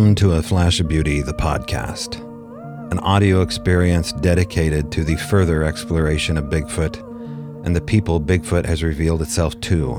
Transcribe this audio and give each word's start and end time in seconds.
Welcome 0.00 0.14
to 0.14 0.32
A 0.32 0.42
Flash 0.42 0.80
of 0.80 0.88
Beauty, 0.88 1.20
the 1.20 1.34
podcast, 1.34 2.18
an 2.90 2.98
audio 3.00 3.42
experience 3.42 4.12
dedicated 4.12 4.90
to 4.92 5.04
the 5.04 5.16
further 5.16 5.62
exploration 5.62 6.38
of 6.38 6.46
Bigfoot 6.46 6.96
and 7.66 7.76
the 7.76 7.82
people 7.82 8.18
Bigfoot 8.18 8.64
has 8.64 8.82
revealed 8.82 9.20
itself 9.20 9.60
to. 9.60 9.92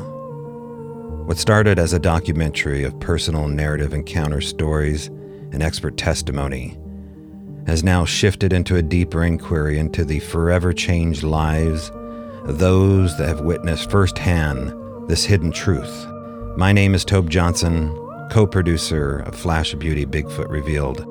What 1.28 1.38
started 1.38 1.78
as 1.78 1.94
a 1.94 2.00
documentary 2.00 2.84
of 2.84 3.00
personal 3.00 3.48
narrative 3.48 3.94
encounter 3.94 4.42
stories 4.42 5.06
and 5.06 5.62
expert 5.62 5.98
testimony 5.98 6.80
has 7.68 7.84
now 7.84 8.04
shifted 8.04 8.54
into 8.54 8.78
a 8.78 8.82
deeper 8.82 9.24
inquiry 9.24 9.78
into 9.78 10.04
the 10.04 10.20
forever 10.20 10.74
changed 10.74 11.22
lives 11.22 11.92
of 12.46 12.58
those 12.58 13.16
that 13.20 13.28
have 13.28 13.42
witnessed 13.42 13.92
firsthand 13.92 14.74
this 15.08 15.26
hidden 15.26 15.52
truth. 15.52 16.08
My 16.58 16.72
name 16.74 16.96
is 16.96 17.06
Tobe 17.06 17.30
Johnson, 17.30 17.96
co 18.32 18.48
producer 18.48 19.20
of 19.28 19.36
Flash 19.36 19.74
of 19.74 19.80
Beauty 19.80 20.06
Bigfoot 20.06 20.48
Revealed. 20.48 21.06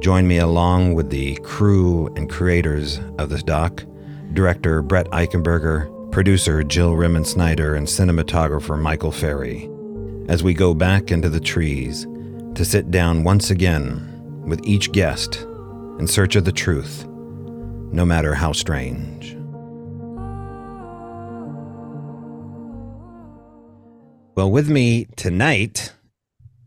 Join 0.00 0.28
me 0.28 0.38
along 0.38 0.94
with 0.94 1.10
the 1.10 1.34
crew 1.42 2.06
and 2.14 2.30
creators 2.30 3.00
of 3.18 3.28
this 3.28 3.42
doc 3.42 3.84
director 4.34 4.80
Brett 4.80 5.10
Eichenberger, 5.10 6.12
producer 6.12 6.62
Jill 6.62 6.92
Remensnyder, 6.92 7.76
and 7.76 7.88
cinematographer 7.88 8.80
Michael 8.80 9.10
Ferry 9.10 9.68
as 10.28 10.44
we 10.44 10.54
go 10.54 10.74
back 10.74 11.10
into 11.10 11.28
the 11.28 11.40
trees 11.40 12.06
to 12.54 12.64
sit 12.64 12.92
down 12.92 13.24
once 13.24 13.50
again 13.50 14.44
with 14.46 14.64
each 14.64 14.92
guest 14.92 15.42
in 15.98 16.06
search 16.06 16.36
of 16.36 16.44
the 16.44 16.52
truth, 16.52 17.04
no 17.90 18.04
matter 18.04 18.32
how 18.32 18.52
strange. 18.52 19.36
Well, 24.36 24.52
with 24.52 24.70
me 24.70 25.08
tonight 25.16 25.92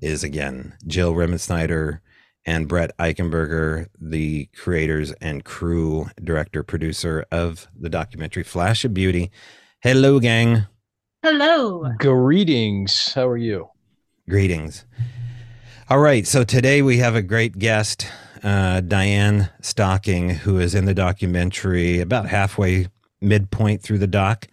is 0.02 0.24
again 0.24 0.76
Jill 0.86 1.14
Remensnyder 1.14 2.00
and 2.46 2.68
Brett 2.68 2.98
Eichenberger, 2.98 3.88
the 4.00 4.46
creators 4.56 5.12
and 5.14 5.44
crew 5.44 6.10
director 6.24 6.64
producer 6.64 7.26
of 7.32 7.68
the 7.78 7.90
documentary 7.90 8.44
Flash 8.44 8.86
of 8.86 8.94
Beauty. 8.94 9.32
Hello, 9.82 10.20
gang. 10.20 10.66
Hello. 11.22 11.92
Greetings. 11.98 13.14
How 13.14 13.28
are 13.28 13.38
you? 13.38 13.70
Greetings. 14.30 14.86
All 15.90 16.00
right. 16.00 16.26
So 16.26 16.44
today 16.44 16.82
we 16.82 16.98
have 16.98 17.16
a 17.16 17.22
great 17.22 17.60
guest, 17.60 18.08
uh, 18.44 18.82
Diane 18.82 19.50
Stocking, 19.62 20.30
who 20.30 20.58
is 20.60 20.74
in 20.74 20.86
the 20.86 20.94
documentary 20.94 22.00
about 22.00 22.28
halfway 22.28 22.88
midpoint 23.20 23.82
through 23.82 23.98
the 23.98 24.08
doc. 24.08 24.48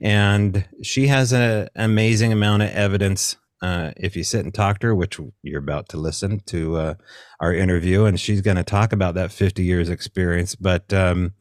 And 0.00 0.66
she 0.82 1.08
has 1.08 1.32
an 1.32 1.68
amazing 1.74 2.32
amount 2.32 2.62
of 2.62 2.70
evidence 2.70 3.36
uh, 3.62 3.92
if 3.96 4.16
you 4.16 4.24
sit 4.24 4.44
and 4.44 4.54
talk 4.54 4.78
to 4.80 4.88
her, 4.88 4.94
which 4.94 5.18
you're 5.42 5.60
about 5.60 5.88
to 5.90 5.96
listen 5.96 6.40
to 6.46 6.76
uh, 6.76 6.94
our 7.40 7.52
interview, 7.52 8.04
and 8.04 8.18
she's 8.18 8.40
going 8.40 8.56
to 8.56 8.64
talk 8.64 8.92
about 8.92 9.14
that 9.14 9.32
50 9.32 9.62
years 9.62 9.88
experience. 9.88 10.54
But 10.54 10.92
um, 10.92 11.34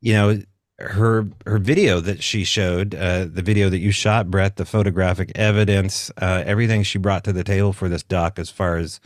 you 0.00 0.12
know, 0.12 0.38
her 0.78 1.28
her 1.46 1.58
video 1.58 2.00
that 2.00 2.22
she 2.22 2.44
showed, 2.44 2.94
uh, 2.94 3.26
the 3.26 3.42
video 3.42 3.68
that 3.70 3.78
you 3.78 3.92
shot, 3.92 4.30
Brett, 4.30 4.56
the 4.56 4.64
photographic 4.64 5.32
evidence, 5.34 6.10
uh, 6.20 6.42
everything 6.44 6.82
she 6.82 6.98
brought 6.98 7.24
to 7.24 7.32
the 7.32 7.44
table 7.44 7.72
for 7.72 7.88
this 7.88 8.02
doc, 8.02 8.38
as 8.38 8.50
far 8.50 8.76
as 8.76 9.00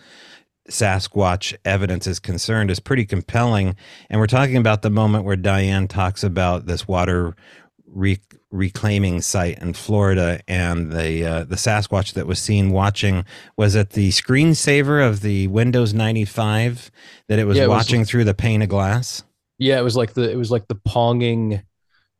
Sasquatch 0.68 1.54
evidence 1.64 2.06
is 2.06 2.18
concerned, 2.18 2.70
is 2.70 2.80
pretty 2.80 3.04
compelling. 3.04 3.76
And 4.08 4.20
we're 4.20 4.26
talking 4.26 4.56
about 4.56 4.82
the 4.82 4.90
moment 4.90 5.24
where 5.24 5.36
Diane 5.36 5.86
talks 5.88 6.24
about 6.24 6.66
this 6.66 6.88
water 6.88 7.34
re- 7.92 8.20
reclaiming 8.50 9.20
site 9.20 9.58
in 9.58 9.74
Florida, 9.74 10.40
and 10.48 10.92
the 10.92 11.24
uh, 11.24 11.44
the 11.44 11.56
Sasquatch 11.56 12.14
that 12.14 12.26
was 12.26 12.38
seen 12.38 12.70
watching 12.70 13.24
was 13.56 13.74
it 13.74 13.90
the 13.90 14.10
screensaver 14.10 15.06
of 15.06 15.22
the 15.22 15.48
Windows 15.48 15.92
ninety 15.92 16.24
five 16.24 16.90
that 17.28 17.38
it 17.38 17.44
was 17.44 17.56
yeah, 17.56 17.64
it 17.64 17.68
watching 17.68 18.00
was, 18.00 18.10
through 18.10 18.24
the 18.24 18.34
pane 18.34 18.62
of 18.62 18.68
glass. 18.68 19.22
Yeah, 19.58 19.78
it 19.78 19.82
was 19.82 19.96
like 19.96 20.14
the 20.14 20.30
it 20.30 20.36
was 20.36 20.50
like 20.50 20.68
the 20.68 20.76
ponging 20.76 21.62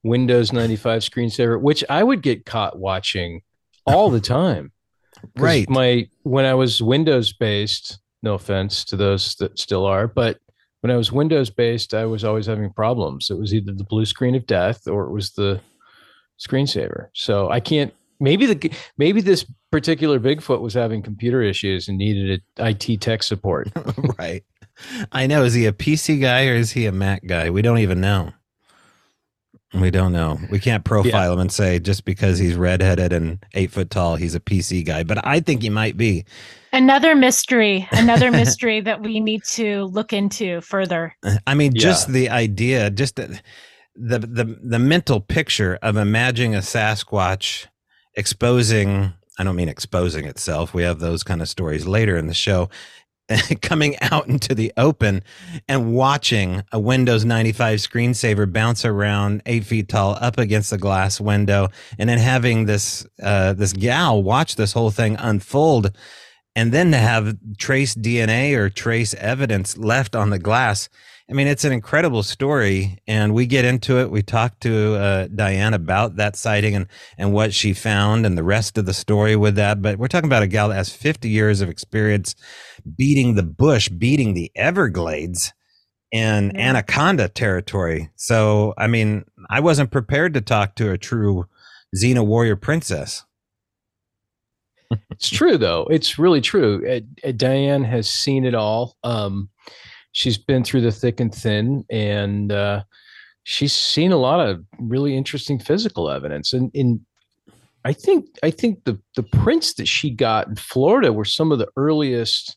Windows 0.02 0.52
ninety 0.52 0.76
five 0.76 1.02
screensaver, 1.02 1.60
which 1.60 1.84
I 1.88 2.02
would 2.02 2.22
get 2.22 2.44
caught 2.44 2.78
watching 2.78 3.42
all 3.86 4.10
the 4.10 4.20
time. 4.20 4.72
right. 5.36 5.68
My 5.68 6.08
when 6.22 6.44
I 6.44 6.54
was 6.54 6.82
Windows 6.82 7.32
based, 7.32 7.98
no 8.22 8.34
offense 8.34 8.84
to 8.86 8.96
those 8.96 9.34
that 9.36 9.58
still 9.58 9.84
are, 9.84 10.06
but 10.06 10.38
when 10.80 10.90
I 10.90 10.96
was 10.96 11.12
Windows 11.12 11.50
based, 11.50 11.94
I 11.94 12.06
was 12.06 12.24
always 12.24 12.46
having 12.46 12.72
problems. 12.72 13.30
It 13.30 13.38
was 13.38 13.54
either 13.54 13.72
the 13.72 13.84
blue 13.84 14.06
screen 14.06 14.34
of 14.34 14.46
death 14.46 14.86
or 14.86 15.04
it 15.04 15.12
was 15.12 15.32
the 15.32 15.60
screensaver. 16.38 17.08
So 17.14 17.50
I 17.50 17.60
can't. 17.60 17.92
Maybe 18.22 18.44
the 18.46 18.70
maybe 18.98 19.22
this 19.22 19.46
particular 19.70 20.20
Bigfoot 20.20 20.60
was 20.60 20.74
having 20.74 21.02
computer 21.02 21.40
issues 21.42 21.88
and 21.88 21.96
needed 21.96 22.42
IT 22.58 23.00
tech 23.00 23.22
support. 23.22 23.70
right. 24.18 24.44
I 25.10 25.26
know. 25.26 25.44
Is 25.44 25.54
he 25.54 25.66
a 25.66 25.72
PC 25.72 26.20
guy 26.20 26.46
or 26.46 26.54
is 26.54 26.72
he 26.72 26.86
a 26.86 26.92
Mac 26.92 27.26
guy? 27.26 27.48
We 27.50 27.62
don't 27.62 27.78
even 27.78 28.00
know. 28.00 28.32
We 29.72 29.90
don't 29.90 30.12
know. 30.12 30.38
We 30.50 30.58
can't 30.58 30.84
profile 30.84 31.28
yeah. 31.28 31.32
him 31.32 31.38
and 31.38 31.52
say 31.52 31.78
just 31.78 32.04
because 32.04 32.38
he's 32.38 32.56
redheaded 32.56 33.12
and 33.12 33.38
eight 33.54 33.70
foot 33.70 33.90
tall, 33.90 34.16
he's 34.16 34.34
a 34.34 34.40
PC 34.40 34.84
guy. 34.84 35.04
But 35.04 35.24
I 35.24 35.40
think 35.40 35.62
he 35.62 35.70
might 35.70 35.96
be. 35.96 36.24
Another 36.72 37.14
mystery, 37.14 37.88
another 37.92 38.30
mystery 38.32 38.80
that 38.80 39.00
we 39.02 39.20
need 39.20 39.44
to 39.44 39.84
look 39.84 40.12
into 40.12 40.60
further. 40.60 41.14
I 41.46 41.54
mean, 41.54 41.72
yeah. 41.72 41.82
just 41.82 42.08
the 42.08 42.30
idea, 42.30 42.90
just 42.90 43.16
the, 43.16 43.40
the 43.94 44.18
the 44.18 44.58
the 44.62 44.78
mental 44.78 45.20
picture 45.20 45.78
of 45.82 45.96
imagining 45.96 46.54
a 46.54 46.58
Sasquatch 46.58 47.66
exposing. 48.14 49.12
I 49.38 49.44
don't 49.44 49.56
mean 49.56 49.68
exposing 49.68 50.26
itself. 50.26 50.74
We 50.74 50.82
have 50.82 50.98
those 50.98 51.22
kind 51.22 51.40
of 51.40 51.48
stories 51.48 51.86
later 51.86 52.16
in 52.16 52.26
the 52.26 52.34
show. 52.34 52.68
coming 53.62 53.96
out 54.00 54.26
into 54.26 54.54
the 54.54 54.72
open 54.76 55.22
and 55.68 55.92
watching 55.94 56.62
a 56.72 56.78
Windows 56.78 57.24
95 57.24 57.78
screensaver 57.78 58.50
bounce 58.50 58.84
around 58.84 59.42
eight 59.46 59.64
feet 59.64 59.88
tall 59.88 60.16
up 60.20 60.38
against 60.38 60.70
the 60.70 60.78
glass 60.78 61.20
window, 61.20 61.68
and 61.98 62.08
then 62.08 62.18
having 62.18 62.66
this 62.66 63.06
uh, 63.22 63.52
this 63.52 63.72
gal 63.72 64.22
watch 64.22 64.56
this 64.56 64.72
whole 64.72 64.90
thing 64.90 65.16
unfold, 65.18 65.96
and 66.56 66.72
then 66.72 66.90
to 66.90 66.98
have 66.98 67.36
trace 67.58 67.94
DNA 67.94 68.54
or 68.56 68.68
trace 68.68 69.14
evidence 69.14 69.76
left 69.76 70.16
on 70.16 70.30
the 70.30 70.38
glass. 70.38 70.88
I 71.30 71.32
mean, 71.32 71.46
it's 71.46 71.64
an 71.64 71.70
incredible 71.70 72.24
story, 72.24 72.98
and 73.06 73.32
we 73.32 73.46
get 73.46 73.64
into 73.64 74.00
it. 74.00 74.10
We 74.10 74.20
talk 74.20 74.58
to 74.60 74.96
uh, 74.96 75.28
Diane 75.28 75.74
about 75.74 76.16
that 76.16 76.34
sighting 76.34 76.74
and 76.74 76.88
and 77.18 77.32
what 77.32 77.54
she 77.54 77.72
found, 77.72 78.26
and 78.26 78.36
the 78.36 78.42
rest 78.42 78.76
of 78.76 78.84
the 78.84 78.92
story 78.92 79.36
with 79.36 79.54
that. 79.54 79.80
But 79.80 79.98
we're 79.98 80.08
talking 80.08 80.28
about 80.28 80.42
a 80.42 80.48
gal 80.48 80.70
that 80.70 80.74
has 80.74 80.90
50 80.90 81.28
years 81.28 81.60
of 81.60 81.68
experience 81.68 82.34
beating 82.96 83.36
the 83.36 83.44
bush, 83.44 83.88
beating 83.88 84.34
the 84.34 84.50
Everglades 84.56 85.52
in 86.10 86.50
yeah. 86.52 86.70
anaconda 86.70 87.28
territory. 87.28 88.10
So, 88.16 88.74
I 88.76 88.88
mean, 88.88 89.24
I 89.48 89.60
wasn't 89.60 89.92
prepared 89.92 90.34
to 90.34 90.40
talk 90.40 90.74
to 90.76 90.90
a 90.90 90.98
true 90.98 91.46
Xena 91.96 92.26
warrior 92.26 92.56
princess. 92.56 93.24
it's 95.10 95.30
true, 95.30 95.56
though. 95.56 95.86
It's 95.90 96.18
really 96.18 96.40
true. 96.40 96.84
Uh, 96.88 97.28
uh, 97.28 97.32
Diane 97.32 97.84
has 97.84 98.08
seen 98.08 98.44
it 98.44 98.56
all. 98.56 98.96
Um, 99.04 99.49
she's 100.12 100.38
been 100.38 100.64
through 100.64 100.82
the 100.82 100.92
thick 100.92 101.20
and 101.20 101.34
thin, 101.34 101.84
and 101.90 102.52
uh, 102.52 102.82
she's 103.44 103.74
seen 103.74 104.12
a 104.12 104.16
lot 104.16 104.46
of 104.46 104.64
really 104.78 105.16
interesting 105.16 105.58
physical 105.58 106.10
evidence. 106.10 106.52
And 106.52 106.70
in 106.74 107.04
I 107.84 107.92
think 107.92 108.26
I 108.42 108.50
think 108.50 108.84
the 108.84 109.00
the 109.16 109.22
prints 109.22 109.74
that 109.74 109.88
she 109.88 110.10
got 110.10 110.48
in 110.48 110.56
Florida 110.56 111.12
were 111.12 111.24
some 111.24 111.50
of 111.50 111.58
the 111.58 111.68
earliest 111.76 112.56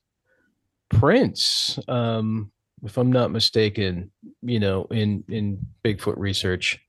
prints, 0.90 1.80
um, 1.88 2.52
if 2.84 2.98
I'm 2.98 3.12
not 3.12 3.32
mistaken, 3.32 4.12
you 4.42 4.60
know, 4.60 4.86
in 4.92 5.24
in 5.30 5.66
Bigfoot 5.84 6.18
research, 6.18 6.80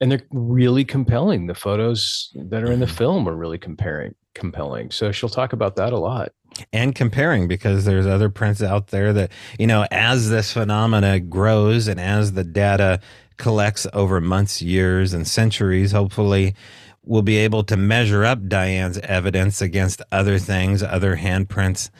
and 0.00 0.10
they're 0.10 0.26
really 0.30 0.84
compelling. 0.84 1.46
The 1.46 1.54
photos 1.54 2.30
that 2.34 2.64
are 2.64 2.72
in 2.72 2.80
the 2.80 2.86
mm-hmm. 2.86 2.96
film 2.96 3.28
are 3.28 3.36
really 3.36 3.58
comparing 3.58 4.14
compelling. 4.38 4.90
So 4.90 5.12
she'll 5.12 5.28
talk 5.28 5.52
about 5.52 5.76
that 5.76 5.92
a 5.92 5.98
lot 5.98 6.32
and 6.72 6.94
comparing 6.94 7.46
because 7.46 7.84
there's 7.84 8.06
other 8.06 8.28
prints 8.28 8.62
out 8.62 8.88
there 8.88 9.12
that 9.12 9.30
you 9.60 9.66
know 9.66 9.86
as 9.92 10.28
this 10.28 10.52
phenomena 10.52 11.20
grows 11.20 11.86
and 11.86 12.00
as 12.00 12.32
the 12.32 12.42
data 12.42 12.98
collects 13.36 13.86
over 13.92 14.20
months 14.20 14.60
years 14.60 15.12
and 15.12 15.28
centuries 15.28 15.92
hopefully 15.92 16.56
we'll 17.04 17.22
be 17.22 17.36
able 17.36 17.62
to 17.62 17.76
measure 17.76 18.24
up 18.24 18.48
diane's 18.48 18.98
evidence 19.00 19.60
against 19.60 20.02
other 20.10 20.36
things 20.36 20.82
other 20.82 21.16
handprints 21.16 21.90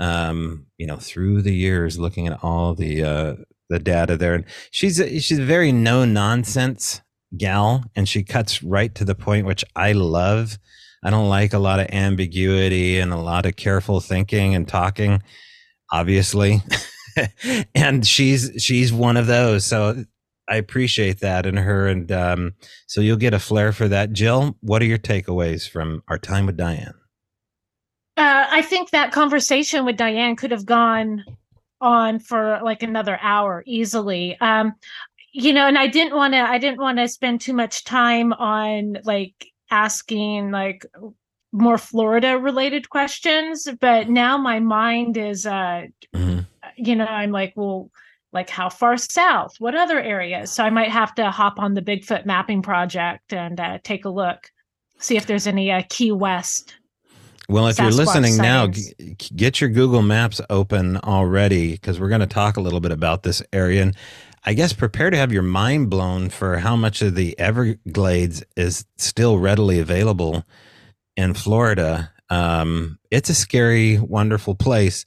um, 0.00 0.66
you 0.78 0.86
know, 0.86 0.96
through 0.96 1.42
the 1.42 1.54
years, 1.54 1.98
looking 1.98 2.26
at 2.26 2.42
all 2.42 2.74
the 2.74 3.04
uh, 3.04 3.34
the 3.68 3.78
data 3.78 4.16
there, 4.16 4.34
and 4.34 4.44
she's 4.70 4.98
a, 4.98 5.20
she's 5.20 5.38
a 5.38 5.44
very 5.44 5.70
no 5.70 6.04
nonsense 6.04 7.02
gal, 7.36 7.84
and 7.94 8.08
she 8.08 8.24
cuts 8.24 8.62
right 8.62 8.94
to 8.94 9.04
the 9.04 9.14
point, 9.14 9.46
which 9.46 9.64
I 9.76 9.92
love. 9.92 10.58
I 11.02 11.10
don't 11.10 11.28
like 11.28 11.52
a 11.52 11.58
lot 11.58 11.80
of 11.80 11.88
ambiguity 11.90 12.98
and 12.98 13.12
a 13.12 13.16
lot 13.16 13.46
of 13.46 13.56
careful 13.56 14.00
thinking 14.00 14.54
and 14.54 14.68
talking, 14.68 15.22
obviously. 15.90 16.62
and 17.74 18.06
she's 18.06 18.52
she's 18.58 18.92
one 18.92 19.16
of 19.16 19.26
those. 19.26 19.64
So 19.64 20.04
I 20.48 20.56
appreciate 20.56 21.20
that 21.20 21.46
in 21.46 21.56
her, 21.56 21.86
and 21.86 22.10
um, 22.10 22.54
so 22.86 23.00
you'll 23.00 23.16
get 23.16 23.34
a 23.34 23.38
flair 23.38 23.72
for 23.72 23.88
that. 23.88 24.12
Jill, 24.12 24.56
what 24.60 24.82
are 24.82 24.86
your 24.86 24.98
takeaways 24.98 25.68
from 25.68 26.02
our 26.08 26.18
time 26.18 26.46
with 26.46 26.56
Diane? 26.56 26.94
Uh, 28.16 28.46
I 28.50 28.62
think 28.62 28.90
that 28.90 29.12
conversation 29.12 29.84
with 29.84 29.96
Diane 29.96 30.36
could 30.36 30.50
have 30.50 30.66
gone 30.66 31.24
on 31.80 32.18
for 32.18 32.60
like 32.62 32.82
another 32.82 33.18
hour 33.22 33.62
easily. 33.66 34.36
Um, 34.40 34.74
you 35.32 35.52
know, 35.52 35.66
and 35.66 35.78
I 35.78 35.86
didn't 35.86 36.16
want 36.16 36.34
to. 36.34 36.40
I 36.40 36.58
didn't 36.58 36.80
want 36.80 36.98
to 36.98 37.08
spend 37.08 37.40
too 37.40 37.54
much 37.54 37.84
time 37.84 38.32
on 38.32 38.98
like 39.04 39.49
asking 39.70 40.50
like 40.50 40.86
more 41.52 41.78
Florida 41.78 42.38
related 42.38 42.90
questions, 42.90 43.68
but 43.80 44.08
now 44.08 44.38
my 44.38 44.60
mind 44.60 45.16
is, 45.16 45.46
uh, 45.46 45.86
mm-hmm. 46.14 46.40
you 46.76 46.94
know, 46.94 47.06
I'm 47.06 47.32
like, 47.32 47.52
well, 47.56 47.90
like 48.32 48.48
how 48.48 48.68
far 48.68 48.96
south? 48.96 49.56
What 49.58 49.74
other 49.74 50.00
areas? 50.00 50.52
So 50.52 50.64
I 50.64 50.70
might 50.70 50.90
have 50.90 51.14
to 51.16 51.30
hop 51.30 51.58
on 51.58 51.74
the 51.74 51.82
Bigfoot 51.82 52.26
mapping 52.26 52.62
project 52.62 53.32
and 53.32 53.58
uh, 53.58 53.78
take 53.82 54.04
a 54.04 54.10
look, 54.10 54.50
see 54.98 55.16
if 55.16 55.26
there's 55.26 55.48
any 55.48 55.72
uh, 55.72 55.82
Key 55.88 56.12
West 56.12 56.76
well, 57.50 57.66
if 57.66 57.76
Sasquatch 57.76 57.82
you're 57.82 57.90
listening 57.90 58.32
sightings. 58.34 58.38
now, 58.38 58.66
g- 58.68 59.16
get 59.34 59.60
your 59.60 59.70
Google 59.70 60.02
Maps 60.02 60.40
open 60.50 60.98
already 60.98 61.72
because 61.72 61.98
we're 61.98 62.08
going 62.08 62.20
to 62.20 62.26
talk 62.28 62.56
a 62.56 62.60
little 62.60 62.78
bit 62.78 62.92
about 62.92 63.24
this 63.24 63.42
area. 63.52 63.82
And 63.82 63.96
I 64.44 64.54
guess 64.54 64.72
prepare 64.72 65.10
to 65.10 65.16
have 65.16 65.32
your 65.32 65.42
mind 65.42 65.90
blown 65.90 66.30
for 66.30 66.58
how 66.58 66.74
much 66.76 67.02
of 67.02 67.14
the 67.14 67.38
Everglades 67.38 68.42
is 68.56 68.86
still 68.96 69.38
readily 69.38 69.80
available 69.80 70.44
in 71.16 71.34
Florida. 71.34 72.10
Um, 72.30 72.98
it's 73.10 73.28
a 73.28 73.34
scary, 73.34 73.98
wonderful 73.98 74.54
place. 74.54 75.04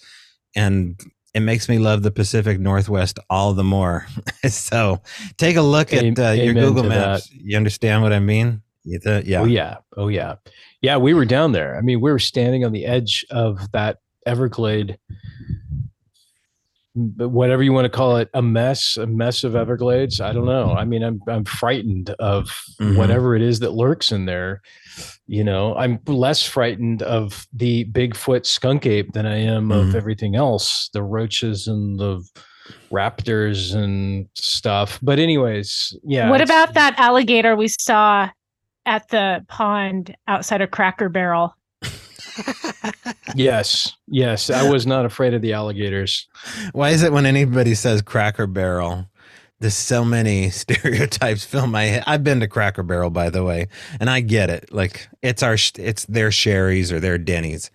And 0.55 0.99
it 1.33 1.39
makes 1.39 1.67
me 1.67 1.79
love 1.79 2.03
the 2.03 2.11
Pacific 2.11 2.59
Northwest 2.59 3.17
all 3.29 3.53
the 3.53 3.63
more. 3.63 4.05
so 4.47 5.01
take 5.37 5.55
a 5.55 5.61
look 5.61 5.93
at 5.93 6.19
uh, 6.19 6.31
your 6.31 6.53
Google 6.53 6.83
Maps. 6.83 7.27
That. 7.27 7.35
You 7.35 7.57
understand 7.57 8.03
what 8.03 8.13
I 8.13 8.19
mean? 8.19 8.61
yeah. 9.25 9.41
Oh, 9.41 9.45
yeah. 9.45 9.77
Oh, 9.97 10.07
yeah. 10.09 10.35
Yeah, 10.81 10.97
we 10.97 11.13
were 11.13 11.25
down 11.25 11.53
there. 11.53 11.77
I 11.77 11.81
mean, 11.81 12.01
we 12.01 12.11
were 12.11 12.19
standing 12.19 12.65
on 12.65 12.71
the 12.71 12.85
edge 12.85 13.25
of 13.31 13.71
that 13.71 13.99
Everglade, 14.25 14.99
whatever 16.95 17.63
you 17.63 17.73
want 17.73 17.85
to 17.85 17.89
call 17.89 18.17
it, 18.17 18.29
a 18.33 18.41
mess, 18.41 18.97
a 18.97 19.07
mess 19.07 19.43
of 19.43 19.55
Everglades. 19.55 20.21
I 20.21 20.31
don't 20.31 20.45
know. 20.45 20.73
I 20.73 20.85
mean, 20.85 21.03
I'm 21.03 21.21
I'm 21.27 21.45
frightened 21.45 22.11
of 22.19 22.49
mm-hmm. 22.79 22.97
whatever 22.97 23.35
it 23.35 23.41
is 23.41 23.59
that 23.59 23.71
lurks 23.71 24.11
in 24.11 24.25
there. 24.25 24.61
You 25.25 25.43
know, 25.43 25.75
I'm 25.75 25.99
less 26.05 26.45
frightened 26.45 27.01
of 27.01 27.47
the 27.53 27.85
Bigfoot 27.85 28.45
skunk 28.45 28.85
ape 28.85 29.13
than 29.13 29.25
I 29.25 29.37
am 29.37 29.69
mm-hmm. 29.69 29.89
of 29.89 29.95
everything 29.95 30.35
else, 30.35 30.89
the 30.93 31.03
roaches 31.03 31.67
and 31.67 31.99
the 31.99 32.23
raptors 32.91 33.75
and 33.75 34.27
stuff. 34.35 34.99
But 35.01 35.19
anyways, 35.19 35.97
yeah. 36.03 36.29
What 36.29 36.41
about 36.41 36.75
that 36.75 36.97
alligator 36.99 37.55
we 37.55 37.67
saw 37.67 38.29
at 38.85 39.07
the 39.09 39.45
pond 39.47 40.15
outside 40.27 40.61
of 40.61 40.71
Cracker 40.71 41.09
Barrel. 41.09 41.55
yes, 43.35 43.95
yes, 44.07 44.49
I 44.49 44.69
was 44.69 44.85
not 44.87 45.05
afraid 45.05 45.33
of 45.33 45.41
the 45.41 45.53
alligators. 45.53 46.27
Why 46.71 46.89
is 46.89 47.03
it 47.03 47.11
when 47.11 47.25
anybody 47.25 47.75
says 47.75 48.01
Cracker 48.01 48.47
Barrel, 48.47 49.07
there's 49.59 49.75
so 49.75 50.03
many 50.03 50.49
stereotypes 50.51 51.45
fill 51.45 51.67
my 51.67 51.83
head. 51.83 52.03
I've 52.05 52.23
been 52.23 52.39
to 52.41 52.47
Cracker 52.47 52.83
Barrel, 52.83 53.09
by 53.09 53.29
the 53.29 53.43
way, 53.43 53.67
and 53.99 54.09
I 54.09 54.19
get 54.19 54.49
it. 54.49 54.73
Like 54.73 55.07
it's 55.21 55.41
our, 55.41 55.53
it's 55.53 56.05
their 56.05 56.29
Shari's 56.29 56.91
or 56.91 56.99
their 56.99 57.17
Denny's. 57.17 57.71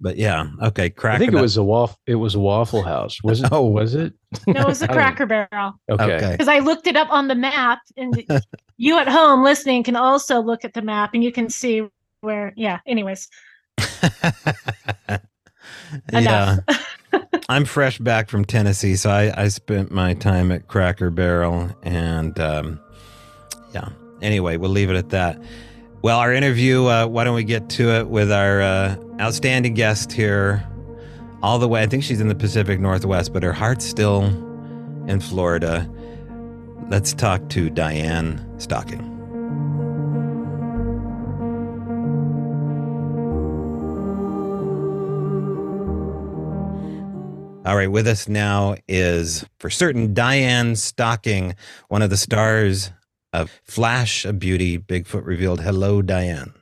But 0.00 0.16
yeah, 0.18 0.46
okay. 0.62 0.90
Cracker. 0.90 1.16
I 1.16 1.18
think 1.18 1.32
it 1.32 1.40
was 1.40 1.56
a 1.56 1.64
waffle. 1.64 1.98
It 2.06 2.16
was 2.16 2.34
a 2.34 2.38
Waffle 2.38 2.82
House. 2.82 3.22
Was 3.22 3.42
it? 3.42 3.48
Oh, 3.52 3.66
was 3.66 3.94
it? 3.94 4.12
No, 4.46 4.60
it 4.60 4.66
was 4.66 4.82
a 4.82 4.88
Cracker 4.88 5.24
Barrel. 5.24 5.72
Okay. 5.90 6.32
Because 6.32 6.48
I 6.48 6.58
looked 6.58 6.86
it 6.86 6.96
up 6.96 7.08
on 7.10 7.28
the 7.28 7.34
map, 7.34 7.80
and 7.96 8.22
you 8.76 8.98
at 8.98 9.08
home 9.08 9.42
listening 9.42 9.82
can 9.84 9.96
also 9.96 10.40
look 10.40 10.64
at 10.64 10.74
the 10.74 10.82
map, 10.82 11.10
and 11.14 11.24
you 11.24 11.32
can 11.32 11.48
see 11.48 11.86
where. 12.20 12.52
Yeah. 12.56 12.80
Anyways. 12.86 13.28
Yeah. 16.12 16.58
I'm 17.48 17.64
fresh 17.64 17.98
back 17.98 18.28
from 18.28 18.44
Tennessee, 18.44 18.96
so 18.96 19.10
I, 19.10 19.44
I 19.44 19.48
spent 19.48 19.92
my 19.92 20.14
time 20.14 20.50
at 20.50 20.66
Cracker 20.66 21.10
Barrel, 21.10 21.70
and 21.82 22.38
um, 22.40 22.80
yeah. 23.72 23.88
Anyway, 24.20 24.56
we'll 24.56 24.70
leave 24.70 24.90
it 24.90 24.96
at 24.96 25.10
that. 25.10 25.40
Well, 26.02 26.18
our 26.18 26.32
interview, 26.32 26.86
uh, 26.86 27.06
why 27.06 27.24
don't 27.24 27.34
we 27.34 27.44
get 27.44 27.68
to 27.70 27.90
it 27.90 28.08
with 28.08 28.32
our 28.32 28.62
uh, 28.62 28.96
outstanding 29.20 29.74
guest 29.74 30.12
here, 30.12 30.66
all 31.42 31.58
the 31.58 31.68
way. 31.68 31.82
I 31.82 31.86
think 31.86 32.02
she's 32.02 32.20
in 32.20 32.28
the 32.28 32.34
Pacific 32.34 32.80
Northwest, 32.80 33.32
but 33.32 33.42
her 33.42 33.52
heart's 33.52 33.84
still 33.84 34.24
in 35.06 35.20
Florida. 35.20 35.88
Let's 36.88 37.12
talk 37.12 37.48
to 37.50 37.70
Diane 37.70 38.44
Stocking. 38.58 39.15
All 47.66 47.74
right, 47.74 47.90
with 47.90 48.06
us 48.06 48.28
now 48.28 48.76
is 48.86 49.44
for 49.58 49.70
certain 49.70 50.14
Diane 50.14 50.76
Stocking, 50.76 51.56
one 51.88 52.00
of 52.00 52.10
the 52.10 52.16
stars 52.16 52.92
of 53.32 53.50
flash 53.64 54.24
of 54.24 54.38
beauty. 54.38 54.78
Bigfoot 54.78 55.26
revealed. 55.26 55.62
Hello, 55.62 56.00
Diane. 56.00 56.54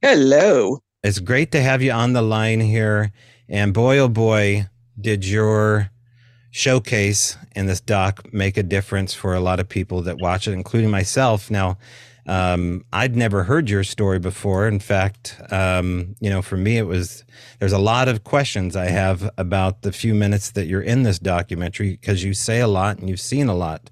Hello. 0.00 0.78
It's 1.02 1.18
great 1.18 1.52
to 1.52 1.60
have 1.60 1.82
you 1.82 1.92
on 1.92 2.14
the 2.14 2.22
line 2.22 2.60
here. 2.60 3.12
And 3.50 3.74
boy, 3.74 3.98
oh 3.98 4.08
boy, 4.08 4.64
did 4.98 5.26
your 5.26 5.90
showcase 6.52 7.36
in 7.54 7.66
this 7.66 7.82
doc 7.82 8.32
make 8.32 8.56
a 8.56 8.62
difference 8.62 9.12
for 9.12 9.34
a 9.34 9.40
lot 9.40 9.60
of 9.60 9.68
people 9.68 10.00
that 10.04 10.22
watch 10.22 10.48
it, 10.48 10.52
including 10.52 10.90
myself. 10.90 11.50
Now, 11.50 11.76
um, 12.26 12.84
I'd 12.92 13.16
never 13.16 13.44
heard 13.44 13.70
your 13.70 13.84
story 13.84 14.18
before. 14.18 14.66
In 14.66 14.80
fact, 14.80 15.40
um, 15.50 16.16
you 16.20 16.28
know, 16.28 16.42
for 16.42 16.56
me, 16.56 16.76
it 16.76 16.86
was 16.86 17.24
there's 17.60 17.72
a 17.72 17.78
lot 17.78 18.08
of 18.08 18.24
questions 18.24 18.74
I 18.74 18.86
have 18.86 19.30
about 19.38 19.82
the 19.82 19.92
few 19.92 20.14
minutes 20.14 20.50
that 20.52 20.66
you're 20.66 20.82
in 20.82 21.04
this 21.04 21.18
documentary 21.18 21.92
because 21.92 22.24
you 22.24 22.34
say 22.34 22.60
a 22.60 22.66
lot 22.66 22.98
and 22.98 23.08
you've 23.08 23.20
seen 23.20 23.48
a 23.48 23.54
lot. 23.54 23.90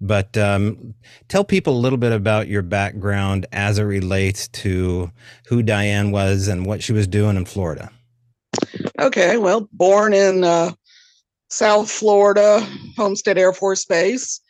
But 0.00 0.36
um, 0.36 0.94
tell 1.28 1.44
people 1.44 1.76
a 1.76 1.78
little 1.78 1.98
bit 1.98 2.12
about 2.12 2.48
your 2.48 2.62
background 2.62 3.46
as 3.52 3.78
it 3.78 3.84
relates 3.84 4.48
to 4.48 5.10
who 5.46 5.62
Diane 5.62 6.10
was 6.10 6.48
and 6.48 6.66
what 6.66 6.82
she 6.82 6.92
was 6.92 7.06
doing 7.06 7.36
in 7.36 7.44
Florida. 7.44 7.90
Okay, 8.98 9.36
well, 9.36 9.68
born 9.72 10.14
in 10.14 10.44
uh, 10.44 10.72
South 11.48 11.90
Florida, 11.90 12.66
Homestead 12.96 13.38
Air 13.38 13.52
Force 13.52 13.84
Base. 13.84 14.40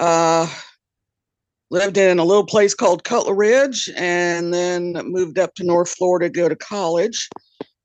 Uh, 0.00 0.48
lived 1.72 1.96
in 1.96 2.18
a 2.18 2.24
little 2.24 2.44
place 2.44 2.74
called 2.74 3.02
Cutler 3.02 3.34
Ridge 3.34 3.88
and 3.96 4.52
then 4.52 4.92
moved 5.06 5.38
up 5.38 5.54
to 5.54 5.64
North 5.64 5.88
Florida 5.88 6.28
to 6.28 6.30
go 6.30 6.46
to 6.46 6.54
college, 6.54 7.30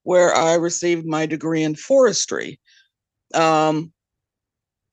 where 0.04 0.36
I 0.36 0.56
received 0.56 1.06
my 1.06 1.26
degree 1.26 1.64
in 1.64 1.74
forestry. 1.74 2.60
Um, 3.34 3.94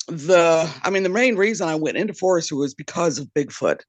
the 0.06 0.70
i 0.82 0.90
mean 0.90 1.02
the 1.02 1.08
main 1.08 1.34
reason 1.34 1.66
i 1.66 1.74
went 1.74 1.96
into 1.96 2.12
forestry 2.12 2.58
was 2.58 2.74
because 2.74 3.18
of 3.18 3.32
bigfoot 3.32 3.80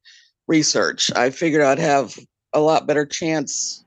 research 0.48 1.12
i 1.14 1.30
figured 1.30 1.62
i'd 1.62 1.78
have 1.78 2.18
a 2.54 2.60
lot 2.62 2.88
better 2.88 3.06
chance 3.06 3.84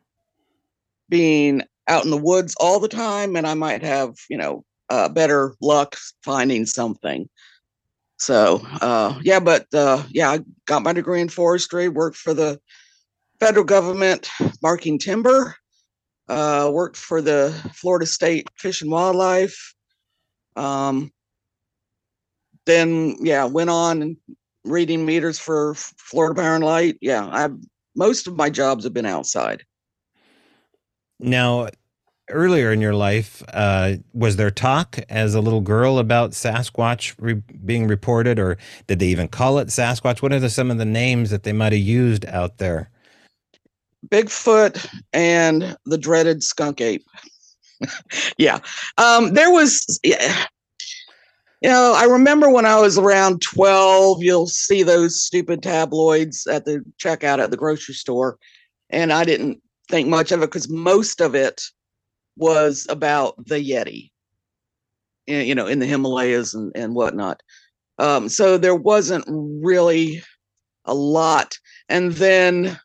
being 1.09 1.63
out 1.87 2.05
in 2.05 2.11
the 2.11 2.19
woods 2.19 2.55
all 2.61 2.81
the 2.81 2.87
time 2.87 3.35
and 3.35 3.47
i 3.47 3.55
might 3.55 3.83
have 3.83 4.15
you 4.29 4.37
know 4.37 4.63
uh, 4.91 5.09
better 5.09 5.55
luck 5.63 5.97
finding 6.23 6.67
something 6.67 7.27
so 8.19 8.61
uh, 8.81 9.19
yeah 9.23 9.41
but 9.41 9.67
uh, 9.75 10.03
yeah 10.11 10.31
i 10.31 10.41
got 10.67 10.83
my 10.83 10.93
degree 10.93 11.21
in 11.21 11.29
forestry 11.29 11.89
worked 11.89 12.17
for 12.17 12.35
the 12.35 12.61
federal 13.41 13.65
government 13.65 14.29
marking 14.63 14.99
timber 14.99 15.55
uh, 16.29 16.71
worked 16.73 16.97
for 16.97 17.23
the 17.23 17.51
florida 17.75 18.07
state 18.07 18.49
fish 18.57 18.83
and 18.83 18.91
wildlife 18.91 19.75
um, 20.57 21.13
then 22.69 23.17
yeah, 23.21 23.45
went 23.45 23.71
on 23.71 24.03
and 24.03 24.17
reading 24.65 25.07
meters 25.07 25.39
for 25.39 25.75
Florida 25.75 26.41
Power 26.41 26.55
and 26.55 26.65
Light. 26.65 26.99
Yeah, 27.01 27.25
I 27.25 27.49
most 27.97 28.27
of 28.27 28.37
my 28.37 28.51
jobs 28.51 28.85
have 28.85 28.93
been 28.93 29.07
outside. 29.07 29.65
Now, 31.19 31.69
earlier 32.31 32.73
in 32.73 32.81
your 32.81 32.95
life, 32.95 33.43
uh, 33.53 33.95
was 34.13 34.37
there 34.37 34.51
talk 34.51 34.99
as 35.09 35.35
a 35.35 35.41
little 35.41 35.61
girl 35.61 35.99
about 35.99 36.33
Sasquatch 36.33 37.15
re- 37.19 37.43
being 37.65 37.87
reported, 37.87 38.39
or 38.39 38.57
did 38.87 38.99
they 38.99 39.07
even 39.09 39.29
call 39.29 39.59
it 39.59 39.69
Sasquatch? 39.69 40.23
What 40.23 40.33
are 40.33 40.41
the, 40.41 40.51
some 40.51 40.71
of 40.71 40.79
the 40.79 40.85
names 40.85 41.31
that 41.31 41.43
they 41.43 41.53
might 41.53 41.73
have 41.73 41.81
used 41.81 42.27
out 42.27 42.59
there? 42.59 42.91
Bigfoot 44.09 44.89
and 45.13 45.77
the 45.87 45.99
dreaded 45.99 46.43
skunk 46.43 46.81
ape. 46.81 47.05
yeah, 48.39 48.59
um, 48.97 49.35
there 49.35 49.51
was. 49.51 50.01
Yeah, 50.03 50.47
you 51.61 51.69
know, 51.69 51.95
I 51.97 52.05
remember 52.05 52.49
when 52.51 52.67
I 52.67 52.79
was 52.79 52.99
around 52.99 53.43
12, 53.43 54.23
you'll 54.23 54.47
see 54.47 54.85
those 54.85 55.21
stupid 55.21 55.61
tabloids 55.63 56.47
at 56.47 56.65
the 56.65 56.85
checkout 57.03 57.41
at 57.41 57.51
the 57.51 57.57
grocery 57.57 57.95
store. 57.95 58.39
And 58.91 59.13
I 59.13 59.25
didn't 59.25 59.61
think 59.91 60.09
much 60.09 60.31
of 60.31 60.41
it 60.43 60.47
because 60.47 60.69
most 60.69 61.21
of 61.21 61.35
it 61.35 61.63
was 62.39 62.87
about 62.89 63.35
the 63.47 63.57
Yeti, 63.57 64.11
you 65.27 65.55
know, 65.55 65.67
in 65.67 65.81
the 65.81 65.87
Himalayas 65.87 66.55
and, 66.55 66.73
and 66.75 66.95
whatnot. 66.95 67.43
Um, 67.99 68.29
so 68.29 68.57
there 68.57 68.77
wasn't 68.77 69.25
really 69.29 70.23
a 70.85 70.95
lot. 70.95 71.59
And 71.89 72.13
then 72.13 72.79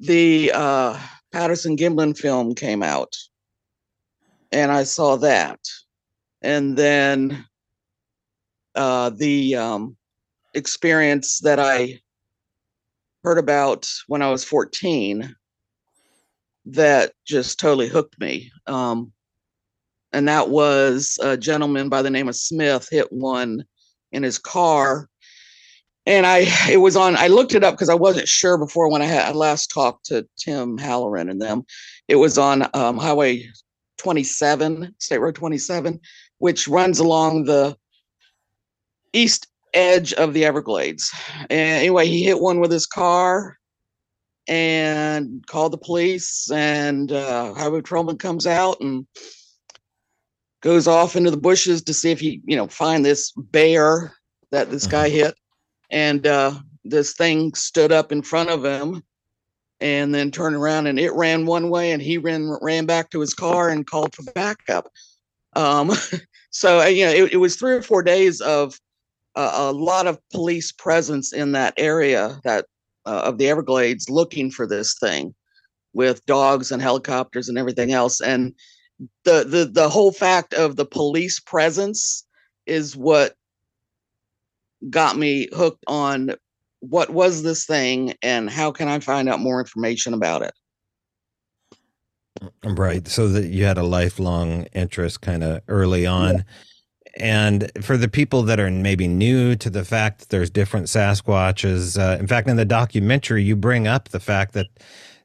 the 0.00 0.52
uh, 0.54 0.98
Patterson 1.32 1.76
Gimlin 1.76 2.18
film 2.18 2.54
came 2.54 2.82
out. 2.82 3.14
and 4.52 4.72
I 4.72 4.84
saw 4.84 5.16
that. 5.16 5.60
And 6.42 6.76
then 6.76 7.44
uh, 8.74 9.10
the 9.10 9.56
um, 9.56 9.96
experience 10.54 11.40
that 11.40 11.58
I 11.58 12.00
heard 13.24 13.38
about 13.38 13.88
when 14.06 14.22
I 14.22 14.30
was 14.30 14.44
14 14.44 15.34
that 16.66 17.12
just 17.24 17.58
totally 17.58 17.88
hooked 17.88 18.18
me. 18.20 18.50
Um, 18.66 19.12
and 20.12 20.28
that 20.28 20.48
was 20.48 21.18
a 21.22 21.36
gentleman 21.36 21.88
by 21.88 22.02
the 22.02 22.10
name 22.10 22.28
of 22.28 22.36
Smith 22.36 22.88
hit 22.90 23.12
one 23.12 23.64
in 24.12 24.22
his 24.22 24.38
car. 24.38 25.08
And 26.06 26.26
I, 26.26 26.46
it 26.70 26.78
was 26.78 26.96
on, 26.96 27.16
I 27.16 27.28
looked 27.28 27.54
it 27.54 27.64
up 27.64 27.74
because 27.74 27.88
I 27.88 27.94
wasn't 27.94 28.28
sure 28.28 28.58
before 28.58 28.90
when 28.90 29.02
I 29.02 29.06
had 29.06 29.26
I 29.26 29.32
last 29.32 29.70
talked 29.72 30.06
to 30.06 30.26
Tim 30.38 30.78
Halloran 30.78 31.28
and 31.28 31.40
them. 31.40 31.64
It 32.08 32.16
was 32.16 32.38
on 32.38 32.68
um, 32.74 32.96
Highway 32.96 33.48
27, 33.98 34.94
State 34.98 35.18
Road 35.18 35.34
27, 35.34 36.00
which 36.38 36.68
runs 36.68 36.98
along 36.98 37.44
the 37.44 37.76
east 39.12 39.48
edge 39.74 40.12
of 40.14 40.32
the 40.32 40.44
Everglades. 40.44 41.12
And 41.50 41.50
anyway, 41.52 42.06
he 42.06 42.22
hit 42.22 42.40
one 42.40 42.60
with 42.60 42.70
his 42.70 42.86
car 42.86 43.58
and 44.48 45.44
called 45.46 45.72
the 45.72 45.78
police 45.78 46.50
and 46.50 47.10
uh, 47.12 47.52
highway 47.54 47.80
patrolman 47.80 48.18
comes 48.18 48.46
out 48.46 48.80
and 48.80 49.06
goes 50.62 50.86
off 50.86 51.16
into 51.16 51.30
the 51.30 51.36
bushes 51.36 51.82
to 51.82 51.94
see 51.94 52.10
if 52.10 52.20
he 52.20 52.40
you 52.44 52.56
know 52.56 52.66
find 52.66 53.04
this 53.04 53.32
bear 53.32 54.14
that 54.50 54.70
this 54.70 54.86
guy 54.86 55.08
hit. 55.08 55.34
And 55.90 56.26
uh, 56.26 56.54
this 56.84 57.14
thing 57.14 57.54
stood 57.54 57.92
up 57.92 58.12
in 58.12 58.22
front 58.22 58.50
of 58.50 58.64
him 58.64 59.02
and 59.80 60.14
then 60.14 60.30
turned 60.30 60.56
around 60.56 60.86
and 60.86 60.98
it 60.98 61.12
ran 61.12 61.46
one 61.46 61.68
way 61.68 61.92
and 61.92 62.00
he 62.00 62.18
ran 62.18 62.56
ran 62.62 62.86
back 62.86 63.10
to 63.10 63.20
his 63.20 63.34
car 63.34 63.68
and 63.68 63.86
called 63.86 64.14
for 64.14 64.24
backup. 64.32 64.88
Um, 65.54 65.92
so 66.50 66.80
uh, 66.80 66.86
you 66.86 67.04
know 67.04 67.12
it, 67.12 67.34
it 67.34 67.36
was 67.36 67.56
three 67.56 67.72
or 67.72 67.82
four 67.82 68.02
days 68.02 68.40
of 68.40 68.78
uh, 69.34 69.52
a 69.54 69.72
lot 69.72 70.06
of 70.06 70.18
police 70.32 70.72
presence 70.72 71.32
in 71.32 71.52
that 71.52 71.74
area 71.76 72.40
that 72.44 72.66
uh, 73.06 73.22
of 73.24 73.38
the 73.38 73.48
Everglades 73.48 74.10
looking 74.10 74.50
for 74.50 74.66
this 74.66 74.94
thing 74.98 75.34
with 75.94 76.24
dogs 76.26 76.70
and 76.70 76.82
helicopters 76.82 77.48
and 77.48 77.56
everything 77.56 77.92
else. 77.92 78.20
And 78.20 78.54
the 79.24 79.44
the 79.44 79.64
the 79.72 79.88
whole 79.88 80.12
fact 80.12 80.54
of 80.54 80.76
the 80.76 80.84
police 80.84 81.40
presence 81.40 82.26
is 82.66 82.96
what 82.96 83.34
got 84.90 85.16
me 85.16 85.48
hooked 85.54 85.84
on 85.86 86.34
what 86.80 87.10
was 87.10 87.42
this 87.42 87.64
thing 87.66 88.14
and 88.22 88.50
how 88.50 88.70
can 88.70 88.88
I 88.88 89.00
find 89.00 89.28
out 89.28 89.40
more 89.40 89.60
information 89.60 90.14
about 90.14 90.42
it. 90.42 90.52
Right. 92.62 93.08
So 93.08 93.28
that 93.28 93.46
you 93.46 93.64
had 93.64 93.78
a 93.78 93.82
lifelong 93.82 94.64
interest 94.72 95.22
kind 95.22 95.42
of 95.42 95.62
early 95.68 96.06
on. 96.06 96.36
Yeah. 96.36 96.42
And 97.18 97.70
for 97.82 97.96
the 97.96 98.08
people 98.08 98.42
that 98.42 98.60
are 98.60 98.70
maybe 98.70 99.08
new 99.08 99.56
to 99.56 99.70
the 99.70 99.84
fact 99.84 100.20
that 100.20 100.28
there's 100.28 100.50
different 100.50 100.86
Sasquatches, 100.86 101.98
uh, 101.98 102.18
in 102.18 102.26
fact, 102.26 102.48
in 102.48 102.56
the 102.56 102.64
documentary, 102.64 103.42
you 103.42 103.56
bring 103.56 103.88
up 103.88 104.10
the 104.10 104.20
fact 104.20 104.52
that, 104.52 104.66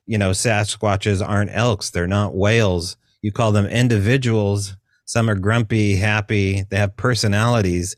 you 0.06 0.18
know, 0.18 0.32
Sasquatches 0.32 1.28
aren't 1.28 1.52
elks, 1.54 1.90
they're 1.90 2.08
not 2.08 2.36
whales. 2.36 2.96
You 3.22 3.32
call 3.32 3.52
them 3.52 3.66
individuals. 3.68 4.76
Some 5.06 5.30
are 5.30 5.36
grumpy, 5.36 5.96
happy, 5.96 6.64
they 6.70 6.78
have 6.78 6.96
personalities. 6.96 7.96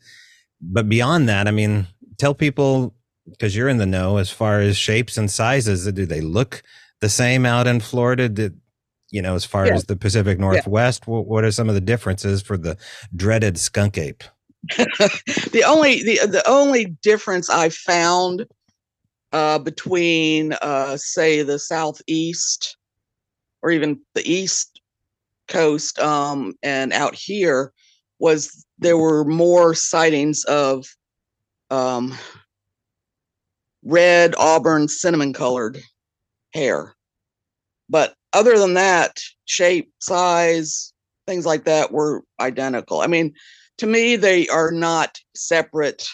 But 0.60 0.88
beyond 0.88 1.28
that, 1.28 1.46
I 1.46 1.52
mean, 1.52 1.86
tell 2.18 2.34
people, 2.34 2.94
because 3.28 3.54
you're 3.54 3.68
in 3.68 3.78
the 3.78 3.86
know 3.86 4.16
as 4.16 4.30
far 4.30 4.60
as 4.60 4.76
shapes 4.76 5.16
and 5.16 5.30
sizes, 5.30 5.90
do 5.92 6.04
they 6.04 6.20
look 6.20 6.62
the 7.00 7.08
same 7.08 7.46
out 7.46 7.66
in 7.66 7.80
Florida? 7.80 8.28
Did, 8.28 8.60
you 9.14 9.22
know, 9.22 9.36
as 9.36 9.44
far 9.44 9.68
yeah. 9.68 9.74
as 9.74 9.84
the 9.84 9.94
Pacific 9.94 10.40
Northwest? 10.40 11.04
Yeah. 11.06 11.14
What, 11.14 11.26
what 11.28 11.44
are 11.44 11.52
some 11.52 11.68
of 11.68 11.76
the 11.76 11.80
differences 11.80 12.42
for 12.42 12.56
the 12.56 12.76
dreaded 13.14 13.56
skunk 13.56 13.96
ape? 13.96 14.24
the 14.76 15.62
only 15.64 16.02
the 16.02 16.26
the 16.26 16.42
only 16.48 16.86
difference 17.00 17.48
I 17.48 17.68
found 17.68 18.44
uh, 19.30 19.60
between 19.60 20.54
uh, 20.54 20.96
say 20.96 21.42
the 21.42 21.60
southeast 21.60 22.76
or 23.62 23.70
even 23.70 24.00
the 24.14 24.28
east 24.28 24.80
coast 25.46 25.96
um, 26.00 26.54
and 26.64 26.92
out 26.92 27.14
here 27.14 27.72
was 28.18 28.66
there 28.78 28.98
were 28.98 29.24
more 29.24 29.74
sightings 29.74 30.42
of 30.44 30.86
um, 31.70 32.18
red 33.84 34.34
auburn 34.38 34.88
cinnamon 34.88 35.32
colored 35.32 35.78
hair 36.52 36.94
but 37.88 38.14
other 38.34 38.58
than 38.58 38.74
that, 38.74 39.20
shape, 39.46 39.90
size, 40.00 40.92
things 41.26 41.46
like 41.46 41.64
that 41.64 41.92
were 41.92 42.22
identical. 42.40 43.00
I 43.00 43.06
mean, 43.06 43.32
to 43.78 43.86
me, 43.86 44.16
they 44.16 44.48
are 44.48 44.70
not 44.70 45.18
separate, 45.34 46.06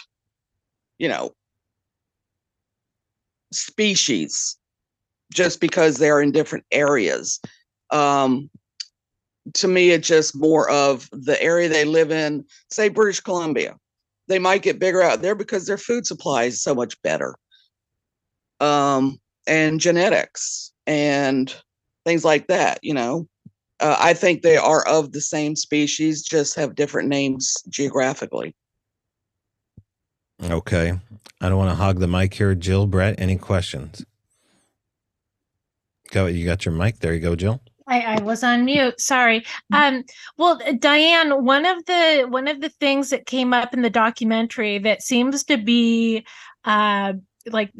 you 0.98 1.08
know, 1.08 1.32
species 3.52 4.56
just 5.32 5.60
because 5.60 5.96
they're 5.96 6.20
in 6.20 6.32
different 6.32 6.64
areas. 6.70 7.40
Um, 7.90 8.50
to 9.54 9.68
me, 9.68 9.90
it's 9.90 10.08
just 10.08 10.36
more 10.36 10.70
of 10.70 11.08
the 11.12 11.40
area 11.42 11.68
they 11.68 11.84
live 11.84 12.10
in, 12.10 12.44
say 12.70 12.88
British 12.88 13.20
Columbia. 13.20 13.76
They 14.28 14.38
might 14.38 14.62
get 14.62 14.78
bigger 14.78 15.02
out 15.02 15.22
there 15.22 15.34
because 15.34 15.66
their 15.66 15.78
food 15.78 16.06
supply 16.06 16.44
is 16.44 16.62
so 16.62 16.74
much 16.74 17.00
better. 17.02 17.34
Um, 18.60 19.18
and 19.46 19.80
genetics 19.80 20.72
and 20.86 21.54
things 22.04 22.24
like 22.24 22.46
that, 22.48 22.78
you 22.82 22.94
know. 22.94 23.26
Uh, 23.80 23.96
I 23.98 24.14
think 24.14 24.42
they 24.42 24.56
are 24.56 24.86
of 24.86 25.12
the 25.12 25.20
same 25.20 25.56
species, 25.56 26.22
just 26.22 26.54
have 26.56 26.74
different 26.74 27.08
names 27.08 27.56
geographically. 27.68 28.54
Okay. 30.42 30.98
I 31.40 31.48
don't 31.48 31.58
want 31.58 31.70
to 31.70 31.76
hog 31.76 31.98
the 31.98 32.08
mic 32.08 32.34
here. 32.34 32.54
Jill, 32.54 32.86
Brett, 32.86 33.18
any 33.18 33.36
questions? 33.36 34.04
Go, 36.10 36.26
you 36.26 36.44
got 36.44 36.64
your 36.64 36.74
mic. 36.74 36.98
There 36.98 37.14
you 37.14 37.20
go, 37.20 37.36
Jill. 37.36 37.60
I, 37.86 38.18
I, 38.18 38.22
was 38.22 38.44
on 38.44 38.64
mute. 38.64 39.00
Sorry. 39.00 39.44
Um, 39.72 40.04
well, 40.38 40.60
Diane, 40.78 41.44
one 41.44 41.66
of 41.66 41.84
the 41.86 42.26
one 42.28 42.46
of 42.46 42.60
the 42.60 42.68
things 42.68 43.10
that 43.10 43.26
came 43.26 43.52
up 43.52 43.74
in 43.74 43.82
the 43.82 43.90
documentary 43.90 44.78
that 44.78 45.02
seems 45.02 45.42
to 45.44 45.56
be 45.56 46.24
uh, 46.64 47.14
like 47.46 47.72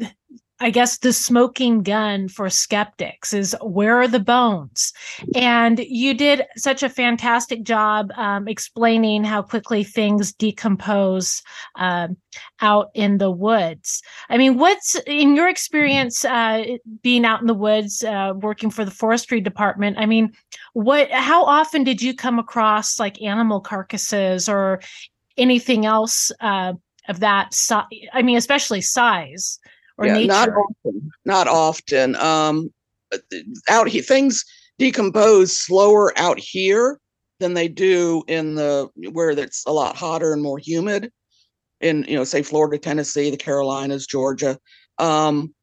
I 0.61 0.69
guess 0.69 0.99
the 0.99 1.11
smoking 1.11 1.81
gun 1.81 2.27
for 2.27 2.47
skeptics 2.47 3.33
is 3.33 3.55
where 3.63 3.99
are 3.99 4.07
the 4.07 4.19
bones? 4.19 4.93
And 5.33 5.79
you 5.79 6.13
did 6.13 6.45
such 6.55 6.83
a 6.83 6.89
fantastic 6.89 7.63
job 7.63 8.11
um, 8.15 8.47
explaining 8.47 9.23
how 9.23 9.41
quickly 9.41 9.83
things 9.83 10.31
decompose 10.31 11.41
um, 11.77 12.15
out 12.61 12.91
in 12.93 13.17
the 13.17 13.31
woods. 13.31 14.03
I 14.29 14.37
mean, 14.37 14.59
what's 14.59 14.95
in 15.07 15.35
your 15.35 15.49
experience 15.49 16.23
uh, 16.23 16.63
being 17.01 17.25
out 17.25 17.41
in 17.41 17.47
the 17.47 17.55
woods, 17.55 18.03
uh, 18.03 18.33
working 18.35 18.69
for 18.69 18.85
the 18.85 18.91
forestry 18.91 19.41
department? 19.41 19.97
I 19.97 20.05
mean, 20.05 20.31
what? 20.73 21.09
How 21.09 21.43
often 21.43 21.83
did 21.83 22.03
you 22.03 22.15
come 22.15 22.37
across 22.37 22.99
like 22.99 23.19
animal 23.19 23.61
carcasses 23.61 24.47
or 24.47 24.79
anything 25.37 25.87
else 25.87 26.31
uh, 26.39 26.73
of 27.07 27.19
that? 27.21 27.51
size? 27.55 27.85
I 28.13 28.21
mean, 28.21 28.37
especially 28.37 28.81
size 28.81 29.59
or 29.97 30.07
yeah, 30.07 30.13
nature? 30.13 30.27
Not 30.27 30.49
often. 30.49 31.11
Not 31.25 31.47
often. 31.47 32.15
Um, 32.15 32.73
out 33.69 33.87
here, 33.87 34.03
things 34.03 34.45
decompose 34.79 35.57
slower 35.57 36.13
out 36.17 36.39
here 36.39 36.99
than 37.39 37.53
they 37.53 37.67
do 37.67 38.23
in 38.27 38.55
the 38.55 38.89
where 39.11 39.31
it's 39.31 39.65
a 39.65 39.71
lot 39.71 39.95
hotter 39.95 40.33
and 40.33 40.41
more 40.41 40.57
humid. 40.57 41.11
In 41.81 42.05
you 42.07 42.15
know, 42.15 42.23
say 42.23 42.43
Florida, 42.43 42.77
Tennessee, 42.77 43.31
the 43.31 43.37
Carolinas, 43.37 44.05
Georgia, 44.05 44.57
um, 44.99 45.53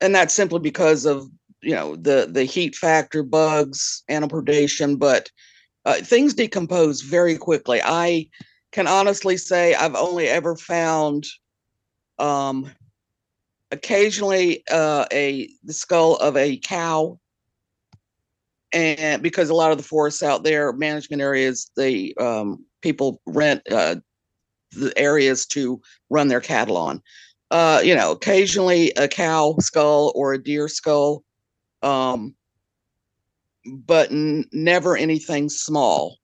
and 0.00 0.14
that's 0.14 0.34
simply 0.34 0.60
because 0.60 1.04
of 1.04 1.28
you 1.62 1.74
know 1.74 1.96
the 1.96 2.28
the 2.30 2.44
heat 2.44 2.76
factor, 2.76 3.22
bugs, 3.22 4.04
animal 4.08 4.42
predation. 4.42 4.98
But 4.98 5.30
uh, 5.84 5.94
things 5.94 6.34
decompose 6.34 7.02
very 7.02 7.36
quickly. 7.36 7.80
I 7.82 8.28
can 8.72 8.86
honestly 8.86 9.36
say 9.36 9.74
I've 9.74 9.96
only 9.96 10.28
ever 10.28 10.56
found 10.56 11.26
um, 12.18 12.70
occasionally 13.70 14.62
uh, 14.70 15.06
a 15.12 15.48
the 15.64 15.72
skull 15.72 16.16
of 16.16 16.36
a 16.36 16.58
cow. 16.58 17.18
And 18.72 19.22
because 19.22 19.48
a 19.48 19.54
lot 19.54 19.70
of 19.70 19.78
the 19.78 19.84
forests 19.84 20.22
out 20.22 20.42
there 20.42 20.72
management 20.72 21.22
areas 21.22 21.70
they 21.76 22.14
um, 22.20 22.64
people 22.82 23.20
rent 23.26 23.62
uh, 23.70 23.96
the 24.72 24.92
areas 24.96 25.46
to 25.46 25.80
run 26.10 26.28
their 26.28 26.40
cattle 26.40 26.76
on. 26.76 27.02
Uh, 27.50 27.80
you 27.84 27.94
know 27.94 28.10
occasionally 28.10 28.90
a 28.96 29.06
cow 29.06 29.54
skull 29.60 30.12
or 30.16 30.32
a 30.32 30.42
deer 30.42 30.68
skull 30.68 31.22
um, 31.82 32.34
but 33.64 34.10
n- 34.10 34.46
never 34.52 34.96
anything 34.96 35.48
small. 35.48 36.18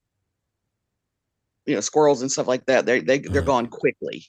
You 1.67 1.75
know 1.77 1.81
squirrels 1.81 2.23
and 2.23 2.33
stuff 2.33 2.49
like 2.49 2.67
that 2.67 2.87
they, 2.87 3.01
they 3.01 3.19
they're 3.19 3.41
mm. 3.41 3.47
gone 3.47 3.67
quickly 3.69 4.25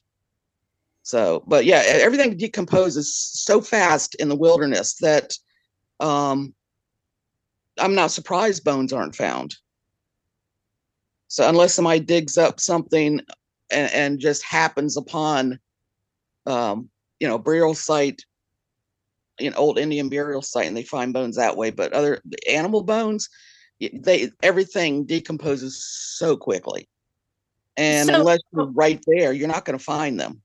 so, 1.03 1.43
but 1.45 1.65
yeah, 1.65 1.83
everything 1.85 2.37
decomposes 2.37 3.13
so 3.13 3.59
fast 3.59 4.15
in 4.15 4.29
the 4.29 4.37
wilderness 4.37 4.95
that 4.95 5.37
um, 5.99 6.55
I'm 7.77 7.93
not 7.93 8.11
surprised 8.11 8.63
bones 8.63 8.93
aren't 8.93 9.15
found. 9.15 9.55
So 11.27 11.47
unless 11.47 11.73
somebody 11.73 11.99
digs 11.99 12.37
up 12.37 12.61
something 12.61 13.19
and, 13.69 13.91
and 13.91 14.19
just 14.19 14.45
happens 14.45 14.95
upon, 14.95 15.59
um, 16.45 16.89
you 17.19 17.27
know, 17.27 17.37
burial 17.37 17.73
site, 17.73 18.23
an 19.39 19.53
old 19.55 19.77
Indian 19.77 20.07
burial 20.07 20.41
site, 20.41 20.67
and 20.67 20.77
they 20.77 20.83
find 20.83 21.11
bones 21.11 21.35
that 21.35 21.57
way. 21.57 21.69
But 21.71 21.91
other 21.91 22.21
animal 22.49 22.81
bones, 22.81 23.29
they 23.81 24.31
everything 24.41 25.05
decomposes 25.05 25.83
so 25.83 26.37
quickly, 26.37 26.87
and 27.75 28.07
So- 28.07 28.19
unless 28.19 28.39
you're 28.53 28.67
right 28.67 29.03
there, 29.07 29.33
you're 29.33 29.49
not 29.49 29.65
going 29.65 29.77
to 29.77 29.83
find 29.83 30.17
them. 30.17 30.41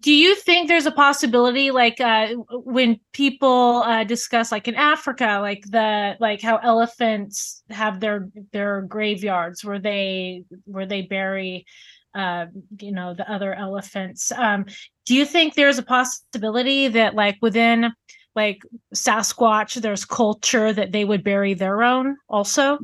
Do 0.00 0.12
you 0.12 0.34
think 0.34 0.68
there's 0.68 0.86
a 0.86 0.92
possibility 0.92 1.70
like 1.70 2.00
uh 2.00 2.28
when 2.50 2.98
people 3.12 3.82
uh 3.84 4.04
discuss 4.04 4.52
like 4.52 4.68
in 4.68 4.74
africa 4.74 5.38
like 5.40 5.62
the 5.70 6.16
like 6.20 6.40
how 6.40 6.56
elephants 6.58 7.62
have 7.70 8.00
their 8.00 8.28
their 8.52 8.82
graveyards 8.82 9.64
where 9.64 9.78
they 9.78 10.44
where 10.64 10.86
they 10.86 11.02
bury 11.02 11.66
uh 12.14 12.46
you 12.80 12.92
know 12.92 13.14
the 13.14 13.30
other 13.30 13.54
elephants 13.54 14.32
um 14.32 14.64
do 15.04 15.14
you 15.14 15.24
think 15.24 15.54
there's 15.54 15.78
a 15.78 15.82
possibility 15.82 16.88
that 16.88 17.14
like 17.14 17.36
within 17.42 17.92
like 18.34 18.62
sasquatch 18.94 19.74
there's 19.80 20.04
culture 20.04 20.72
that 20.72 20.92
they 20.92 21.04
would 21.04 21.24
bury 21.24 21.54
their 21.54 21.82
own 21.82 22.16
also 22.28 22.78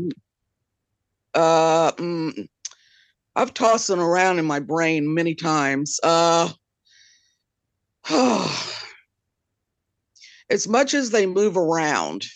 Uh, 1.35 1.93
mm, 1.93 2.47
I've 3.35 3.55
tossed 3.55 3.89
them 3.89 4.01
around 4.01 4.39
in 4.39 4.45
my 4.45 4.61
brain 4.61 5.15
many 5.15 5.35
times. 5.35 5.99
Uh, 6.03 6.51
as 10.51 10.67
much 10.67 10.95
as 10.95 11.11
they 11.11 11.27
move 11.27 11.57
around, 11.57 12.27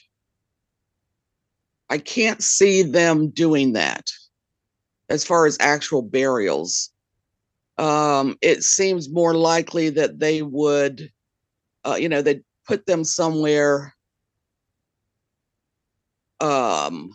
I 1.90 1.98
can't 1.98 2.42
see 2.42 2.82
them 2.82 3.30
doing 3.30 3.72
that 3.72 4.10
as 5.08 5.24
far 5.24 5.46
as 5.46 5.56
actual 5.60 6.02
burials. 6.02 6.90
Um, 7.78 8.36
it 8.42 8.62
seems 8.62 9.08
more 9.08 9.34
likely 9.34 9.90
that 9.90 10.18
they 10.18 10.42
would, 10.42 11.10
uh, 11.84 11.96
you 11.98 12.08
know, 12.08 12.22
they'd 12.22 12.44
put 12.66 12.86
them 12.86 13.04
somewhere 13.04 13.94
um, 16.40 17.10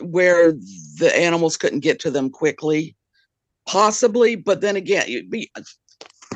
where 0.00 0.52
the 0.52 1.12
animals 1.14 1.56
couldn't 1.56 1.80
get 1.80 2.00
to 2.00 2.10
them 2.10 2.30
quickly, 2.30 2.96
possibly. 3.66 4.36
But 4.36 4.60
then 4.60 4.76
again, 4.76 5.06
you'd 5.08 5.30
be, 5.30 5.50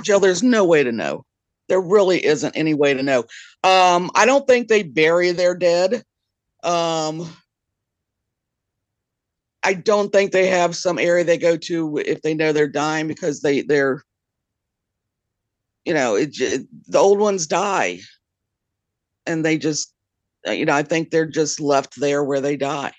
Jill, 0.03 0.21
there's 0.21 0.43
no 0.43 0.65
way 0.65 0.83
to 0.83 0.93
know. 0.93 1.25
There 1.69 1.81
really 1.81 2.25
isn't 2.25 2.57
any 2.57 2.75
way 2.75 2.95
to 2.95 3.03
know. 3.03 3.21
Um, 3.65 4.11
I 4.15 4.25
don't 4.25 4.47
think 4.47 4.69
they 4.69 4.83
bury 4.83 5.33
their 5.33 5.55
dead. 5.55 6.05
Um, 6.62 7.29
I 9.62 9.75
don't 9.75 10.12
think 10.12 10.31
they 10.31 10.47
have 10.47 10.76
some 10.76 10.99
area 10.99 11.25
they 11.25 11.38
go 11.38 11.57
to 11.57 11.99
if 11.99 12.23
they 12.23 12.35
know 12.35 12.53
they're 12.53 12.69
dying 12.69 13.09
because 13.09 13.41
they 13.41 13.62
they're, 13.62 14.05
you 15.85 15.93
know, 15.93 16.15
it, 16.15 16.37
the 16.37 16.99
old 16.99 17.19
ones 17.19 17.49
die, 17.49 17.99
and 19.26 19.45
they 19.45 19.59
just, 19.59 19.93
uh, 20.47 20.52
you 20.52 20.65
know, 20.65 20.75
I 20.75 20.85
think 20.85 21.11
they're 21.11 21.26
just 21.26 21.61
left 21.61 21.99
there 21.99 22.23
where 22.23 22.41
they 22.41 22.56
die. 22.56 22.93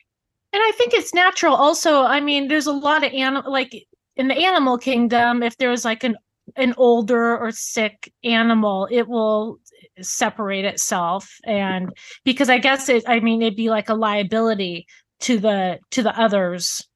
And 0.52 0.62
I 0.62 0.72
think 0.78 0.94
it's 0.94 1.14
natural 1.14 1.56
also. 1.56 2.02
I 2.02 2.20
mean, 2.20 2.50
there's 2.50 2.68
a 2.68 2.74
lot 2.74 3.06
of 3.06 3.14
animal 3.14 3.50
like 3.50 3.88
in 4.18 4.28
the 4.28 4.36
animal 4.36 4.78
kingdom, 4.78 5.44
if 5.44 5.56
there's 5.58 5.86
like 5.86 6.04
an 6.04 6.18
an 6.56 6.74
older 6.78 7.38
or 7.38 7.52
sick 7.52 8.12
animal, 8.24 8.88
it 8.92 9.08
will 9.08 9.60
separate 10.02 10.66
itself 10.66 11.38
and 11.46 11.92
because 12.24 12.50
I 12.50 12.60
guess 12.60 12.88
it 12.88 13.04
I 13.08 13.20
mean 13.20 13.42
it'd 13.42 13.56
be 13.56 13.70
like 13.70 13.90
a 13.90 13.96
liability 13.96 14.86
to 15.22 15.40
the 15.40 15.80
to 15.92 16.04
the 16.04 16.20
others 16.20 16.88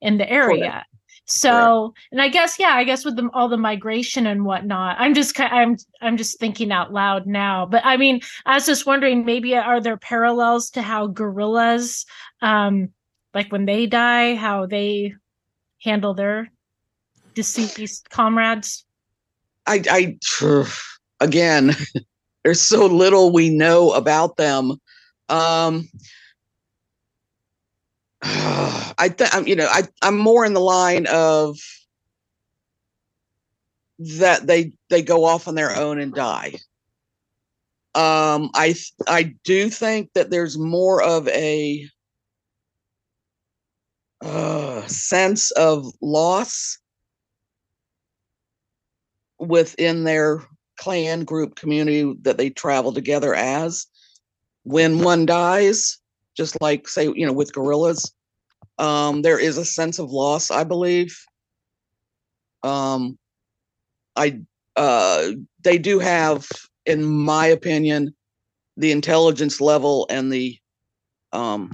in 0.00 0.18
the 0.18 0.30
area. 0.30 0.84
So, 1.24 1.94
and 2.10 2.20
I 2.20 2.28
guess 2.28 2.58
yeah, 2.58 2.74
I 2.74 2.84
guess 2.84 3.04
with 3.04 3.16
the, 3.16 3.30
all 3.32 3.48
the 3.48 3.56
migration 3.56 4.26
and 4.26 4.44
whatnot, 4.44 4.96
I'm 4.98 5.14
just 5.14 5.38
I'm 5.40 5.76
I'm 6.00 6.16
just 6.16 6.38
thinking 6.38 6.72
out 6.72 6.92
loud 6.92 7.26
now. 7.26 7.64
But 7.64 7.82
I 7.84 7.96
mean, 7.96 8.20
I 8.44 8.54
was 8.54 8.66
just 8.66 8.86
wondering, 8.86 9.24
maybe 9.24 9.56
are 9.56 9.80
there 9.80 9.96
parallels 9.96 10.70
to 10.70 10.82
how 10.82 11.06
gorillas, 11.06 12.04
um, 12.42 12.88
like 13.34 13.50
when 13.52 13.64
they 13.64 13.86
die, 13.86 14.34
how 14.34 14.66
they 14.66 15.14
handle 15.80 16.12
their 16.12 16.50
deceased 17.34 18.10
comrades? 18.10 18.84
I, 19.66 19.82
I, 19.90 20.18
again, 21.20 21.72
there's 22.44 22.60
so 22.60 22.86
little 22.86 23.32
we 23.32 23.48
know 23.50 23.92
about 23.92 24.36
them. 24.36 24.72
Um, 25.28 25.88
I 28.22 29.08
think, 29.08 29.48
you 29.48 29.56
know, 29.56 29.68
I, 29.70 29.82
I'm 30.02 30.18
more 30.18 30.44
in 30.44 30.54
the 30.54 30.60
line 30.60 31.06
of 31.06 31.58
that 33.98 34.46
they, 34.46 34.72
they 34.90 35.02
go 35.02 35.24
off 35.24 35.48
on 35.48 35.54
their 35.54 35.74
own 35.76 35.98
and 36.00 36.14
die. 36.14 36.54
Um, 37.94 38.50
I, 38.54 38.74
I 39.06 39.34
do 39.44 39.68
think 39.68 40.10
that 40.14 40.30
there's 40.30 40.56
more 40.56 41.02
of 41.02 41.28
a, 41.28 41.88
uh, 44.24 44.86
sense 44.86 45.50
of 45.52 45.86
loss 46.00 46.78
within 49.42 50.04
their 50.04 50.40
clan 50.78 51.24
group 51.24 51.56
community 51.56 52.14
that 52.22 52.38
they 52.38 52.50
travel 52.50 52.92
together 52.92 53.34
as. 53.34 53.86
When 54.64 55.00
one 55.00 55.26
dies 55.26 55.98
just 56.36 56.60
like 56.62 56.88
say 56.88 57.04
you 57.04 57.26
know 57.26 57.32
with 57.32 57.52
gorillas 57.52 58.10
um 58.78 59.20
there 59.20 59.38
is 59.38 59.58
a 59.58 59.64
sense 59.64 59.98
of 59.98 60.10
loss 60.10 60.50
i 60.50 60.64
believe. 60.64 61.18
Um 62.62 63.18
i 64.16 64.38
uh 64.76 65.32
they 65.62 65.78
do 65.78 65.98
have 65.98 66.48
in 66.86 67.04
my 67.04 67.46
opinion 67.46 68.14
the 68.76 68.92
intelligence 68.92 69.60
level 69.60 70.06
and 70.08 70.32
the 70.32 70.56
um 71.32 71.72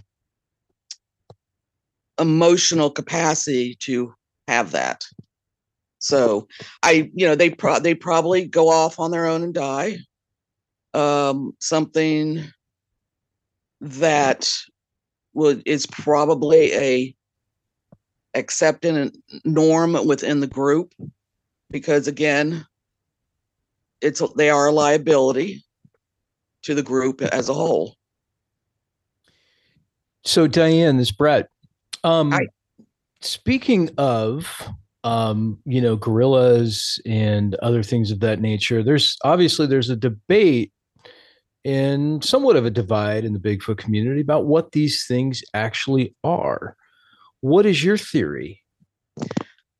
emotional 2.18 2.90
capacity 2.90 3.76
to 3.80 4.12
have 4.48 4.72
that 4.72 5.04
so 6.08 6.48
I, 6.82 7.10
you 7.14 7.26
know, 7.26 7.34
they 7.34 7.50
pro 7.50 7.78
they 7.78 7.94
probably 7.94 8.46
go 8.46 8.70
off 8.70 8.98
on 8.98 9.10
their 9.10 9.26
own 9.26 9.42
and 9.42 9.52
die. 9.52 9.98
Um, 10.94 11.52
something 11.60 12.44
that 13.82 14.50
would 15.34 15.62
is 15.66 15.86
probably 15.86 16.72
a 16.72 17.14
accepted 18.34 19.14
norm 19.44 20.06
within 20.06 20.40
the 20.40 20.46
group 20.46 20.94
because 21.70 22.08
again, 22.08 22.66
it's 24.00 24.22
they 24.36 24.48
are 24.48 24.68
a 24.68 24.72
liability 24.72 25.62
to 26.62 26.74
the 26.74 26.82
group 26.82 27.20
as 27.20 27.50
a 27.50 27.54
whole. 27.54 27.96
So 30.24 30.46
Diane, 30.46 30.96
this 30.96 31.12
Brett. 31.12 31.50
Um 32.02 32.32
speaking 33.20 33.90
of 33.98 34.70
um, 35.04 35.58
you 35.64 35.80
know, 35.80 35.96
gorillas 35.96 37.00
and 37.06 37.54
other 37.56 37.82
things 37.82 38.10
of 38.10 38.20
that 38.20 38.40
nature, 38.40 38.82
there's 38.82 39.16
obviously 39.24 39.66
there's 39.66 39.90
a 39.90 39.96
debate 39.96 40.72
and 41.64 42.24
somewhat 42.24 42.56
of 42.56 42.64
a 42.64 42.70
divide 42.70 43.24
in 43.24 43.32
the 43.32 43.38
Bigfoot 43.38 43.78
community 43.78 44.20
about 44.20 44.46
what 44.46 44.72
these 44.72 45.06
things 45.06 45.42
actually 45.54 46.14
are. 46.24 46.76
What 47.40 47.66
is 47.66 47.84
your 47.84 47.98
theory? 47.98 48.62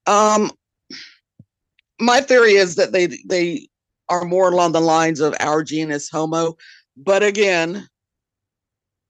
Um, 0.07 0.51
my 2.01 2.21
theory 2.21 2.53
is 2.53 2.77
that 2.77 2.93
they 2.93 3.07
they 3.27 3.69
are 4.09 4.25
more 4.25 4.51
along 4.51 4.73
the 4.73 4.81
lines 4.81 5.21
of 5.21 5.35
our 5.41 5.63
genus 5.63 6.09
Homo, 6.09 6.57
but 6.97 7.23
again, 7.23 7.89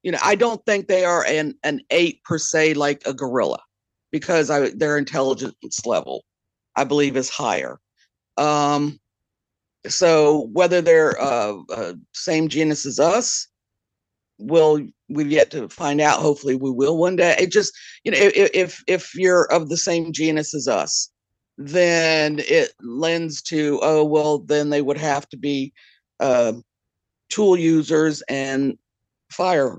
you 0.02 0.12
know, 0.12 0.18
I 0.22 0.34
don't 0.34 0.64
think 0.64 0.88
they 0.88 1.04
are 1.04 1.24
an 1.26 1.54
an 1.62 1.80
ape 1.90 2.22
per 2.24 2.38
se 2.38 2.74
like 2.74 3.02
a 3.06 3.14
gorilla, 3.14 3.60
because 4.10 4.50
I 4.50 4.70
their 4.70 4.98
intelligence 4.98 5.86
level, 5.86 6.24
I 6.76 6.84
believe, 6.84 7.16
is 7.16 7.28
higher. 7.28 7.78
Um, 8.36 8.98
so 9.86 10.48
whether 10.52 10.80
they're 10.80 11.20
uh, 11.20 11.54
uh 11.70 11.94
same 12.14 12.48
genus 12.48 12.86
as 12.86 12.98
us, 12.98 13.48
will 14.38 14.80
we've 15.08 15.30
yet 15.30 15.50
to 15.52 15.68
find 15.68 16.00
out. 16.00 16.20
Hopefully, 16.20 16.56
we 16.56 16.70
will 16.70 16.96
one 16.96 17.16
day. 17.16 17.36
It 17.38 17.52
just 17.52 17.72
you 18.04 18.12
know 18.12 18.18
if 18.20 18.82
if 18.86 19.14
you're 19.14 19.44
of 19.52 19.68
the 19.68 19.76
same 19.76 20.12
genus 20.12 20.54
as 20.54 20.68
us 20.68 21.10
then 21.58 22.38
it 22.38 22.72
lends 22.80 23.42
to 23.42 23.80
oh 23.82 24.04
well 24.04 24.38
then 24.38 24.70
they 24.70 24.80
would 24.80 24.96
have 24.96 25.28
to 25.28 25.36
be 25.36 25.72
uh, 26.20 26.52
tool 27.28 27.56
users 27.56 28.22
and 28.28 28.78
fire 29.30 29.78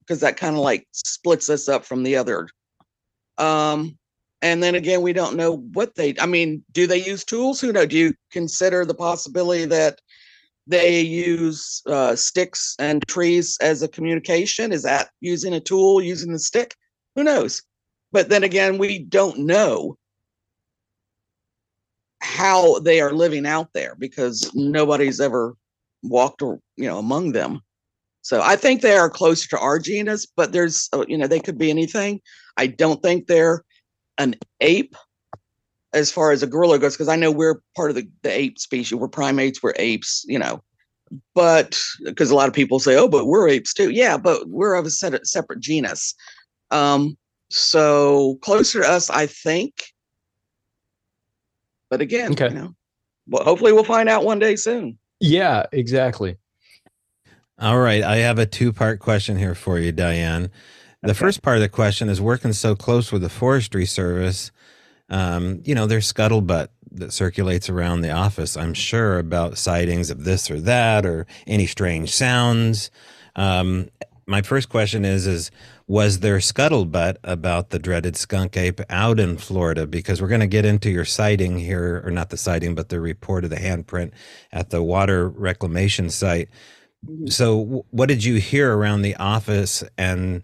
because 0.00 0.20
that 0.20 0.36
kind 0.36 0.54
of 0.54 0.62
like 0.62 0.86
splits 0.92 1.50
us 1.50 1.68
up 1.68 1.84
from 1.84 2.04
the 2.04 2.14
other 2.14 2.48
um 3.38 3.96
and 4.42 4.62
then 4.62 4.74
again 4.74 5.02
we 5.02 5.12
don't 5.12 5.36
know 5.36 5.56
what 5.72 5.94
they 5.94 6.14
i 6.20 6.26
mean 6.26 6.62
do 6.72 6.86
they 6.86 7.02
use 7.02 7.24
tools 7.24 7.60
who 7.60 7.72
know 7.72 7.86
do 7.86 7.96
you 7.96 8.14
consider 8.30 8.84
the 8.84 8.94
possibility 8.94 9.64
that 9.64 9.98
they 10.66 11.00
use 11.00 11.82
uh, 11.86 12.16
sticks 12.16 12.74
and 12.78 13.06
trees 13.06 13.56
as 13.60 13.82
a 13.82 13.88
communication. 13.88 14.72
Is 14.72 14.82
that 14.82 15.10
using 15.20 15.54
a 15.54 15.60
tool, 15.60 16.02
using 16.02 16.32
the 16.32 16.38
stick? 16.38 16.74
Who 17.14 17.22
knows? 17.22 17.62
But 18.12 18.28
then 18.28 18.42
again, 18.42 18.78
we 18.78 18.98
don't 18.98 19.38
know 19.40 19.96
how 22.20 22.80
they 22.80 23.00
are 23.00 23.12
living 23.12 23.46
out 23.46 23.68
there 23.74 23.94
because 23.96 24.50
nobody's 24.54 25.20
ever 25.20 25.54
walked 26.02 26.42
or 26.42 26.60
you 26.76 26.86
know 26.86 26.98
among 26.98 27.32
them. 27.32 27.60
So 28.26 28.42
I 28.42 28.56
think 28.56 28.80
they 28.80 28.96
are 28.96 29.08
closer 29.08 29.48
to 29.50 29.58
our 29.60 29.78
genus, 29.78 30.26
but 30.26 30.50
there's 30.50 30.88
uh, 30.92 31.04
you 31.06 31.16
know 31.16 31.28
they 31.28 31.38
could 31.38 31.58
be 31.58 31.70
anything. 31.70 32.20
I 32.56 32.66
don't 32.66 33.00
think 33.00 33.28
they're 33.28 33.62
an 34.18 34.34
ape 34.60 34.96
as 35.92 36.10
far 36.10 36.32
as 36.32 36.42
a 36.42 36.48
gorilla 36.48 36.80
goes, 36.80 36.94
because 36.94 37.06
I 37.06 37.14
know 37.14 37.30
we're 37.30 37.60
part 37.76 37.90
of 37.90 37.94
the, 37.94 38.08
the 38.24 38.30
ape 38.36 38.58
species. 38.58 38.98
We're 38.98 39.06
primates, 39.06 39.62
we're 39.62 39.74
apes, 39.76 40.24
you 40.26 40.40
know. 40.40 40.60
But 41.36 41.78
because 42.02 42.32
a 42.32 42.34
lot 42.34 42.48
of 42.48 42.52
people 42.52 42.80
say, 42.80 42.96
oh, 42.96 43.06
but 43.06 43.26
we're 43.26 43.48
apes 43.48 43.72
too. 43.72 43.90
Yeah, 43.90 44.16
but 44.16 44.48
we're 44.48 44.74
of 44.74 44.86
a 44.86 44.90
set, 44.90 45.24
separate 45.24 45.60
genus. 45.60 46.12
Um, 46.72 47.16
so 47.48 48.40
closer 48.42 48.82
to 48.82 48.88
us, 48.90 49.08
I 49.08 49.26
think. 49.26 49.84
But 51.90 52.00
again, 52.00 52.32
Okay. 52.32 52.48
you 52.48 52.54
know, 52.54 52.74
well, 53.28 53.44
hopefully 53.44 53.72
we'll 53.72 53.84
find 53.84 54.08
out 54.08 54.24
one 54.24 54.40
day 54.40 54.56
soon. 54.56 54.98
Yeah, 55.20 55.66
exactly. 55.70 56.38
All 57.58 57.78
right. 57.78 58.02
I 58.02 58.16
have 58.16 58.38
a 58.38 58.46
two 58.46 58.72
part 58.72 59.00
question 59.00 59.38
here 59.38 59.54
for 59.54 59.78
you, 59.78 59.92
Diane. 59.92 60.50
The 61.02 61.10
Okay. 61.10 61.18
first 61.18 61.42
part 61.42 61.56
of 61.56 61.62
the 61.62 61.68
question 61.68 62.08
is 62.08 62.20
working 62.20 62.52
so 62.52 62.74
close 62.74 63.12
with 63.12 63.22
the 63.22 63.28
Forestry 63.30 63.86
Service. 63.86 64.50
Um, 65.08 65.60
you 65.64 65.74
know, 65.74 65.86
there's 65.86 66.12
scuttlebutt 66.12 66.68
that 66.92 67.12
circulates 67.12 67.70
around 67.70 68.00
the 68.02 68.10
office, 68.10 68.56
I'm 68.56 68.74
sure, 68.74 69.18
about 69.18 69.56
sightings 69.58 70.10
of 70.10 70.24
this 70.24 70.50
or 70.50 70.60
that 70.60 71.06
or 71.06 71.26
any 71.46 71.66
strange 71.66 72.12
sounds. 72.12 72.90
Um, 73.36 73.88
my 74.26 74.42
first 74.42 74.68
question 74.68 75.04
is 75.04 75.26
is 75.26 75.50
was 75.86 76.18
there 76.20 76.38
scuttlebutt 76.38 77.16
about 77.22 77.70
the 77.70 77.78
dreaded 77.78 78.16
skunk 78.16 78.56
ape 78.56 78.80
out 78.90 79.20
in 79.20 79.36
Florida? 79.38 79.86
Because 79.86 80.20
we're 80.20 80.28
going 80.28 80.40
to 80.40 80.46
get 80.48 80.64
into 80.64 80.90
your 80.90 81.04
sighting 81.04 81.58
here, 81.58 82.02
or 82.04 82.10
not 82.10 82.30
the 82.30 82.36
sighting, 82.36 82.74
but 82.74 82.88
the 82.88 83.00
report 83.00 83.44
of 83.44 83.50
the 83.50 83.56
handprint 83.56 84.10
at 84.52 84.70
the 84.70 84.82
water 84.82 85.28
reclamation 85.28 86.10
site. 86.10 86.48
So, 87.28 87.84
what 87.90 88.08
did 88.08 88.24
you 88.24 88.36
hear 88.36 88.76
around 88.76 89.02
the 89.02 89.16
office? 89.16 89.84
And 89.96 90.42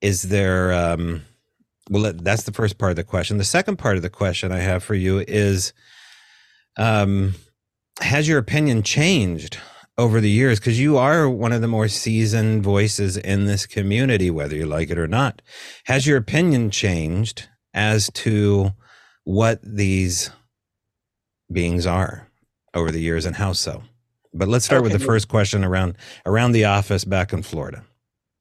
is 0.00 0.22
there, 0.22 0.72
um, 0.72 1.22
well, 1.90 2.12
that's 2.14 2.44
the 2.44 2.52
first 2.52 2.78
part 2.78 2.90
of 2.90 2.96
the 2.96 3.04
question. 3.04 3.38
The 3.38 3.44
second 3.44 3.76
part 3.76 3.96
of 3.96 4.02
the 4.02 4.10
question 4.10 4.52
I 4.52 4.58
have 4.58 4.82
for 4.82 4.94
you 4.94 5.24
is 5.26 5.72
um, 6.76 7.34
Has 8.00 8.28
your 8.28 8.38
opinion 8.38 8.82
changed 8.82 9.58
over 9.98 10.20
the 10.20 10.30
years? 10.30 10.60
Because 10.60 10.80
you 10.80 10.96
are 10.96 11.28
one 11.28 11.52
of 11.52 11.60
the 11.60 11.68
more 11.68 11.88
seasoned 11.88 12.62
voices 12.62 13.16
in 13.16 13.46
this 13.46 13.66
community, 13.66 14.30
whether 14.30 14.56
you 14.56 14.66
like 14.66 14.90
it 14.90 14.98
or 14.98 15.08
not. 15.08 15.42
Has 15.84 16.06
your 16.06 16.16
opinion 16.16 16.70
changed 16.70 17.48
as 17.74 18.10
to 18.14 18.72
what 19.24 19.60
these 19.62 20.30
beings 21.52 21.86
are 21.86 22.28
over 22.74 22.90
the 22.90 23.00
years 23.00 23.26
and 23.26 23.36
how 23.36 23.52
so? 23.52 23.82
But 24.34 24.48
let's 24.48 24.64
start 24.64 24.82
with 24.82 24.92
the 24.92 24.98
first 24.98 25.28
question 25.28 25.64
around 25.64 25.96
around 26.26 26.52
the 26.52 26.64
office 26.64 27.04
back 27.04 27.32
in 27.32 27.42
Florida. 27.42 27.84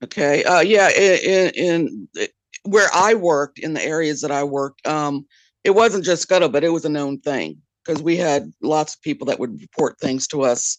Okay. 0.03 0.43
Uh, 0.43 0.59
yeah. 0.59 0.89
In, 0.89 1.19
in, 1.19 1.51
in 1.55 2.27
where 2.63 2.89
I 2.93 3.13
worked, 3.13 3.59
in 3.59 3.73
the 3.73 3.83
areas 3.83 4.21
that 4.21 4.31
I 4.31 4.43
worked, 4.43 4.85
um, 4.85 5.25
it 5.63 5.71
wasn't 5.71 6.05
just 6.05 6.21
scuttle, 6.21 6.49
but 6.49 6.63
it 6.63 6.69
was 6.69 6.85
a 6.85 6.89
known 6.89 7.19
thing 7.19 7.57
because 7.83 8.01
we 8.01 8.17
had 8.17 8.51
lots 8.61 8.95
of 8.95 9.01
people 9.01 9.25
that 9.27 9.39
would 9.39 9.59
report 9.59 9.97
things 9.99 10.27
to 10.27 10.43
us. 10.43 10.77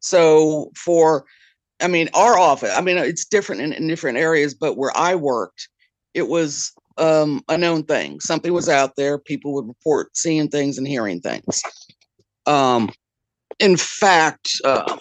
So 0.00 0.70
for, 0.76 1.24
I 1.80 1.88
mean, 1.88 2.08
our 2.14 2.38
office, 2.38 2.72
I 2.76 2.80
mean, 2.80 2.98
it's 2.98 3.24
different 3.24 3.62
in, 3.62 3.72
in 3.72 3.88
different 3.88 4.18
areas, 4.18 4.54
but 4.54 4.76
where 4.76 4.96
I 4.96 5.14
worked, 5.14 5.68
it 6.14 6.28
was 6.28 6.72
um, 6.98 7.42
a 7.48 7.56
known 7.56 7.84
thing. 7.84 8.20
Something 8.20 8.52
was 8.52 8.68
out 8.68 8.96
there. 8.96 9.18
People 9.18 9.54
would 9.54 9.66
report 9.66 10.16
seeing 10.16 10.48
things 10.48 10.78
and 10.78 10.86
hearing 10.86 11.20
things. 11.20 11.62
Um, 12.46 12.90
in 13.62 13.76
fact, 13.76 14.60
uh, 14.64 14.98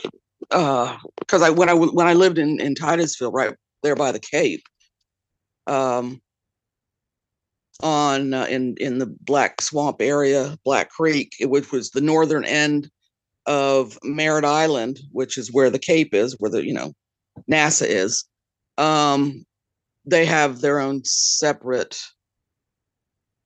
uh, 0.52 0.96
because 1.20 1.42
I 1.42 1.50
when 1.50 1.68
I 1.68 1.74
when 1.74 2.08
I 2.08 2.14
lived 2.14 2.38
in 2.38 2.62
in 2.62 2.76
Titusville, 2.76 3.32
right 3.32 3.56
there 3.82 3.96
by 3.96 4.12
the 4.12 4.20
Cape, 4.20 4.64
um, 5.66 6.22
on 7.82 8.36
uh, 8.36 8.46
in 8.46 8.76
in 8.80 9.00
the 9.00 9.08
Black 9.22 9.62
Swamp 9.62 9.98
area, 10.00 10.58
Black 10.64 10.92
Creek, 10.92 11.34
which 11.42 11.72
was 11.72 11.90
the 11.90 12.02
northern 12.02 12.46
end 12.46 12.90
of 13.48 13.98
Merritt 14.04 14.46
Island, 14.46 15.00
which 15.12 15.40
is 15.40 15.52
where 15.52 15.72
the 15.72 15.80
Cape 15.80 16.14
is, 16.14 16.36
where 16.40 16.52
the 16.52 16.64
you 16.64 16.74
know 16.74 16.94
NASA 17.50 17.88
is. 17.88 18.24
Um, 18.78 19.44
they 20.06 20.26
have 20.26 20.62
their 20.62 20.80
own 20.80 21.02
separate 21.04 22.00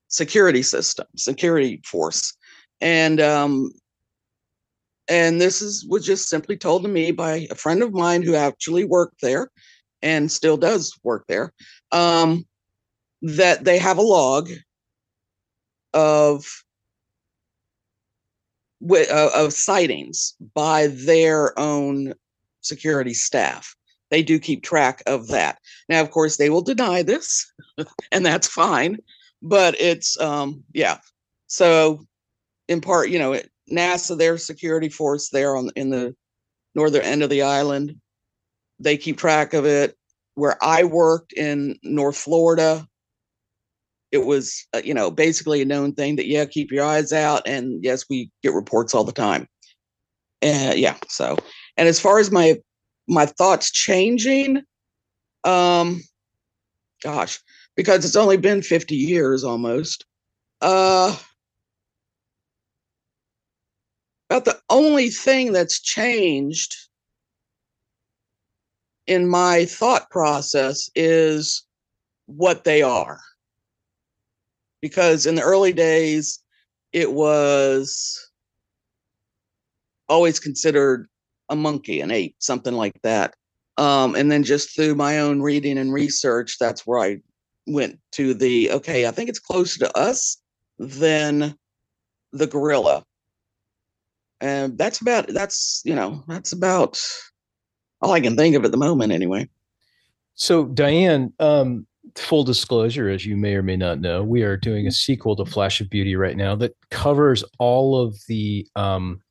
security 0.10 0.62
system, 0.62 1.08
security 1.16 1.82
force, 1.86 2.34
and 2.82 3.22
um, 3.22 3.72
and 5.08 5.40
this 5.40 5.62
is 5.62 5.86
was 5.90 6.06
just 6.06 6.30
simply 6.30 6.58
told 6.58 6.84
to 6.84 6.90
me 6.90 7.12
by 7.12 7.48
a 7.52 7.56
friend 7.56 7.84
of 7.84 7.94
mine 7.94 8.22
who 8.22 8.36
actually 8.36 8.84
worked 8.84 9.22
there 9.22 9.50
and 10.02 10.32
still 10.32 10.58
does 10.58 10.98
work 11.04 11.26
there 11.28 11.54
um, 11.92 12.46
that 13.22 13.64
they 13.64 13.78
have 13.78 13.98
a 13.98 14.02
log 14.02 14.50
of 15.94 16.46
uh, 18.90 19.30
of 19.34 19.54
sightings 19.54 20.36
by 20.54 20.88
their 20.88 21.58
own 21.58 22.14
security 22.62 23.14
staff. 23.14 23.76
They 24.12 24.22
do 24.22 24.40
keep 24.40 24.64
track 24.64 25.02
of 25.08 25.28
that. 25.30 25.60
Now 25.90 26.02
of 26.02 26.12
course 26.12 26.38
they 26.38 26.50
will 26.50 26.62
deny 26.62 27.02
this 27.04 27.52
and 28.12 28.26
that's 28.26 28.48
fine 28.48 28.98
but 29.42 29.80
it's 29.80 30.20
um 30.20 30.64
yeah. 30.74 30.98
So 31.48 32.06
in 32.68 32.82
part 32.82 33.10
you 33.10 33.20
know 33.20 33.34
it, 33.34 33.50
NASA, 33.72 34.18
their 34.18 34.38
security 34.38 34.90
force 34.90 35.30
there 35.30 35.56
on 35.56 35.70
in 35.76 35.90
the 35.90 36.16
northern 36.76 37.02
end 37.02 37.24
of 37.24 37.30
the 37.30 37.42
island, 37.42 37.96
they 38.80 38.98
keep 38.98 39.18
track 39.18 39.54
of 39.54 39.66
it. 39.66 39.96
Where 40.36 40.62
I 40.62 40.84
worked 40.84 41.32
in 41.34 41.80
North 41.82 42.18
Florida, 42.18 42.86
it 44.12 44.26
was 44.26 44.66
uh, 44.74 44.82
you 44.84 44.94
know 44.94 45.10
basically 45.10 45.62
a 45.62 45.66
known 45.66 45.94
thing 45.94 46.16
that 46.18 46.28
yeah, 46.28 46.46
keep 46.46 46.72
your 46.72 46.86
eyes 46.86 47.14
out, 47.14 47.48
and 47.48 47.84
yes, 47.84 48.06
we 48.10 48.30
get 48.44 48.54
reports 48.54 48.94
all 48.94 49.04
the 49.04 49.12
time. 49.12 49.48
And 50.42 50.78
yeah, 50.78 50.98
so 51.08 51.38
and 51.78 51.88
as 51.88 52.00
far 52.00 52.20
as 52.20 52.32
my 52.32 52.58
my 53.08 53.26
thoughts 53.26 53.72
changing, 53.72 54.62
um, 55.44 56.02
gosh, 57.04 57.40
because 57.76 58.04
it's 58.06 58.16
only 58.16 58.38
been 58.38 58.62
fifty 58.62 58.96
years 58.96 59.44
almost. 59.44 60.06
Uh, 60.62 61.16
about 64.30 64.46
the 64.46 64.60
only 64.70 65.10
thing 65.10 65.54
that's 65.54 65.80
changed 65.80 66.76
in 69.08 69.28
my 69.28 69.66
thought 69.66 70.10
process 70.10 70.90
is 70.96 71.64
what 72.26 72.64
they 72.64 72.82
are. 72.82 73.20
Because 74.82 75.26
in 75.26 75.36
the 75.36 75.42
early 75.42 75.74
days, 75.74 76.40
it 76.92 77.12
was 77.12 78.32
always 80.10 80.40
considered 80.40 81.08
a 81.50 81.56
monkey, 81.56 82.02
an 82.02 82.12
ape, 82.12 82.36
something 82.40 82.74
like 82.74 83.00
that. 83.04 83.36
Um, 83.78 84.16
and 84.16 84.32
then 84.32 84.44
just 84.44 84.76
through 84.76 84.96
my 84.96 85.20
own 85.20 85.42
reading 85.42 85.78
and 85.78 85.94
research, 85.94 86.58
that's 86.60 86.88
where 86.88 87.00
I 87.00 87.22
went 87.68 88.00
to 88.14 88.34
the 88.34 88.72
okay, 88.72 89.08
I 89.08 89.12
think 89.12 89.30
it's 89.30 89.40
closer 89.40 89.80
to 89.80 89.98
us 89.98 90.38
than 90.80 91.56
the 92.32 92.48
gorilla 92.48 93.04
and 94.46 94.78
that's 94.78 95.02
about 95.02 95.28
that's 95.28 95.82
you 95.86 95.96
know 95.96 96.24
that's 96.28 96.52
about 96.52 97.02
all 98.02 98.12
i 98.12 98.20
can 98.20 98.36
think 98.36 98.56
of 98.56 98.64
at 98.64 98.72
the 98.72 98.78
moment 98.78 99.12
anyway 99.12 99.48
So, 100.36 100.66
Diane, 100.66 101.34
um, 101.40 101.88
full 102.16 102.44
disclosure, 102.44 103.10
as 103.10 103.26
you 103.26 103.38
may 103.38 103.56
or 103.56 103.64
may 103.64 103.78
not 103.78 104.02
know, 104.02 104.22
we 104.22 104.44
are 104.44 104.58
doing 104.58 104.86
a 104.86 104.92
sequel 104.92 105.36
to 105.38 105.46
Flash 105.46 105.80
of 105.80 105.90
Beauty 105.90 106.16
right 106.18 106.36
now 106.36 106.56
that 106.58 106.76
covers 106.92 107.44
all 107.58 108.00
of 108.00 108.18
the 108.28 108.68
um, 108.76 109.22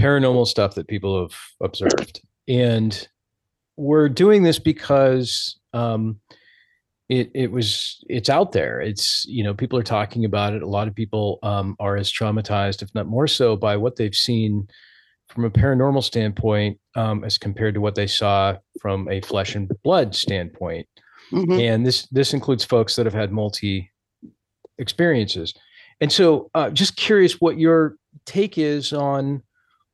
paranormal 0.00 0.46
stuff 0.46 0.74
that 0.74 0.88
people 0.88 1.20
have 1.20 1.36
observed. 1.60 2.22
And 2.48 3.06
we're 3.76 4.08
doing 4.08 4.42
this 4.42 4.58
because 4.58 5.60
um, 5.74 6.18
it 7.12 7.30
it 7.34 7.50
was 7.52 8.02
it's 8.08 8.30
out 8.30 8.52
there. 8.52 8.80
It's 8.80 9.24
you 9.26 9.44
know 9.44 9.52
people 9.52 9.78
are 9.78 9.82
talking 9.84 10.24
about 10.24 10.54
it. 10.54 10.62
A 10.62 10.68
lot 10.68 10.88
of 10.88 10.94
people 10.94 11.38
um, 11.42 11.76
are 11.78 11.96
as 11.96 12.10
traumatized, 12.10 12.82
if 12.82 12.94
not 12.94 13.06
more 13.06 13.26
so, 13.26 13.54
by 13.54 13.76
what 13.76 13.96
they've 13.96 14.14
seen 14.14 14.66
from 15.28 15.44
a 15.44 15.50
paranormal 15.50 16.02
standpoint 16.02 16.78
um, 16.96 17.22
as 17.24 17.36
compared 17.38 17.74
to 17.74 17.80
what 17.80 17.94
they 17.94 18.06
saw 18.06 18.56
from 18.80 19.08
a 19.10 19.20
flesh 19.20 19.54
and 19.54 19.70
blood 19.82 20.14
standpoint. 20.14 20.86
Mhm. 21.30 21.60
And 21.60 21.86
this 21.86 22.06
this 22.06 22.32
includes 22.32 22.64
folks 22.64 22.96
that 22.96 23.06
have 23.06 23.14
had 23.14 23.30
multi 23.30 23.90
experiences. 24.78 25.52
And 26.00 26.10
so, 26.10 26.50
uh, 26.54 26.70
just 26.70 26.96
curious 26.96 27.40
what 27.40 27.58
your 27.58 27.96
take 28.24 28.56
is 28.56 28.92
on 28.92 29.42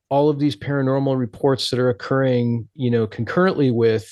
all 0.09 0.31
of 0.31 0.39
these 0.39 0.57
paranormal 0.57 1.19
reports 1.19 1.69
that 1.71 1.81
are 1.81 1.91
occurring, 1.91 2.69
you 2.75 2.91
know, 2.91 3.07
concurrently 3.07 3.71
with 3.71 4.09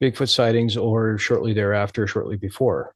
Bigfoot 0.00 0.28
sightings 0.28 0.76
or 0.76 1.18
shortly 1.18 1.52
thereafter, 1.52 2.06
shortly 2.06 2.36
before? 2.36 2.94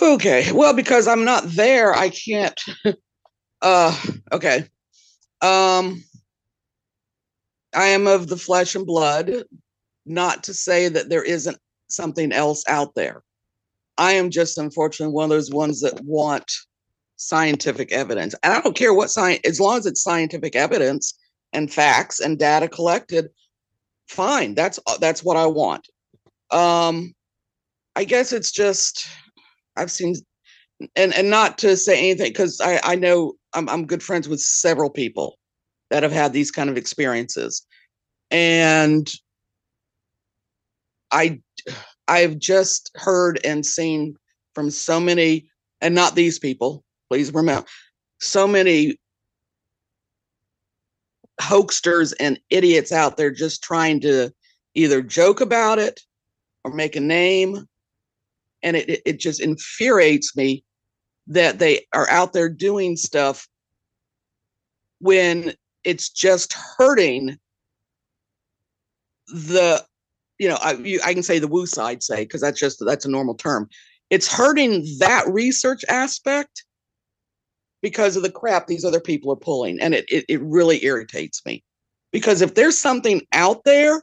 Okay. 0.00 0.50
Well, 0.52 0.74
because 0.74 1.06
I'm 1.06 1.24
not 1.24 1.44
there, 1.48 1.94
I 1.94 2.08
can't. 2.08 2.60
uh, 3.62 4.00
okay. 4.32 4.64
Um, 5.40 6.02
I 7.74 7.86
am 7.86 8.06
of 8.06 8.28
the 8.28 8.36
flesh 8.36 8.74
and 8.74 8.86
blood, 8.86 9.44
not 10.06 10.44
to 10.44 10.54
say 10.54 10.88
that 10.88 11.08
there 11.08 11.24
isn't 11.24 11.58
something 11.88 12.32
else 12.32 12.64
out 12.68 12.94
there. 12.94 13.22
I 13.98 14.12
am 14.12 14.30
just 14.30 14.58
unfortunately 14.58 15.14
one 15.14 15.24
of 15.24 15.30
those 15.30 15.50
ones 15.50 15.80
that 15.80 16.00
want 16.04 16.50
scientific 17.16 17.92
evidence. 17.92 18.34
And 18.42 18.52
I 18.52 18.60
don't 18.60 18.76
care 18.76 18.94
what 18.94 19.10
science, 19.10 19.40
as 19.44 19.60
long 19.60 19.78
as 19.78 19.86
it's 19.86 20.02
scientific 20.02 20.56
evidence 20.56 21.14
and 21.52 21.72
facts 21.72 22.20
and 22.20 22.38
data 22.38 22.68
collected, 22.68 23.28
fine. 24.08 24.54
That's 24.54 24.78
that's 25.00 25.22
what 25.22 25.36
I 25.36 25.46
want. 25.46 25.88
Um, 26.50 27.14
I 27.96 28.04
guess 28.04 28.32
it's 28.32 28.52
just 28.52 29.06
I've 29.76 29.90
seen, 29.90 30.14
and 30.96 31.14
and 31.14 31.30
not 31.30 31.58
to 31.58 31.76
say 31.76 31.98
anything 31.98 32.30
because 32.30 32.60
I 32.60 32.80
I 32.84 32.94
know 32.96 33.34
I'm 33.54 33.68
I'm 33.68 33.86
good 33.86 34.02
friends 34.02 34.28
with 34.28 34.40
several 34.40 34.90
people 34.90 35.38
that 35.90 36.02
have 36.02 36.12
had 36.12 36.32
these 36.32 36.50
kind 36.50 36.70
of 36.70 36.76
experiences, 36.76 37.66
and 38.30 39.10
I 41.10 41.40
I've 42.08 42.38
just 42.38 42.90
heard 42.96 43.40
and 43.44 43.64
seen 43.64 44.16
from 44.54 44.70
so 44.70 45.00
many, 45.00 45.46
and 45.80 45.94
not 45.94 46.14
these 46.14 46.38
people. 46.38 46.84
Please 47.10 47.32
remember, 47.32 47.66
so 48.20 48.46
many 48.46 48.96
hoaxers 51.40 52.12
and 52.20 52.38
idiots 52.50 52.92
out 52.92 53.16
there 53.16 53.30
just 53.30 53.62
trying 53.62 54.00
to 54.00 54.32
either 54.74 55.02
joke 55.02 55.40
about 55.40 55.78
it 55.78 56.00
or 56.64 56.72
make 56.72 56.96
a 56.96 57.00
name. 57.00 57.66
And 58.62 58.76
it, 58.76 59.02
it 59.04 59.18
just 59.18 59.40
infuriates 59.40 60.36
me 60.36 60.64
that 61.26 61.58
they 61.58 61.86
are 61.92 62.08
out 62.10 62.32
there 62.32 62.48
doing 62.48 62.96
stuff 62.96 63.48
when 65.00 65.52
it's 65.84 66.08
just 66.08 66.52
hurting 66.52 67.36
the 69.28 69.84
you 70.38 70.48
know 70.48 70.58
I, 70.60 70.74
you, 70.74 71.00
I 71.04 71.14
can 71.14 71.22
say 71.22 71.38
the 71.38 71.48
woo 71.48 71.66
side 71.66 72.02
say 72.02 72.24
because 72.24 72.40
that's 72.40 72.58
just 72.58 72.82
that's 72.84 73.04
a 73.04 73.10
normal 73.10 73.34
term. 73.34 73.68
It's 74.10 74.32
hurting 74.32 74.86
that 74.98 75.24
research 75.28 75.84
aspect 75.88 76.64
because 77.82 78.16
of 78.16 78.22
the 78.22 78.30
crap 78.30 78.66
these 78.66 78.84
other 78.84 79.00
people 79.00 79.32
are 79.32 79.36
pulling 79.36 79.80
and 79.80 79.94
it, 79.94 80.04
it, 80.08 80.24
it 80.28 80.40
really 80.42 80.84
irritates 80.84 81.44
me 81.44 81.62
because 82.12 82.40
if 82.40 82.54
there's 82.54 82.78
something 82.78 83.20
out 83.32 83.64
there 83.64 84.02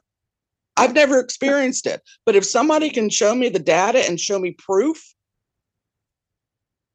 I've 0.80 0.94
never 0.94 1.20
experienced 1.20 1.86
it. 1.86 2.02
But 2.26 2.38
if 2.38 2.46
somebody 2.46 2.90
can 2.90 3.10
show 3.10 3.36
me 3.36 3.50
the 3.50 3.60
data 3.60 4.00
and 4.00 4.18
show 4.18 4.40
me 4.40 4.52
proof, 4.52 5.14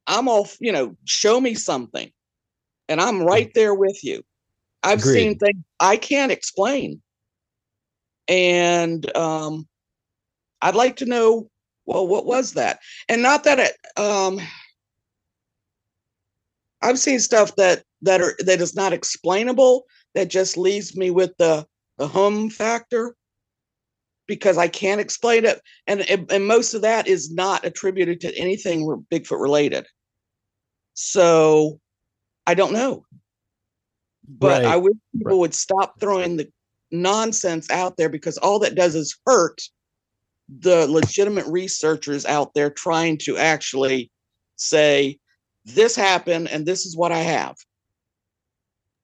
I'm 0.06 0.26
all, 0.26 0.48
you 0.58 0.72
know, 0.72 0.96
show 1.04 1.38
me 1.38 1.54
something. 1.54 2.10
And 2.88 2.98
I'm 2.98 3.22
right 3.22 3.52
there 3.54 3.74
with 3.74 4.02
you. 4.02 4.22
I've 4.82 5.00
Agreed. 5.00 5.20
seen 5.20 5.38
things 5.38 5.64
I 5.80 5.98
can't 5.98 6.32
explain. 6.32 7.02
And 8.26 9.14
um 9.14 9.68
I'd 10.62 10.74
like 10.74 10.96
to 10.96 11.04
know, 11.04 11.50
well, 11.84 12.06
what 12.06 12.24
was 12.24 12.54
that? 12.54 12.80
And 13.10 13.22
not 13.22 13.44
that 13.44 13.58
it 13.58 13.76
um 14.00 14.40
I've 16.84 16.98
seen 16.98 17.18
stuff 17.18 17.56
that 17.56 17.82
that 18.02 18.20
are 18.20 18.36
that 18.40 18.60
is 18.60 18.74
not 18.74 18.92
explainable 18.92 19.86
that 20.14 20.28
just 20.28 20.56
leaves 20.56 20.96
me 20.96 21.10
with 21.10 21.32
the 21.38 21.66
the 21.98 22.06
hum 22.06 22.50
factor 22.50 23.16
because 24.26 24.58
I 24.58 24.68
can't 24.68 25.00
explain 25.00 25.44
it. 25.44 25.60
And, 25.86 26.00
and 26.30 26.46
most 26.46 26.74
of 26.74 26.82
that 26.82 27.06
is 27.06 27.32
not 27.32 27.64
attributed 27.64 28.20
to 28.22 28.36
anything 28.38 28.86
Bigfoot 29.10 29.40
related. 29.40 29.86
So 30.94 31.78
I 32.46 32.54
don't 32.54 32.72
know. 32.72 33.04
But 34.26 34.64
right. 34.64 34.72
I 34.72 34.76
wish 34.76 34.94
people 35.14 35.32
right. 35.32 35.40
would 35.40 35.54
stop 35.54 36.00
throwing 36.00 36.36
the 36.36 36.48
nonsense 36.90 37.70
out 37.70 37.96
there 37.96 38.08
because 38.08 38.38
all 38.38 38.58
that 38.60 38.74
does 38.74 38.94
is 38.94 39.16
hurt 39.26 39.60
the 40.60 40.86
legitimate 40.86 41.46
researchers 41.46 42.24
out 42.24 42.54
there 42.54 42.70
trying 42.70 43.18
to 43.18 43.36
actually 43.36 44.10
say, 44.56 45.18
this 45.64 45.96
happened 45.96 46.48
and 46.50 46.66
this 46.66 46.86
is 46.86 46.96
what 46.96 47.12
I 47.12 47.18
have. 47.18 47.56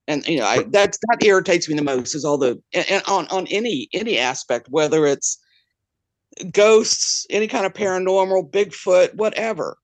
And 0.08 0.26
you 0.26 0.38
know 0.38 0.46
I, 0.46 0.64
that's 0.64 0.98
that 1.08 1.24
irritates 1.24 1.68
me 1.68 1.76
the 1.76 1.82
most 1.82 2.14
is 2.14 2.24
all 2.24 2.38
the 2.38 2.60
and 2.72 3.02
on 3.06 3.28
on 3.28 3.46
any 3.46 3.88
any 3.92 4.18
aspect 4.18 4.68
whether 4.68 5.06
it's 5.06 5.38
ghosts 6.50 7.26
any 7.30 7.46
kind 7.46 7.64
of 7.64 7.72
paranormal 7.72 8.50
bigfoot 8.50 9.14
whatever. 9.14 9.76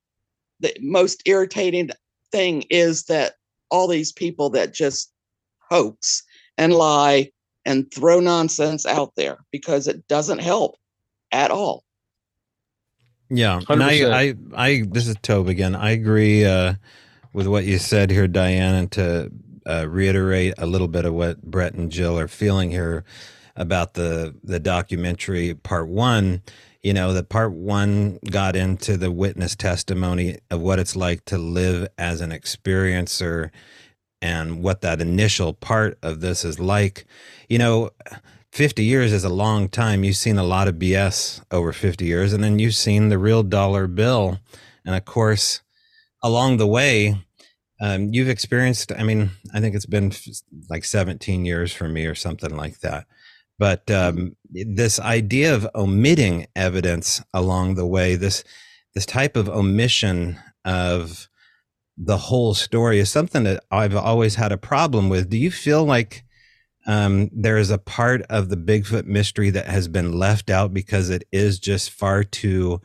The 0.60 0.74
most 0.80 1.22
irritating 1.26 1.90
thing 2.32 2.64
is 2.70 3.04
that 3.04 3.34
all 3.70 3.88
these 3.88 4.12
people 4.12 4.50
that 4.50 4.74
just 4.74 5.12
hoax 5.70 6.22
and 6.58 6.72
lie 6.72 7.30
and 7.64 7.92
throw 7.92 8.20
nonsense 8.20 8.86
out 8.86 9.12
there 9.16 9.38
because 9.52 9.86
it 9.86 10.06
doesn't 10.08 10.40
help 10.40 10.76
at 11.32 11.50
all 11.50 11.85
yeah 13.30 13.60
and 13.68 13.82
I, 13.82 14.22
I 14.28 14.34
i 14.56 14.84
this 14.88 15.08
is 15.08 15.16
tobe 15.22 15.48
again 15.48 15.74
i 15.76 15.90
agree 15.90 16.44
uh 16.44 16.74
with 17.32 17.46
what 17.46 17.64
you 17.64 17.78
said 17.78 18.10
here 18.10 18.28
diane 18.28 18.74
and 18.74 18.92
to 18.92 19.32
uh, 19.66 19.86
reiterate 19.88 20.54
a 20.58 20.66
little 20.66 20.88
bit 20.88 21.04
of 21.04 21.14
what 21.14 21.42
Brett 21.42 21.74
and 21.74 21.90
Jill 21.90 22.18
are 22.18 22.28
feeling 22.28 22.70
here 22.70 23.04
about 23.56 23.94
the 23.94 24.34
the 24.42 24.60
documentary 24.60 25.54
part 25.54 25.88
one. 25.88 26.42
You 26.82 26.94
know, 26.94 27.12
the 27.12 27.24
part 27.24 27.52
one 27.52 28.18
got 28.30 28.56
into 28.56 28.96
the 28.96 29.10
witness 29.10 29.56
testimony 29.56 30.38
of 30.50 30.60
what 30.60 30.78
it's 30.78 30.96
like 30.96 31.24
to 31.26 31.38
live 31.38 31.88
as 31.98 32.20
an 32.20 32.30
experiencer 32.30 33.50
and 34.22 34.62
what 34.62 34.82
that 34.82 35.00
initial 35.00 35.52
part 35.54 35.98
of 36.02 36.20
this 36.20 36.44
is 36.44 36.60
like. 36.60 37.06
You 37.48 37.58
know, 37.58 37.90
50 38.56 38.82
years 38.82 39.12
is 39.12 39.22
a 39.22 39.28
long 39.28 39.68
time. 39.68 40.02
You've 40.02 40.16
seen 40.16 40.38
a 40.38 40.42
lot 40.42 40.66
of 40.66 40.76
BS 40.76 41.44
over 41.50 41.74
50 41.74 42.06
years, 42.06 42.32
and 42.32 42.42
then 42.42 42.58
you've 42.58 42.74
seen 42.74 43.10
the 43.10 43.18
real 43.18 43.42
dollar 43.42 43.86
bill. 43.86 44.38
And 44.82 44.94
of 44.94 45.04
course, 45.04 45.60
along 46.22 46.56
the 46.56 46.66
way, 46.66 47.16
um, 47.80 48.08
you've 48.12 48.30
experienced 48.30 48.90
i 48.92 49.02
mean 49.02 49.30
i 49.52 49.60
think 49.60 49.74
it's 49.74 49.84
been 49.84 50.10
like 50.70 50.82
17 50.82 51.44
years 51.44 51.74
for 51.74 51.88
me 51.88 52.06
or 52.06 52.14
something 52.14 52.56
like 52.56 52.80
that 52.80 53.06
but 53.58 53.90
um, 53.90 54.34
this 54.50 54.98
idea 54.98 55.54
of 55.54 55.68
omitting 55.74 56.46
evidence 56.56 57.22
along 57.34 57.74
the 57.74 57.86
way 57.86 58.16
this 58.16 58.44
this 58.94 59.04
type 59.04 59.36
of 59.36 59.50
omission 59.50 60.38
of 60.64 61.28
the 61.98 62.16
whole 62.16 62.54
story 62.54 62.98
is 62.98 63.10
something 63.10 63.44
that 63.44 63.62
i've 63.70 63.94
always 63.94 64.36
had 64.36 64.52
a 64.52 64.56
problem 64.58 65.10
with 65.10 65.28
do 65.28 65.36
you 65.36 65.50
feel 65.50 65.84
like 65.84 66.24
um, 66.86 67.30
there 67.32 67.58
is 67.58 67.70
a 67.70 67.78
part 67.78 68.22
of 68.22 68.48
the 68.48 68.56
bigfoot 68.56 69.06
mystery 69.06 69.50
that 69.50 69.66
has 69.66 69.88
been 69.88 70.12
left 70.12 70.50
out 70.50 70.72
because 70.72 71.10
it 71.10 71.24
is 71.32 71.58
just 71.58 71.90
far 71.90 72.22
too 72.22 72.80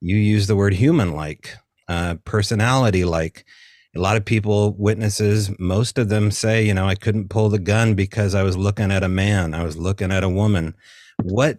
you 0.00 0.16
use 0.16 0.46
the 0.46 0.56
word 0.56 0.74
human 0.74 1.12
like 1.12 1.56
uh, 1.88 2.14
personality 2.24 3.04
like 3.04 3.44
a 3.94 4.00
lot 4.00 4.16
of 4.16 4.24
people 4.24 4.74
witnesses 4.78 5.50
most 5.58 5.98
of 5.98 6.08
them 6.08 6.30
say 6.30 6.64
you 6.64 6.72
know 6.72 6.86
i 6.86 6.94
couldn't 6.94 7.28
pull 7.28 7.48
the 7.48 7.58
gun 7.58 7.94
because 7.94 8.34
i 8.34 8.42
was 8.42 8.56
looking 8.56 8.90
at 8.90 9.02
a 9.02 9.08
man. 9.08 9.54
I 9.54 9.62
was 9.64 9.76
looking 9.76 10.10
at 10.10 10.24
a 10.24 10.28
woman. 10.28 10.74
What 11.22 11.58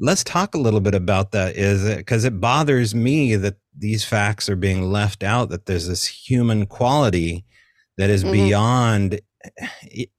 let's 0.00 0.24
talk 0.24 0.54
a 0.54 0.60
little 0.60 0.80
bit 0.80 0.94
about 0.94 1.32
that. 1.32 1.56
Is 1.56 1.84
it 1.84 1.98
because 1.98 2.24
it 2.24 2.40
bothers 2.40 2.94
me 2.94 3.36
that 3.36 3.56
these 3.76 4.04
facts 4.04 4.48
are 4.48 4.56
being 4.56 4.90
left 4.90 5.22
out 5.22 5.50
that 5.50 5.66
there's 5.66 5.88
this 5.88 6.06
human 6.06 6.66
quality 6.66 7.44
that 7.96 8.10
is 8.10 8.22
mm-hmm. 8.22 8.32
beyond 8.32 9.20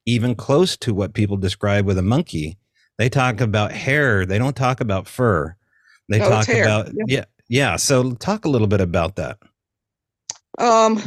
even 0.06 0.34
close 0.34 0.76
to 0.76 0.94
what 0.94 1.14
people 1.14 1.36
describe 1.36 1.84
with 1.86 1.98
a 1.98 2.02
monkey 2.02 2.58
they 2.98 3.08
talk 3.08 3.40
about 3.40 3.72
hair 3.72 4.24
they 4.24 4.38
don't 4.38 4.56
talk 4.56 4.80
about 4.80 5.06
fur 5.06 5.54
they 6.08 6.18
no, 6.18 6.28
talk 6.28 6.48
about 6.48 6.88
yeah. 6.88 7.04
yeah 7.06 7.24
yeah 7.48 7.76
so 7.76 8.12
talk 8.12 8.44
a 8.44 8.48
little 8.48 8.66
bit 8.66 8.80
about 8.80 9.16
that 9.16 9.38
um 10.58 11.00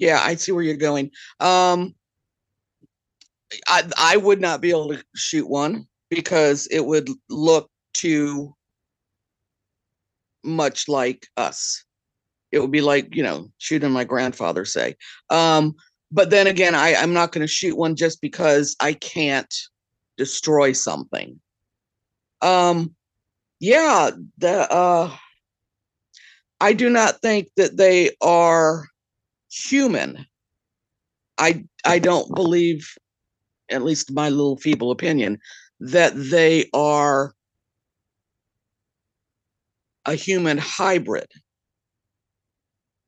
yeah, 0.00 0.20
I 0.24 0.34
see 0.34 0.50
where 0.50 0.64
you're 0.64 0.76
going. 0.76 1.12
Um, 1.38 1.94
I 3.68 3.84
I 3.96 4.16
would 4.16 4.40
not 4.40 4.60
be 4.60 4.70
able 4.70 4.88
to 4.88 5.04
shoot 5.14 5.48
one 5.48 5.86
because 6.08 6.66
it 6.68 6.84
would 6.84 7.08
look 7.28 7.70
too 7.92 8.54
much 10.42 10.88
like 10.88 11.26
us. 11.36 11.84
It 12.50 12.60
would 12.60 12.70
be 12.70 12.80
like 12.80 13.14
you 13.14 13.22
know 13.22 13.48
shooting 13.58 13.92
my 13.92 14.04
grandfather 14.04 14.64
say. 14.64 14.96
Um, 15.28 15.74
but 16.12 16.30
then 16.30 16.46
again, 16.46 16.74
I 16.74 16.94
I'm 16.94 17.12
not 17.12 17.32
going 17.32 17.46
to 17.46 17.52
shoot 17.52 17.76
one 17.76 17.96
just 17.96 18.20
because 18.20 18.76
I 18.80 18.94
can't 18.94 19.52
destroy 20.16 20.72
something. 20.72 21.40
Um, 22.42 22.94
yeah, 23.60 24.10
the 24.38 24.70
uh, 24.72 25.14
I 26.60 26.72
do 26.72 26.90
not 26.90 27.20
think 27.20 27.48
that 27.56 27.76
they 27.76 28.10
are 28.20 28.86
human. 29.50 30.26
I 31.38 31.64
I 31.84 31.98
don't 31.98 32.34
believe, 32.34 32.88
at 33.70 33.82
least 33.82 34.12
my 34.12 34.28
little 34.28 34.56
feeble 34.56 34.90
opinion, 34.90 35.38
that 35.80 36.12
they 36.14 36.68
are 36.74 37.34
a 40.06 40.14
human 40.14 40.58
hybrid. 40.58 41.28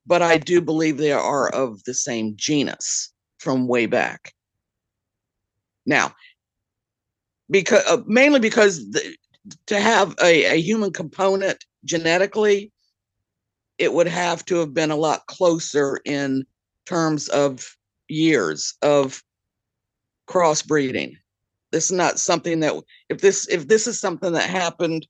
But 0.07 0.23
I 0.23 0.38
do 0.38 0.61
believe 0.61 0.99
they 0.99 1.12
are 1.12 1.49
of 1.51 1.83
the 1.85 1.95
same 1.95 2.35
genus 2.37 3.12
from 3.38 3.69
way 3.69 3.87
back. 3.87 4.35
Now, 5.87 6.12
because 7.51 7.85
uh, 7.87 8.03
mainly 8.07 8.41
because 8.41 8.91
the, 8.91 9.17
to 9.67 9.81
have 9.81 10.15
a, 10.23 10.55
a 10.55 10.61
human 10.61 10.93
component 10.93 11.65
genetically, 11.85 12.73
it 13.79 13.93
would 13.93 14.09
have 14.09 14.45
to 14.47 14.57
have 14.57 14.75
been 14.75 14.91
a 14.91 14.97
lot 14.97 15.27
closer 15.27 16.01
in 16.05 16.45
terms 16.87 17.29
of 17.29 17.77
years 18.09 18.75
of 18.83 19.23
crossbreeding. 20.29 21.17
This 21.73 21.87
is 21.87 21.93
not 21.93 22.19
something 22.19 22.61
that 22.61 22.75
if 23.09 23.21
this 23.21 23.49
if 23.49 23.67
this 23.67 23.87
is 23.87 23.99
something 23.99 24.33
that 24.33 24.49
happened 24.49 25.07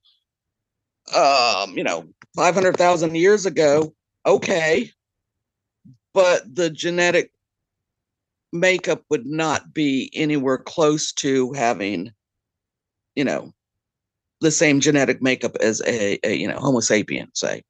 um, 1.15 1.77
you 1.77 1.85
know, 1.85 2.07
500,000 2.37 3.15
years 3.15 3.47
ago, 3.47 3.95
okay. 4.27 4.91
But 6.15 6.55
the 6.55 6.71
genetic 6.71 7.33
makeup 8.53 9.03
would 9.09 9.27
not 9.27 9.73
be 9.73 10.11
anywhere 10.15 10.59
close 10.59 11.13
to 11.13 11.53
having, 11.55 12.13
you 13.15 13.25
know, 13.25 13.53
the 14.41 14.51
same 14.51 14.81
genetic 14.81 15.23
makeup 15.23 15.57
as 15.61 15.81
a, 15.87 16.19
a 16.27 16.35
you 16.35 16.49
know 16.49 16.59
Homo 16.59 16.81
sapien, 16.81 17.29
say. 17.35 17.63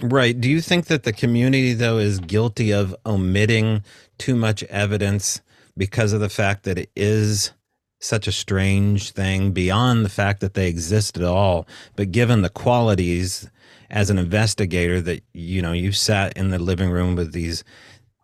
Right. 0.00 0.38
Do 0.38 0.50
you 0.50 0.60
think 0.60 0.86
that 0.86 1.04
the 1.04 1.12
community 1.12 1.72
though 1.72 1.98
is 1.98 2.20
guilty 2.20 2.70
of 2.70 2.94
omitting 3.06 3.82
too 4.18 4.36
much 4.36 4.62
evidence 4.64 5.40
because 5.76 6.12
of 6.12 6.20
the 6.20 6.28
fact 6.28 6.64
that 6.64 6.78
it 6.78 6.90
is 6.94 7.52
such 8.00 8.26
a 8.26 8.32
strange 8.32 9.10
thing 9.10 9.52
beyond 9.52 10.04
the 10.04 10.10
fact 10.10 10.40
that 10.40 10.54
they 10.54 10.68
exist 10.68 11.16
at 11.16 11.24
all, 11.24 11.66
but 11.96 12.12
given 12.12 12.42
the 12.42 12.50
qualities 12.50 13.50
as 13.90 14.10
an 14.10 14.18
investigator 14.18 15.00
that 15.00 15.22
you 15.32 15.62
know 15.62 15.72
you 15.72 15.92
sat 15.92 16.36
in 16.36 16.50
the 16.50 16.58
living 16.58 16.90
room 16.90 17.16
with 17.16 17.32
these 17.32 17.64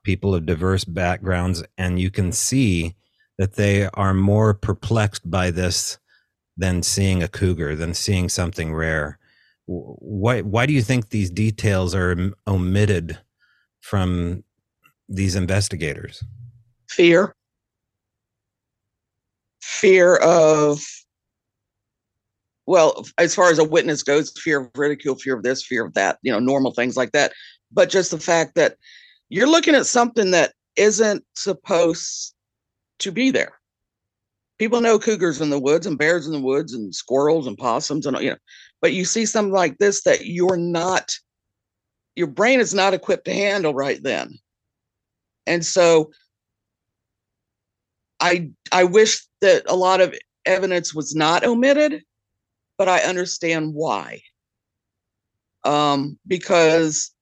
people 0.02 0.34
of 0.34 0.46
diverse 0.46 0.84
backgrounds 0.84 1.62
and 1.78 2.00
you 2.00 2.10
can 2.10 2.32
see 2.32 2.94
that 3.38 3.54
they 3.54 3.88
are 3.94 4.14
more 4.14 4.54
perplexed 4.54 5.30
by 5.30 5.50
this 5.50 5.98
than 6.56 6.82
seeing 6.82 7.22
a 7.22 7.28
cougar, 7.28 7.74
than 7.74 7.94
seeing 7.94 8.28
something 8.28 8.74
rare. 8.74 9.18
Why 9.66 10.42
why 10.42 10.66
do 10.66 10.72
you 10.72 10.82
think 10.82 11.08
these 11.08 11.30
details 11.30 11.94
are 11.94 12.32
omitted 12.46 13.18
from 13.80 14.44
these 15.08 15.34
investigators? 15.34 16.22
Fear. 16.88 17.34
Fear 19.60 20.16
of 20.16 20.84
well, 22.72 23.04
as 23.18 23.34
far 23.34 23.50
as 23.50 23.58
a 23.58 23.64
witness 23.64 24.02
goes, 24.02 24.32
fear 24.40 24.62
of 24.62 24.70
ridicule, 24.74 25.14
fear 25.14 25.36
of 25.36 25.42
this, 25.42 25.62
fear 25.62 25.84
of 25.84 25.92
that, 25.92 26.16
you 26.22 26.32
know, 26.32 26.38
normal 26.38 26.72
things 26.72 26.96
like 26.96 27.12
that. 27.12 27.34
But 27.70 27.90
just 27.90 28.10
the 28.10 28.18
fact 28.18 28.54
that 28.54 28.78
you're 29.28 29.46
looking 29.46 29.74
at 29.74 29.84
something 29.84 30.30
that 30.30 30.54
isn't 30.76 31.22
supposed 31.34 32.32
to 33.00 33.12
be 33.12 33.30
there. 33.30 33.60
People 34.58 34.80
know 34.80 34.98
cougars 34.98 35.42
in 35.42 35.50
the 35.50 35.58
woods 35.58 35.86
and 35.86 35.98
bears 35.98 36.26
in 36.26 36.32
the 36.32 36.40
woods 36.40 36.72
and 36.72 36.94
squirrels 36.94 37.46
and 37.46 37.58
possums 37.58 38.06
and 38.06 38.16
you 38.20 38.30
know 38.30 38.36
but 38.80 38.94
you 38.94 39.04
see 39.04 39.26
something 39.26 39.52
like 39.52 39.76
this 39.76 40.02
that 40.04 40.24
you're 40.24 40.56
not 40.56 41.12
your 42.16 42.28
brain 42.28 42.58
is 42.58 42.72
not 42.72 42.94
equipped 42.94 43.26
to 43.26 43.34
handle 43.34 43.74
right 43.74 44.02
then. 44.02 44.38
And 45.46 45.62
so 45.62 46.10
i 48.18 48.48
i 48.72 48.82
wish 48.82 49.20
that 49.42 49.62
a 49.68 49.76
lot 49.76 50.00
of 50.00 50.14
evidence 50.46 50.94
was 50.94 51.14
not 51.14 51.44
omitted 51.44 52.02
but 52.82 52.88
i 52.88 52.98
understand 52.98 53.72
why 53.74 54.20
um 55.62 56.18
because 56.26 57.12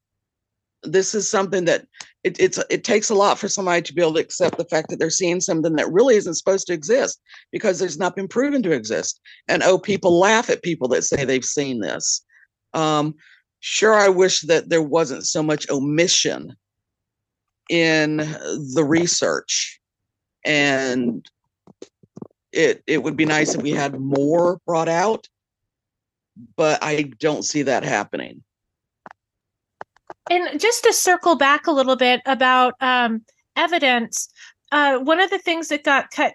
this 0.83 1.15
is 1.15 1.29
something 1.29 1.67
that 1.67 1.87
it, 2.25 2.41
it's 2.41 2.59
it 2.71 2.83
takes 2.83 3.11
a 3.11 3.15
lot 3.15 3.39
for 3.39 3.47
somebody 3.47 3.83
to 3.83 3.93
be 3.93 4.01
able 4.01 4.15
to 4.15 4.21
accept 4.21 4.57
the 4.57 4.65
fact 4.65 4.89
that 4.89 4.99
they're 4.99 5.11
seeing 5.11 5.39
something 5.39 5.75
that 5.77 5.93
really 5.93 6.17
isn't 6.17 6.37
supposed 6.37 6.67
to 6.67 6.73
exist 6.73 7.21
because 7.53 7.83
it's 7.83 7.99
not 7.99 8.17
been 8.17 8.27
proven 8.27 8.63
to 8.63 8.73
exist. 8.73 9.21
And 9.49 9.63
oh, 9.63 9.79
people 9.79 10.19
laugh 10.19 10.49
at 10.49 10.63
people 10.63 10.89
that 10.89 11.05
say 11.05 11.27
they've 11.27 11.45
seen 11.45 11.81
this. 11.81 12.25
Um, 12.73 13.15
sure, 13.59 13.93
I 13.93 14.09
wish 14.09 14.41
that 14.43 14.71
there 14.71 14.81
wasn't 14.81 15.27
so 15.27 15.43
much 15.43 15.69
omission 15.69 16.57
in 17.69 18.17
the 18.17 18.85
research, 18.87 19.79
and 20.43 21.29
it 22.53 22.83
it 22.87 23.03
would 23.03 23.17
be 23.17 23.25
nice 23.25 23.55
if 23.55 23.63
we 23.63 23.71
had 23.71 24.01
more 24.01 24.61
brought 24.67 24.89
out, 24.89 25.29
but 26.57 26.83
I 26.83 27.03
don't 27.19 27.45
see 27.45 27.63
that 27.63 27.85
happening. 27.85 28.43
And 30.31 30.61
just 30.61 30.85
to 30.85 30.93
circle 30.93 31.35
back 31.35 31.67
a 31.67 31.73
little 31.73 31.97
bit 31.97 32.21
about 32.27 32.75
um, 32.81 33.25
evidence, 33.57 34.29
uh, 34.73 34.99
one 34.99 35.21
of 35.21 35.31
the 35.31 35.39
things 35.39 35.69
that 35.69 35.85
got 35.85 36.11
cut 36.11 36.35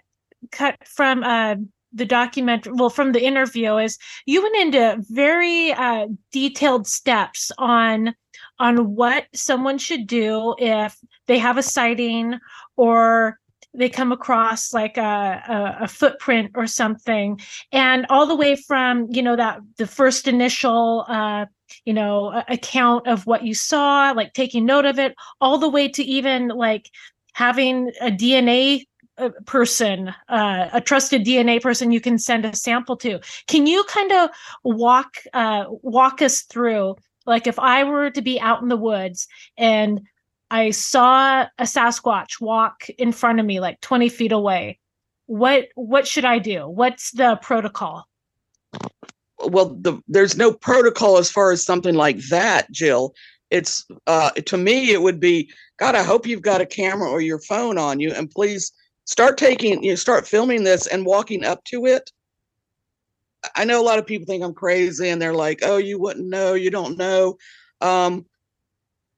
cut 0.52 0.76
from 0.86 1.24
uh, 1.24 1.56
the 1.92 2.04
document, 2.04 2.68
well, 2.70 2.90
from 2.90 3.12
the 3.12 3.24
interview, 3.24 3.76
is 3.76 3.98
you 4.26 4.42
went 4.42 4.56
into 4.56 5.02
very 5.08 5.72
uh, 5.72 6.08
detailed 6.30 6.86
steps 6.86 7.50
on 7.58 8.14
on 8.58 8.94
what 8.94 9.26
someone 9.34 9.78
should 9.78 10.06
do 10.06 10.54
if 10.58 10.96
they 11.26 11.38
have 11.38 11.56
a 11.56 11.62
sighting 11.62 12.38
or 12.76 13.38
they 13.76 13.88
come 13.88 14.12
across 14.12 14.72
like 14.72 14.96
a, 14.96 15.00
a, 15.00 15.84
a, 15.84 15.88
footprint 15.88 16.52
or 16.54 16.66
something. 16.66 17.40
And 17.72 18.06
all 18.08 18.26
the 18.26 18.34
way 18.34 18.56
from 18.56 19.06
you 19.10 19.22
know 19.22 19.36
that 19.36 19.60
the 19.76 19.86
first 19.86 20.26
initial 20.26 21.04
uh, 21.08 21.46
you 21.84 21.92
know 21.92 22.42
account 22.48 23.06
of 23.06 23.26
what 23.26 23.44
you 23.44 23.54
saw 23.54 24.12
like 24.12 24.32
taking 24.32 24.66
note 24.66 24.84
of 24.84 24.98
it 24.98 25.14
all 25.40 25.58
the 25.58 25.68
way 25.68 25.88
to 25.88 26.02
even 26.02 26.48
like 26.48 26.90
having 27.32 27.90
a 28.00 28.10
dna 28.10 28.84
uh, 29.18 29.30
person 29.46 30.14
uh, 30.28 30.68
a 30.72 30.80
trusted 30.80 31.24
dna 31.24 31.60
person 31.60 31.90
you 31.90 32.00
can 32.00 32.18
send 32.18 32.44
a 32.44 32.54
sample 32.54 32.96
to. 32.96 33.18
Can 33.46 33.66
you 33.66 33.82
kind 33.84 34.12
of 34.12 34.30
walk 34.62 35.16
uh, 35.32 35.64
walk 35.68 36.22
us 36.22 36.42
through 36.42 36.96
like 37.26 37.46
if 37.46 37.58
i 37.58 37.82
were 37.82 38.10
to 38.10 38.22
be 38.22 38.40
out 38.40 38.62
in 38.62 38.68
the 38.68 38.76
woods 38.76 39.26
and 39.56 40.02
i 40.50 40.70
saw 40.70 41.46
a 41.58 41.64
sasquatch 41.64 42.40
walk 42.40 42.88
in 42.98 43.12
front 43.12 43.40
of 43.40 43.46
me 43.46 43.60
like 43.60 43.80
20 43.80 44.08
feet 44.08 44.32
away. 44.32 44.78
What 45.26 45.68
what 45.74 46.06
should 46.06 46.24
i 46.24 46.38
do? 46.38 46.68
What's 46.68 47.10
the 47.10 47.38
protocol? 47.42 48.06
Well 49.38 49.76
the, 49.80 50.00
there's 50.06 50.36
no 50.36 50.52
protocol 50.52 51.18
as 51.18 51.30
far 51.30 51.50
as 51.50 51.64
something 51.64 51.94
like 51.94 52.18
that 52.28 52.70
jill. 52.70 53.14
It's 53.50 53.84
uh 54.06 54.30
to 54.30 54.56
me 54.56 54.92
it 54.92 55.02
would 55.02 55.20
be 55.20 55.50
god 55.78 55.94
i 55.94 56.02
hope 56.02 56.26
you've 56.26 56.42
got 56.42 56.60
a 56.60 56.66
camera 56.66 57.08
or 57.08 57.20
your 57.20 57.40
phone 57.40 57.78
on 57.78 58.00
you 58.00 58.12
and 58.12 58.30
please 58.30 58.72
start 59.04 59.38
taking 59.38 59.82
you 59.84 59.90
know, 59.90 59.96
start 59.96 60.26
filming 60.26 60.64
this 60.64 60.86
and 60.88 61.06
walking 61.06 61.44
up 61.44 61.62
to 61.64 61.86
it. 61.86 62.10
I 63.54 63.64
know 63.64 63.80
a 63.80 63.84
lot 63.84 64.00
of 64.00 64.06
people 64.06 64.26
think 64.26 64.42
i'm 64.42 64.54
crazy 64.54 65.08
and 65.08 65.20
they're 65.20 65.34
like 65.34 65.60
oh 65.62 65.76
you 65.76 65.98
wouldn't 65.98 66.28
know. 66.28 66.54
You 66.54 66.70
don't 66.70 66.96
know. 66.96 67.36
Um 67.80 68.26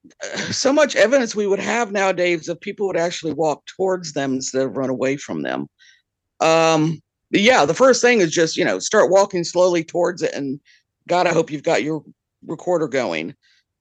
so 0.51 0.73
much 0.73 0.97
evidence 0.97 1.35
we 1.35 1.47
would 1.47 1.61
have 1.61 1.93
nowadays 1.93 2.49
if 2.49 2.61
people 2.61 2.87
would 2.87 2.97
actually 2.97 3.33
walk 3.33 3.65
towards 3.67 4.13
them 4.13 4.35
instead 4.35 4.63
of 4.63 4.77
run 4.77 4.91
away 4.91 5.17
from 5.17 5.43
them 5.43 5.67
um 6.41 7.01
yeah, 7.31 7.65
the 7.65 7.75
first 7.75 8.01
thing 8.01 8.21
is 8.21 8.31
just, 8.31 8.57
you 8.57 8.65
know, 8.65 8.79
start 8.79 9.11
walking 9.11 9.45
slowly 9.45 9.85
towards 9.85 10.23
it. 10.23 10.33
And 10.33 10.61
God, 11.07 11.27
I 11.27 11.33
hope 11.33 11.51
you've 11.51 11.63
got 11.63 11.83
your 11.83 12.03
recorder 12.47 12.89
going. 12.89 13.35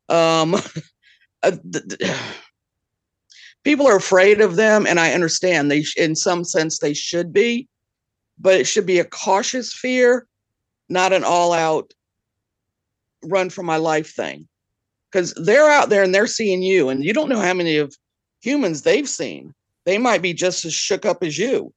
Um, 0.10 0.56
uh, 1.44 1.52
people 3.64 3.88
are 3.88 3.96
afraid 3.96 4.42
of 4.42 4.56
them, 4.56 4.86
and 4.86 5.00
I 5.00 5.14
understand 5.14 5.72
they, 5.72 5.86
in 5.96 6.16
some 6.16 6.44
sense, 6.44 6.80
they 6.80 6.94
should 6.94 7.32
be, 7.32 7.68
but 8.38 8.56
it 8.56 8.66
should 8.66 8.86
be 8.86 9.00
a 9.00 9.06
cautious 9.06 9.74
fear, 9.74 10.28
not 10.90 11.14
an 11.14 11.24
all 11.24 11.54
out 11.54 11.94
run 13.24 13.50
for 13.50 13.64
my 13.64 13.78
life 13.78 14.14
thing. 14.14 14.48
Because 15.12 15.34
they're 15.36 15.70
out 15.70 15.90
there 15.90 16.04
and 16.04 16.14
they're 16.14 16.28
seeing 16.28 16.62
you, 16.62 16.90
and 16.90 17.04
you 17.04 17.14
don't 17.14 17.30
know 17.30 17.40
how 17.40 17.54
many 17.54 17.78
of 17.78 17.96
humans 18.42 18.82
they've 18.82 19.08
seen. 19.08 19.54
They 19.86 19.98
might 19.98 20.22
be 20.22 20.34
just 20.34 20.66
as 20.66 20.74
shook 20.74 21.06
up 21.06 21.24
as 21.24 21.38
you. 21.38 21.74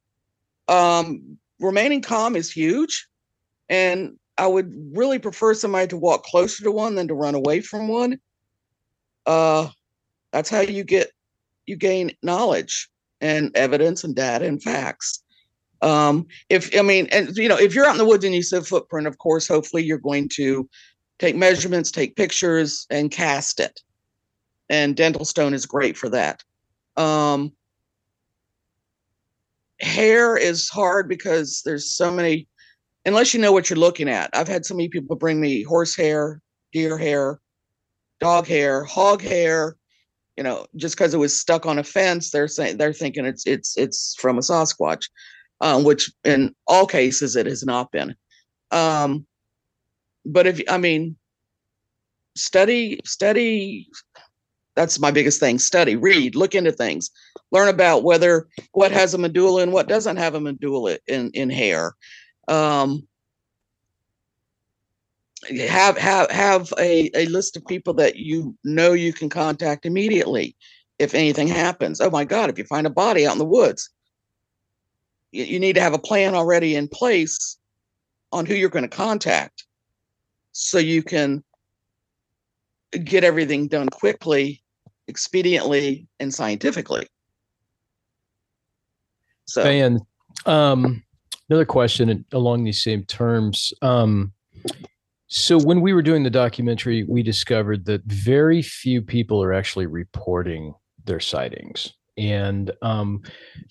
Um, 0.69 1.39
remaining 1.61 2.03
calm 2.03 2.35
is 2.35 2.51
huge. 2.51 3.07
And 3.69 4.19
I 4.37 4.47
would 4.47 4.73
really 4.97 5.19
prefer 5.19 5.55
somebody 5.55 5.87
to 5.89 5.97
walk 5.97 6.25
closer 6.25 6.65
to 6.65 6.73
one 6.73 6.95
than 6.95 7.09
to 7.09 7.15
run 7.15 7.35
away 7.35 7.61
from 7.61 7.89
one. 7.89 8.19
Uh, 9.27 9.69
that's 10.33 10.51
how 10.51 10.61
you 10.61 10.83
get 10.83 11.11
you 11.67 11.77
gain 11.77 12.13
knowledge 12.23 12.89
and 13.21 13.55
evidence 13.55 14.03
and 14.03 14.17
data 14.17 14.47
and 14.47 14.63
facts. 14.63 15.23
Um, 15.83 16.27
if 16.49 16.75
I 16.77 16.83
mean, 16.83 17.07
and 17.13 17.37
you 17.37 17.49
know, 17.49 17.59
if 17.59 17.75
you're 17.75 17.87
out 17.87 17.93
in 17.93 17.99
the 17.99 18.05
woods 18.05 18.25
and 18.25 18.35
you 18.35 18.43
see 18.43 18.57
a 18.57 18.63
footprint, 18.63 19.07
of 19.07 19.19
course, 19.19 19.47
hopefully 19.47 19.85
you're 19.85 19.99
going 19.99 20.29
to 20.35 20.69
take 21.21 21.37
measurements, 21.37 21.91
take 21.93 22.17
pictures, 22.17 22.87
and 22.91 23.11
cast 23.11 23.61
it. 23.61 23.81
And 24.69 24.97
dental 24.97 25.25
stone 25.25 25.55
is 25.55 25.67
great 25.67 25.97
for 25.97 26.09
that. 26.09 26.43
Um, 26.97 27.53
hair 29.81 30.37
is 30.37 30.69
hard 30.69 31.09
because 31.09 31.63
there's 31.65 31.91
so 31.91 32.11
many 32.11 32.49
unless 33.05 33.33
you 33.33 33.41
know 33.41 33.53
what 33.53 33.71
you're 33.71 33.79
looking 33.79 34.09
at. 34.09 34.31
I've 34.33 34.49
had 34.49 34.67
so 34.67 34.75
many 34.75 34.89
people 34.89 35.17
bring 35.17 35.41
me 35.41 35.63
horse 35.63 35.97
hair, 35.97 36.41
deer 36.73 36.99
hair, 36.99 37.41
dog 38.21 38.47
hair, 38.47 38.85
hog 38.85 39.23
hair. 39.23 39.77
You 40.37 40.45
know, 40.45 40.67
just 40.77 40.97
because 40.97 41.13
it 41.13 41.19
was 41.19 41.39
stuck 41.39 41.67
on 41.67 41.79
a 41.79 41.85
fence, 41.85 42.31
they're 42.31 42.49
saying 42.49 42.79
they're 42.79 42.93
thinking 42.95 43.27
it's 43.27 43.47
it's 43.47 43.77
it's 43.77 44.15
from 44.19 44.39
a 44.39 44.41
Sasquatch, 44.41 45.09
um, 45.61 45.85
which 45.85 46.11
in 46.25 46.55
all 46.67 46.87
cases 46.87 47.37
it 47.37 47.47
has 47.47 47.65
not 47.65 47.91
been. 47.93 48.15
Um, 48.71 49.27
but 50.25 50.47
if 50.47 50.61
I 50.69 50.79
mean, 50.79 51.17
study 52.37 53.01
study. 53.05 53.89
That's 54.77 55.01
my 55.01 55.11
biggest 55.11 55.41
thing. 55.41 55.59
Study, 55.59 55.97
read, 55.97 56.37
look 56.37 56.55
into 56.55 56.73
things, 56.73 57.11
learn 57.51 57.69
about 57.69 58.05
whether 58.05 58.47
what 58.73 58.93
has 58.93 59.13
a 59.13 59.19
medulla 59.19 59.63
and 59.63 59.73
what 59.73 59.89
doesn't 59.89 60.17
have 60.17 60.35
a 60.35 60.41
medulla 60.41 60.99
in 61.07 61.31
in 61.35 61.51
hair 61.51 61.97
um, 62.51 63.07
have 65.69 65.97
have 65.97 66.31
have 66.31 66.73
a, 66.79 67.11
a 67.15 67.27
list 67.27 67.57
of 67.57 67.67
people 67.67 67.95
that 67.95 68.17
you 68.17 68.57
know 68.65 68.93
you 68.93 69.13
can 69.13 69.29
contact 69.29 69.87
immediately 69.87 70.57
if 70.99 71.15
anything 71.15 71.49
happens. 71.49 72.01
Oh 72.01 72.11
my 72.11 72.25
God, 72.25 72.51
if 72.51 72.59
you 72.59 72.65
find 72.65 72.87
a 72.87 72.91
body 72.91 73.27
out 73.27 73.33
in 73.33 73.39
the 73.39 73.45
woods, 73.45 73.91
you, 75.33 75.45
you 75.45 75.61
need 75.61 75.75
to 75.75 75.81
have 75.81 75.95
a 75.95 75.99
plan 75.99 76.35
already 76.35 76.77
in 76.77 76.89
place 76.89 77.57
on 78.33 78.45
who 78.47 78.55
you're 78.55 78.69
going 78.69 78.89
to 78.89 78.97
contact 78.97 79.65
so 80.53 80.79
you 80.79 81.03
can 81.03 81.43
get 83.05 83.25
everything 83.25 83.69
done 83.69 83.89
quickly, 83.89 84.63
expediently, 85.11 86.07
and 86.19 86.33
scientifically. 86.33 87.07
So, 89.47 89.63
and 89.63 90.01
um, 90.47 91.03
Another 91.51 91.65
question 91.65 92.25
along 92.31 92.63
these 92.63 92.81
same 92.81 93.03
terms. 93.05 93.73
Um, 93.83 94.33
so 95.27 95.59
when 95.59 95.81
we 95.81 95.93
were 95.93 96.03
doing 96.03 96.23
the 96.23 96.31
documentary, 96.31 97.03
we 97.03 97.25
discovered 97.25 97.87
that 97.87 98.05
very 98.05 98.63
few 98.63 99.03
people 99.03 99.43
are 99.43 99.53
actually 99.53 99.87
reporting 99.87 100.75
their 101.07 101.19
sightings. 101.19 101.93
And 102.17 102.71
um, 102.83 103.23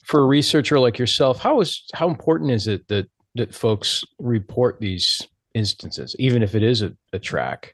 for 0.03 0.19
a 0.19 0.25
researcher 0.25 0.77
like 0.77 0.99
yourself, 0.99 1.39
how 1.39 1.61
is 1.61 1.85
how 1.93 2.09
important 2.09 2.51
is 2.51 2.67
it 2.67 2.85
that 2.89 3.07
that 3.35 3.55
folks 3.55 4.03
report 4.17 4.81
these 4.81 5.25
instances, 5.53 6.15
even 6.19 6.43
if 6.43 6.55
it 6.55 6.63
is 6.63 6.81
a, 6.81 6.93
a 7.13 7.19
track? 7.19 7.73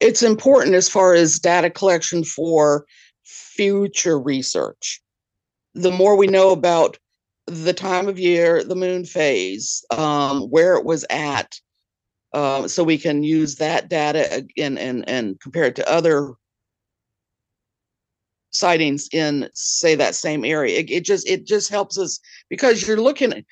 It's 0.00 0.22
important 0.22 0.74
as 0.74 0.88
far 0.88 1.14
as 1.14 1.38
data 1.38 1.70
collection 1.70 2.24
for 2.24 2.86
future 3.24 4.18
research. 4.18 5.02
The 5.74 5.90
more 5.90 6.16
we 6.16 6.26
know 6.26 6.50
about 6.50 6.98
the 7.46 7.72
time 7.72 8.08
of 8.08 8.18
year, 8.18 8.64
the 8.64 8.74
moon 8.74 9.04
phase, 9.04 9.84
um, 9.90 10.42
where 10.42 10.76
it 10.76 10.84
was 10.84 11.04
at, 11.10 11.60
uh, 12.32 12.68
so 12.68 12.84
we 12.84 12.96
can 12.96 13.22
use 13.22 13.56
that 13.56 13.88
data 13.88 14.46
and 14.56 14.78
and 14.78 15.08
and 15.08 15.40
compare 15.40 15.64
it 15.64 15.76
to 15.76 15.90
other 15.90 16.34
sightings 18.52 19.08
in 19.12 19.48
say 19.54 19.94
that 19.94 20.14
same 20.14 20.44
area. 20.44 20.78
It, 20.78 20.90
it 20.90 21.04
just 21.04 21.28
it 21.28 21.46
just 21.46 21.70
helps 21.70 21.98
us 21.98 22.20
because 22.48 22.86
you're 22.86 23.00
looking. 23.00 23.44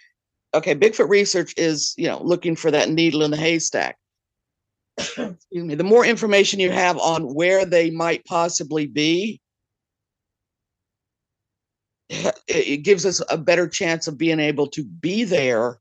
Okay, 0.54 0.74
Bigfoot 0.74 1.08
research 1.08 1.54
is 1.56 1.94
you 1.96 2.06
know 2.06 2.22
looking 2.22 2.56
for 2.56 2.70
that 2.70 2.88
needle 2.88 3.22
in 3.22 3.30
the 3.30 3.36
haystack. 3.36 3.96
Excuse 4.96 5.36
me. 5.52 5.74
The 5.74 5.84
more 5.84 6.04
information 6.04 6.60
you 6.60 6.70
have 6.70 6.98
on 6.98 7.34
where 7.34 7.64
they 7.64 7.90
might 7.90 8.24
possibly 8.24 8.86
be, 8.86 9.40
it 12.48 12.82
gives 12.82 13.04
us 13.04 13.22
a 13.28 13.36
better 13.36 13.68
chance 13.68 14.08
of 14.08 14.18
being 14.18 14.40
able 14.40 14.66
to 14.68 14.84
be 14.84 15.24
there 15.24 15.78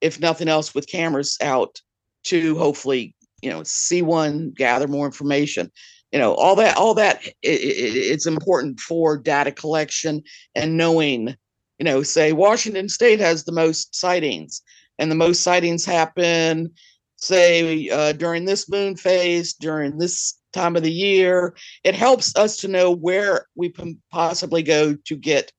if 0.00 0.20
nothing 0.20 0.48
else 0.48 0.74
with 0.74 0.88
cameras 0.88 1.38
out 1.40 1.80
to 2.24 2.56
hopefully 2.58 3.14
you 3.42 3.50
know 3.50 3.62
see 3.62 4.02
one 4.02 4.50
gather 4.50 4.86
more 4.86 5.06
information 5.06 5.70
you 6.12 6.18
know 6.18 6.34
all 6.34 6.56
that 6.56 6.76
all 6.76 6.94
that 6.94 7.24
it, 7.26 7.34
it, 7.42 7.96
it's 7.96 8.26
important 8.26 8.78
for 8.78 9.16
data 9.16 9.50
collection 9.50 10.22
and 10.54 10.76
knowing 10.76 11.34
you 11.78 11.84
know 11.84 12.02
say 12.02 12.32
washington 12.32 12.88
state 12.88 13.20
has 13.20 13.44
the 13.44 13.52
most 13.52 13.94
sightings 13.94 14.62
and 14.98 15.10
the 15.10 15.16
most 15.16 15.42
sightings 15.42 15.84
happen 15.84 16.70
say 17.16 17.88
uh, 17.88 18.12
during 18.12 18.44
this 18.44 18.68
moon 18.68 18.96
phase 18.96 19.54
during 19.54 19.98
this 19.98 20.38
time 20.56 20.74
of 20.74 20.82
the 20.82 20.92
year. 20.92 21.54
It 21.84 21.94
helps 21.94 22.34
us 22.36 22.56
to 22.58 22.68
know 22.68 22.90
where 22.90 23.46
we 23.54 23.68
can 23.70 24.00
possibly 24.10 24.62
go 24.62 24.94
to 24.94 25.16
get 25.16 25.52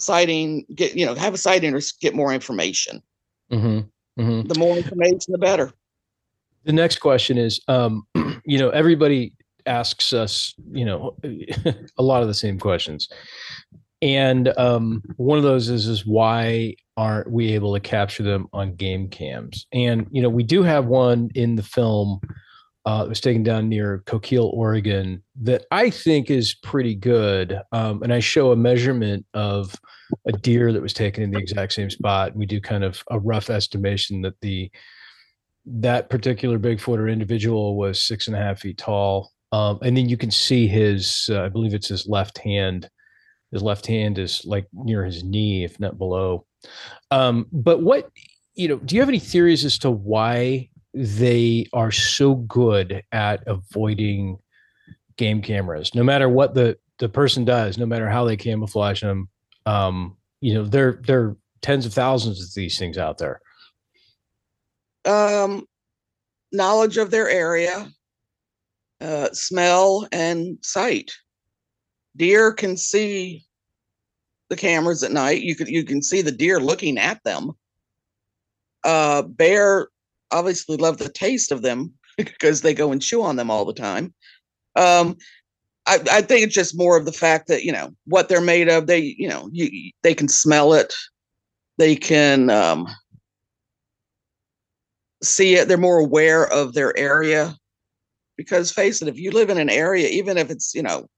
sighting, 0.00 0.64
get 0.74 0.94
you 0.94 1.04
know, 1.04 1.14
have 1.14 1.34
a 1.34 1.38
sighting 1.38 1.74
or 1.74 1.80
get 2.00 2.14
more 2.14 2.32
information. 2.32 3.02
Mm-hmm. 3.52 4.22
Mm-hmm. 4.22 4.48
The 4.48 4.58
more 4.58 4.76
information, 4.76 5.32
the 5.32 5.38
better. 5.38 5.72
The 6.64 6.72
next 6.72 6.98
question 6.98 7.38
is, 7.38 7.60
um, 7.68 8.06
you 8.44 8.58
know, 8.58 8.70
everybody 8.70 9.34
asks 9.66 10.12
us, 10.12 10.54
you 10.72 10.84
know, 10.84 11.16
a 11.98 12.02
lot 12.02 12.22
of 12.22 12.28
the 12.28 12.34
same 12.34 12.58
questions, 12.58 13.08
and 14.02 14.48
um, 14.58 15.02
one 15.16 15.38
of 15.38 15.44
those 15.44 15.68
is, 15.68 15.86
is 15.86 16.06
why 16.06 16.74
aren't 16.96 17.30
we 17.30 17.52
able 17.52 17.74
to 17.74 17.80
capture 17.80 18.22
them 18.22 18.48
on 18.52 18.74
game 18.74 19.08
cams? 19.08 19.66
And 19.72 20.06
you 20.10 20.22
know, 20.22 20.28
we 20.28 20.42
do 20.42 20.62
have 20.62 20.86
one 20.86 21.30
in 21.34 21.56
the 21.56 21.62
film 21.62 22.20
uh, 22.88 23.04
it 23.04 23.08
was 23.08 23.20
taken 23.20 23.42
down 23.42 23.68
near 23.68 24.02
Coquille, 24.06 24.50
Oregon, 24.54 25.22
that 25.42 25.66
I 25.70 25.90
think 25.90 26.30
is 26.30 26.54
pretty 26.54 26.94
good. 26.94 27.60
Um, 27.70 28.02
and 28.02 28.14
I 28.14 28.20
show 28.20 28.50
a 28.50 28.56
measurement 28.56 29.26
of 29.34 29.74
a 30.26 30.32
deer 30.32 30.72
that 30.72 30.80
was 30.80 30.94
taken 30.94 31.22
in 31.22 31.30
the 31.30 31.38
exact 31.38 31.74
same 31.74 31.90
spot. 31.90 32.34
We 32.34 32.46
do 32.46 32.62
kind 32.62 32.84
of 32.84 33.02
a 33.10 33.18
rough 33.18 33.50
estimation 33.50 34.22
that 34.22 34.40
the 34.40 34.70
that 35.66 36.08
particular 36.08 36.58
Bigfoot 36.58 36.96
or 36.96 37.08
individual 37.08 37.76
was 37.76 38.02
six 38.02 38.26
and 38.26 38.34
a 38.34 38.38
half 38.38 38.60
feet 38.60 38.78
tall. 38.78 39.32
Um, 39.52 39.78
and 39.82 39.94
then 39.94 40.08
you 40.08 40.16
can 40.16 40.30
see 40.30 40.66
his, 40.66 41.28
uh, 41.30 41.42
I 41.42 41.50
believe 41.50 41.74
it's 41.74 41.88
his 41.88 42.06
left 42.06 42.38
hand. 42.38 42.88
His 43.52 43.62
left 43.62 43.86
hand 43.86 44.18
is 44.18 44.44
like 44.44 44.66
near 44.72 45.04
his 45.04 45.24
knee, 45.24 45.64
if 45.64 45.80
not 45.80 45.98
below. 45.98 46.46
Um, 47.10 47.46
but 47.52 47.82
what, 47.82 48.10
you 48.54 48.68
know, 48.68 48.76
do 48.76 48.94
you 48.94 49.00
have 49.00 49.08
any 49.08 49.18
theories 49.18 49.64
as 49.64 49.78
to 49.78 49.90
why 49.90 50.68
they 50.92 51.66
are 51.72 51.90
so 51.90 52.34
good 52.34 53.02
at 53.12 53.42
avoiding 53.46 54.38
game 55.16 55.40
cameras? 55.40 55.94
No 55.94 56.02
matter 56.02 56.28
what 56.28 56.54
the 56.54 56.76
the 56.98 57.08
person 57.08 57.44
does 57.44 57.78
no 57.78 57.86
matter 57.86 58.08
how 58.08 58.24
they 58.24 58.36
camouflage 58.36 59.00
them 59.00 59.28
um 59.66 60.16
you 60.40 60.54
know 60.54 60.64
there 60.64 61.00
there 61.06 61.20
are 61.20 61.36
tens 61.62 61.86
of 61.86 61.92
thousands 61.94 62.40
of 62.40 62.54
these 62.54 62.78
things 62.78 62.98
out 62.98 63.18
there. 63.18 63.40
Um 65.04 65.64
knowledge 66.52 66.96
of 66.96 67.10
their 67.10 67.28
area 67.28 67.88
uh 69.00 69.28
smell 69.32 70.06
and 70.12 70.58
sight 70.62 71.12
deer 72.18 72.52
can 72.52 72.76
see 72.76 73.44
the 74.50 74.56
cameras 74.56 75.02
at 75.02 75.12
night 75.12 75.42
you 75.42 75.54
can 75.54 75.66
you 75.66 75.84
can 75.84 76.02
see 76.02 76.20
the 76.20 76.32
deer 76.32 76.60
looking 76.60 76.98
at 76.98 77.22
them 77.24 77.52
uh 78.84 79.22
bear 79.22 79.88
obviously 80.30 80.76
love 80.76 80.98
the 80.98 81.08
taste 81.08 81.52
of 81.52 81.62
them 81.62 81.92
because 82.16 82.62
they 82.62 82.74
go 82.74 82.92
and 82.92 83.02
chew 83.02 83.22
on 83.22 83.36
them 83.36 83.50
all 83.50 83.64
the 83.64 83.72
time. 83.72 84.12
Um, 84.76 85.16
I, 85.86 85.98
I, 86.12 86.22
think 86.22 86.44
it's 86.44 86.54
just 86.54 86.76
more 86.76 86.96
of 86.96 87.06
the 87.06 87.12
fact 87.12 87.48
that 87.48 87.64
you 87.64 87.72
know 87.72 87.90
what 88.04 88.28
they're 88.28 88.40
made 88.40 88.68
of. 88.68 88.86
They 88.86 89.14
you 89.18 89.28
know 89.28 89.48
you, 89.52 89.90
they 90.02 90.14
can 90.14 90.28
smell 90.28 90.74
it, 90.74 90.92
they 91.78 91.96
can 91.96 92.50
um, 92.50 92.86
see 95.22 95.54
it. 95.54 95.66
They're 95.66 95.78
more 95.78 95.98
aware 95.98 96.46
of 96.52 96.74
their 96.74 96.96
area 96.98 97.56
because 98.36 98.70
face 98.70 99.00
it, 99.00 99.08
if 99.08 99.18
you 99.18 99.30
live 99.30 99.48
in 99.48 99.58
an 99.58 99.70
area, 99.70 100.08
even 100.08 100.36
if 100.36 100.50
it's 100.50 100.74
you 100.74 100.82
know 100.82 101.08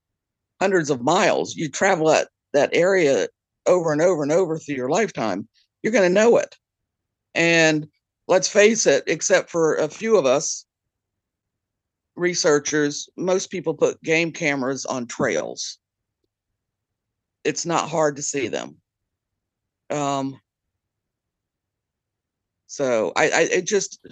hundreds 0.61 0.91
of 0.91 1.03
miles, 1.03 1.55
you 1.57 1.69
travel 1.69 2.09
that 2.09 2.29
that 2.53 2.71
area 2.73 3.29
over 3.67 3.93
and 3.93 4.03
over 4.03 4.23
and 4.23 4.33
over 4.33 4.59
through 4.59 4.75
your 4.75 4.89
lifetime, 4.91 5.49
you're 5.83 5.93
going 5.93 6.09
to 6.09 6.15
know 6.15 6.37
it. 6.37 6.57
And 7.35 7.87
let's 8.29 8.49
face 8.49 8.87
it, 8.87 9.05
except 9.07 9.51
for 9.51 9.77
a 9.77 9.89
few 9.89 10.17
of 10.17 10.27
us 10.27 10.65
researchers, 12.17 13.09
most 13.17 13.51
people 13.51 13.75
put 13.75 14.03
game 14.03 14.33
cameras 14.33 14.85
on 14.85 15.07
trails. 15.07 15.79
It's 17.45 17.65
not 17.65 17.89
hard 17.89 18.17
to 18.17 18.23
see 18.23 18.49
them. 18.49 18.77
Um, 19.89 20.39
so 22.67 23.13
I, 23.17 23.25
I 23.25 23.41
it 23.51 23.67
just 23.67 24.07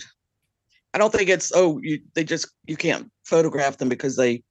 I 0.93 0.99
don't 0.99 1.13
think 1.13 1.29
it's 1.29 1.53
oh 1.55 1.79
you 1.83 2.01
they 2.15 2.25
just 2.25 2.49
you 2.67 2.77
can't 2.77 3.11
photograph 3.25 3.77
them 3.77 3.89
because 3.89 4.17
they 4.17 4.43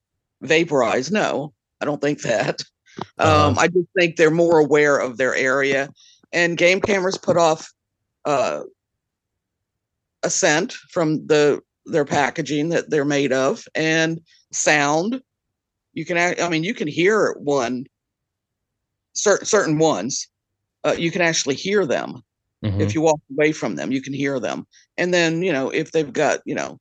vaporize. 0.42 1.12
No, 1.12 1.54
I 1.82 1.86
don't 1.86 2.02
think 2.02 2.22
that. 2.22 2.64
Uh-huh. 3.20 3.50
Um, 3.50 3.60
I 3.60 3.68
just 3.68 3.86
think 3.96 4.16
they're 4.16 4.32
more 4.32 4.58
aware 4.58 4.98
of 4.98 5.18
their 5.18 5.36
area, 5.36 5.88
and 6.32 6.58
game 6.58 6.82
cameras 6.82 7.16
put 7.16 7.38
off 7.38 7.72
uh, 8.26 8.62
a 10.24 10.30
scent 10.32 10.74
from 10.74 11.28
the 11.28 11.62
their 11.86 12.06
packaging 12.06 12.70
that 12.70 12.90
they're 12.90 13.06
made 13.06 13.32
of 13.32 13.64
and 13.76 14.20
sound 14.52 15.22
you 15.94 16.06
can 16.06 16.18
i 16.18 16.50
mean 16.50 16.64
you 16.64 16.74
can 16.74 16.88
hear 16.88 17.36
one 17.40 17.86
certain 19.14 19.46
certain 19.46 19.78
ones 19.78 20.28
uh, 20.84 20.96
you 20.98 21.12
can 21.12 21.22
actually 21.22 21.56
hear 21.56 21.86
them. 21.86 22.24
Mhm. 22.64 22.82
If 22.82 22.96
you 22.96 23.02
walk 23.02 23.20
away 23.32 23.52
from 23.52 23.76
them, 23.76 23.92
you 23.92 24.02
can 24.02 24.14
hear 24.14 24.40
them. 24.40 24.66
And 24.98 25.14
then, 25.14 25.42
you 25.44 25.52
know, 25.52 25.70
if 25.70 25.92
they've 25.92 26.12
got, 26.12 26.40
you 26.46 26.56
know, 26.56 26.80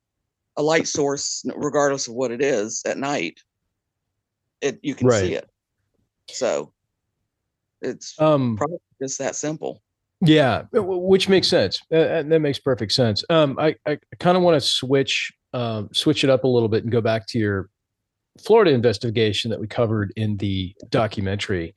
a 0.56 0.62
light 0.62 0.88
source, 0.88 1.42
regardless 1.54 2.08
of 2.08 2.14
what 2.14 2.30
it 2.30 2.40
is 2.40 2.82
at 2.86 2.98
night, 2.98 3.38
it 4.60 4.78
you 4.82 4.94
can 4.94 5.06
Right. 5.06 5.20
see 5.20 5.34
it. 5.34 5.48
So 6.28 6.72
it's 7.82 8.20
um, 8.20 8.56
probably 8.56 8.78
just 9.00 9.18
that 9.18 9.36
simple. 9.36 9.82
Yeah, 10.22 10.64
which 10.72 11.28
makes 11.28 11.46
sense. 11.46 11.80
Uh, 11.92 11.96
uh, 11.96 12.22
that 12.22 12.40
makes 12.40 12.58
perfect 12.58 12.92
sense. 12.92 13.22
Um, 13.28 13.58
I, 13.58 13.76
I 13.86 13.98
kind 14.18 14.36
of 14.36 14.42
want 14.42 14.60
to 14.60 14.66
switch 14.66 15.32
um, 15.52 15.88
switch 15.92 16.24
it 16.24 16.30
up 16.30 16.44
a 16.44 16.48
little 16.48 16.68
bit 16.68 16.82
and 16.84 16.92
go 16.92 17.00
back 17.00 17.26
to 17.28 17.38
your 17.38 17.68
Florida 18.44 18.70
investigation 18.72 19.50
that 19.50 19.60
we 19.60 19.66
covered 19.66 20.12
in 20.16 20.36
the 20.38 20.74
documentary. 20.90 21.74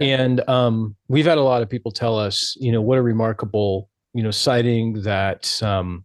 And 0.00 0.48
um, 0.48 0.96
we've 1.08 1.26
had 1.26 1.38
a 1.38 1.42
lot 1.42 1.62
of 1.62 1.68
people 1.68 1.92
tell 1.92 2.18
us, 2.18 2.56
you 2.58 2.72
know, 2.72 2.80
what 2.80 2.98
a 2.98 3.02
remarkable, 3.02 3.88
you 4.14 4.22
know, 4.22 4.30
sighting 4.30 5.02
that, 5.02 5.62
um, 5.62 6.04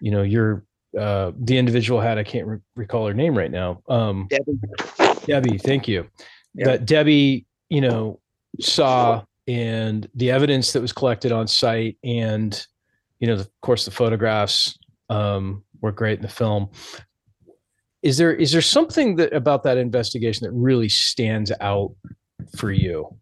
you 0.00 0.10
know, 0.10 0.22
your 0.22 0.64
uh, 0.98 1.32
the 1.38 1.56
individual 1.56 2.00
had. 2.00 2.18
I 2.18 2.24
can't 2.24 2.46
re- 2.46 2.58
recall 2.76 3.06
her 3.06 3.14
name 3.14 3.36
right 3.36 3.50
now. 3.50 3.82
Um, 3.88 4.28
Debbie. 4.28 4.58
Debbie, 5.26 5.58
thank 5.58 5.88
you. 5.88 6.08
Yeah. 6.54 6.66
That 6.66 6.86
Debbie, 6.86 7.46
you 7.68 7.80
know, 7.80 8.20
saw 8.60 9.24
and 9.48 10.08
the 10.14 10.30
evidence 10.30 10.72
that 10.72 10.80
was 10.80 10.92
collected 10.92 11.32
on 11.32 11.46
site 11.46 11.96
and 12.04 12.66
you 13.18 13.26
know, 13.26 13.34
of 13.34 13.48
course 13.60 13.84
the 13.84 13.90
photographs 13.90 14.78
um 15.08 15.62
were 15.80 15.92
great 15.92 16.18
in 16.18 16.22
the 16.22 16.28
film. 16.28 16.70
Is 18.02 18.18
there 18.18 18.34
is 18.34 18.52
there 18.52 18.62
something 18.62 19.16
that 19.16 19.32
about 19.32 19.62
that 19.64 19.78
investigation 19.78 20.44
that 20.44 20.52
really 20.52 20.88
stands 20.88 21.52
out 21.60 21.94
for 22.56 22.72
you? 22.72 23.16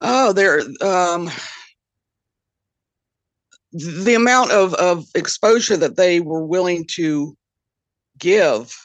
Oh, 0.00 0.32
there 0.32 0.60
um 0.80 1.30
the 3.72 4.14
amount 4.14 4.50
of 4.50 4.74
of 4.74 5.06
exposure 5.14 5.76
that 5.76 5.96
they 5.96 6.20
were 6.20 6.44
willing 6.44 6.84
to 6.88 7.36
give 8.18 8.76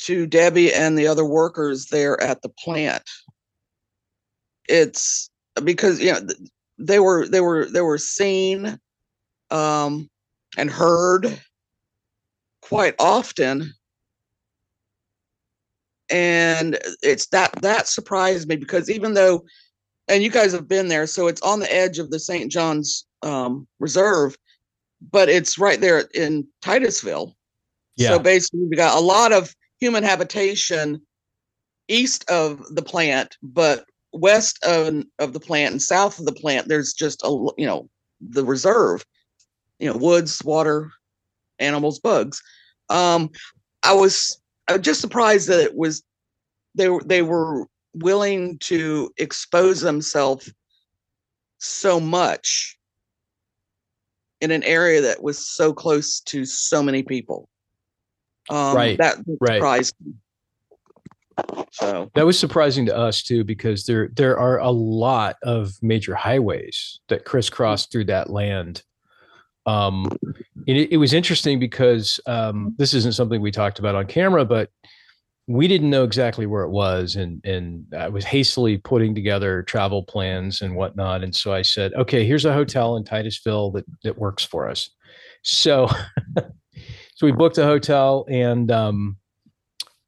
to 0.00 0.26
Debbie 0.26 0.72
and 0.72 0.96
the 0.96 1.06
other 1.06 1.24
workers 1.24 1.86
there 1.86 2.20
at 2.22 2.42
the 2.42 2.48
plant. 2.48 3.02
It's 4.68 5.30
because 5.64 6.00
you 6.00 6.12
know 6.12 6.20
they 6.78 7.00
were 7.00 7.26
they 7.26 7.40
were 7.40 7.66
they 7.66 7.80
were 7.80 7.98
seen 7.98 8.78
um 9.50 10.08
and 10.56 10.70
heard 10.70 11.40
quite 12.62 12.94
often 12.98 13.72
and 16.10 16.78
it's 17.02 17.26
that 17.28 17.52
that 17.62 17.88
surprised 17.88 18.48
me 18.48 18.56
because 18.56 18.90
even 18.90 19.14
though 19.14 19.44
and 20.06 20.22
you 20.22 20.30
guys 20.30 20.52
have 20.52 20.68
been 20.68 20.88
there 20.88 21.06
so 21.06 21.26
it's 21.26 21.42
on 21.42 21.60
the 21.60 21.74
edge 21.74 21.98
of 21.98 22.10
the 22.10 22.18
st 22.20 22.50
john's 22.50 23.06
um, 23.22 23.66
reserve 23.80 24.36
but 25.10 25.28
it's 25.28 25.58
right 25.58 25.80
there 25.80 26.04
in 26.14 26.46
titusville 26.62 27.34
Yeah. 27.96 28.10
so 28.10 28.18
basically 28.18 28.66
we 28.68 28.76
got 28.76 28.96
a 28.98 29.00
lot 29.00 29.32
of 29.32 29.54
human 29.80 30.02
habitation 30.02 31.00
east 31.88 32.28
of 32.30 32.62
the 32.74 32.82
plant 32.82 33.36
but 33.42 33.84
west 34.12 34.58
of, 34.64 35.04
of 35.18 35.32
the 35.32 35.40
plant 35.40 35.72
and 35.72 35.82
south 35.82 36.18
of 36.18 36.24
the 36.24 36.32
plant 36.32 36.68
there's 36.68 36.92
just 36.92 37.22
a 37.24 37.48
you 37.56 37.66
know 37.66 37.88
the 38.20 38.44
reserve 38.44 39.04
you 39.78 39.90
know 39.90 39.96
woods 39.96 40.42
water 40.44 40.90
animals 41.58 41.98
bugs 41.98 42.42
um 42.90 43.30
i 43.82 43.92
was 43.92 44.40
I 44.68 44.74
was 44.74 44.82
just 44.82 45.00
surprised 45.00 45.48
that 45.48 45.60
it 45.60 45.74
was 45.74 46.02
they 46.74 46.88
were 46.88 47.02
they 47.04 47.22
were 47.22 47.66
willing 47.94 48.58
to 48.58 49.10
expose 49.16 49.80
themselves 49.80 50.52
so 51.58 51.98
much 51.98 52.78
in 54.40 54.50
an 54.50 54.62
area 54.62 55.00
that 55.00 55.22
was 55.22 55.48
so 55.48 55.72
close 55.72 56.20
to 56.20 56.44
so 56.44 56.82
many 56.82 57.02
people. 57.02 57.48
Um, 58.50 58.76
Right, 58.76 58.98
That 58.98 59.16
right. 59.40 59.56
surprised 59.56 59.94
me. 60.04 60.14
So 61.70 62.10
That 62.14 62.26
was 62.26 62.38
surprising 62.38 62.86
to 62.86 62.96
us 62.96 63.22
too, 63.22 63.44
because 63.44 63.86
there 63.86 64.08
there 64.16 64.38
are 64.38 64.58
a 64.58 64.70
lot 64.70 65.36
of 65.42 65.72
major 65.82 66.14
highways 66.14 67.00
that 67.08 67.24
crisscross 67.24 67.86
through 67.86 68.06
that 68.06 68.30
land. 68.30 68.82
Um, 69.66 70.10
it, 70.66 70.92
it 70.92 70.96
was 70.96 71.12
interesting 71.12 71.58
because 71.58 72.18
um, 72.26 72.74
this 72.78 72.94
isn't 72.94 73.14
something 73.14 73.40
we 73.40 73.50
talked 73.50 73.78
about 73.78 73.94
on 73.94 74.06
camera, 74.06 74.44
but 74.44 74.70
we 75.46 75.68
didn't 75.68 75.90
know 75.90 76.04
exactly 76.04 76.46
where 76.46 76.62
it 76.64 76.70
was, 76.70 77.16
and 77.16 77.44
and 77.44 77.86
I 77.96 78.08
was 78.08 78.24
hastily 78.24 78.76
putting 78.78 79.14
together 79.14 79.62
travel 79.62 80.02
plans 80.02 80.60
and 80.62 80.74
whatnot. 80.74 81.22
And 81.22 81.34
so 81.34 81.52
I 81.52 81.62
said, 81.62 81.94
okay, 81.94 82.26
here's 82.26 82.44
a 82.44 82.52
hotel 82.52 82.96
in 82.96 83.04
Titusville 83.04 83.70
that 83.72 83.84
that 84.02 84.18
works 84.18 84.44
for 84.44 84.68
us. 84.68 84.90
So 85.42 85.88
so 87.18 87.26
we 87.26 87.32
booked 87.32 87.58
a 87.58 87.64
hotel 87.64 88.24
and 88.28 88.70
um, 88.70 89.16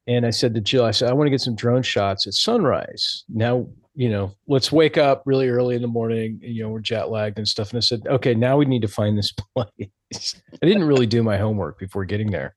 and 0.06 0.24
I 0.24 0.30
said 0.30 0.54
to 0.54 0.60
Jill, 0.60 0.84
I 0.84 0.92
said, 0.92 1.10
I 1.10 1.12
want 1.12 1.26
to 1.26 1.30
get 1.30 1.40
some 1.40 1.56
drone 1.56 1.82
shots 1.82 2.28
at 2.28 2.34
sunrise. 2.34 3.24
Now, 3.28 3.66
you 3.96 4.08
know, 4.08 4.32
let's 4.46 4.70
wake 4.70 4.96
up 4.96 5.24
really 5.26 5.48
early 5.48 5.74
in 5.74 5.82
the 5.82 5.88
morning. 5.88 6.38
You 6.40 6.62
know, 6.62 6.68
we're 6.68 6.78
jet 6.78 7.10
lagged 7.10 7.36
and 7.38 7.48
stuff. 7.48 7.70
And 7.70 7.78
I 7.78 7.80
said, 7.80 8.02
okay, 8.06 8.32
now 8.32 8.56
we 8.56 8.64
need 8.64 8.82
to 8.82 8.88
find 8.88 9.18
this 9.18 9.32
place. 9.56 10.40
I 10.62 10.66
didn't 10.66 10.84
really 10.84 11.06
do 11.06 11.24
my 11.24 11.36
homework 11.36 11.80
before 11.80 12.04
getting 12.04 12.30
there. 12.30 12.54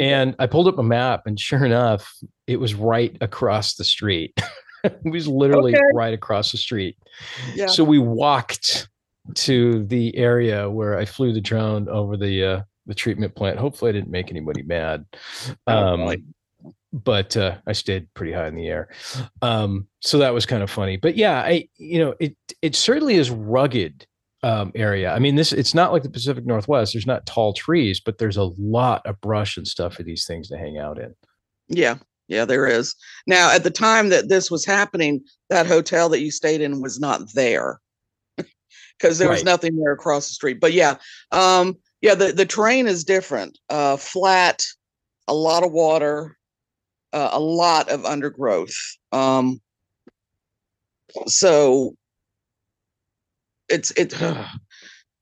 And 0.00 0.36
I 0.38 0.46
pulled 0.46 0.68
up 0.68 0.78
a 0.78 0.82
map, 0.84 1.22
and 1.26 1.38
sure 1.38 1.64
enough, 1.64 2.08
it 2.46 2.60
was 2.60 2.74
right 2.74 3.16
across 3.20 3.74
the 3.74 3.84
street. 3.84 4.32
it 4.84 5.00
was 5.04 5.26
literally 5.26 5.74
Okay. 5.74 5.82
right 5.94 6.14
across 6.14 6.52
the 6.52 6.58
street. 6.58 6.96
yeah, 7.54 7.66
So 7.66 7.82
we 7.82 7.98
walked 7.98 8.88
to 9.34 9.84
the 9.86 10.16
area 10.16 10.70
where 10.70 10.96
I 10.96 11.04
flew 11.04 11.32
the 11.32 11.40
drone 11.40 11.88
over 11.88 12.16
the 12.16 12.44
uh, 12.44 12.60
the 12.86 12.94
treatment 12.94 13.34
plant. 13.34 13.58
Hopefully, 13.58 13.90
I 13.90 13.92
didn't 13.92 14.10
make 14.10 14.30
anybody 14.30 14.62
mad. 14.62 15.04
Um, 15.66 16.34
but 16.92 17.36
uh, 17.36 17.56
I 17.66 17.72
stayed 17.72 18.12
pretty 18.14 18.32
high 18.32 18.46
in 18.46 18.54
the 18.54 18.68
air. 18.68 18.88
Um, 19.42 19.88
so 20.00 20.18
that 20.18 20.32
was 20.32 20.46
kind 20.46 20.62
of 20.62 20.70
funny. 20.70 20.96
But 20.96 21.16
yeah, 21.16 21.40
I 21.40 21.68
you 21.76 21.98
know 21.98 22.14
it 22.20 22.36
it 22.62 22.76
certainly 22.76 23.16
is 23.16 23.30
rugged 23.30 24.06
um, 24.44 24.72
area. 24.74 25.10
I 25.12 25.18
mean, 25.18 25.34
this 25.34 25.52
it's 25.52 25.74
not 25.74 25.92
like 25.92 26.02
the 26.02 26.10
Pacific 26.10 26.46
Northwest. 26.46 26.92
There's 26.92 27.06
not 27.06 27.26
tall 27.26 27.52
trees, 27.52 28.00
but 28.00 28.18
there's 28.18 28.36
a 28.36 28.50
lot 28.58 29.04
of 29.06 29.20
brush 29.20 29.56
and 29.56 29.66
stuff 29.66 29.94
for 29.94 30.02
these 30.04 30.26
things 30.26 30.48
to 30.48 30.56
hang 30.56 30.78
out 30.78 30.98
in. 30.98 31.14
yeah, 31.68 31.96
yeah, 32.28 32.44
there 32.44 32.66
is. 32.66 32.94
Now, 33.26 33.50
at 33.52 33.64
the 33.64 33.70
time 33.70 34.10
that 34.10 34.28
this 34.28 34.50
was 34.50 34.64
happening, 34.64 35.24
that 35.50 35.66
hotel 35.66 36.08
that 36.10 36.20
you 36.20 36.30
stayed 36.30 36.60
in 36.60 36.80
was 36.80 37.00
not 37.00 37.32
there 37.34 37.80
because 38.36 39.18
there 39.18 39.30
was 39.30 39.44
nothing 39.44 39.76
there 39.76 39.92
across 39.92 40.28
the 40.28 40.34
street. 40.34 40.60
But 40.60 40.72
yeah, 40.72 40.96
um, 41.32 41.76
yeah, 42.04 42.14
the, 42.14 42.32
the 42.32 42.44
terrain 42.44 42.86
is 42.86 43.02
different. 43.02 43.58
Uh, 43.70 43.96
flat, 43.96 44.62
a 45.26 45.32
lot 45.32 45.64
of 45.64 45.72
water, 45.72 46.36
uh, 47.14 47.30
a 47.32 47.40
lot 47.40 47.88
of 47.88 48.04
undergrowth. 48.04 48.76
Um, 49.10 49.58
so 51.26 51.94
it's 53.70 53.90
it's 53.92 54.14
it, 54.20 54.48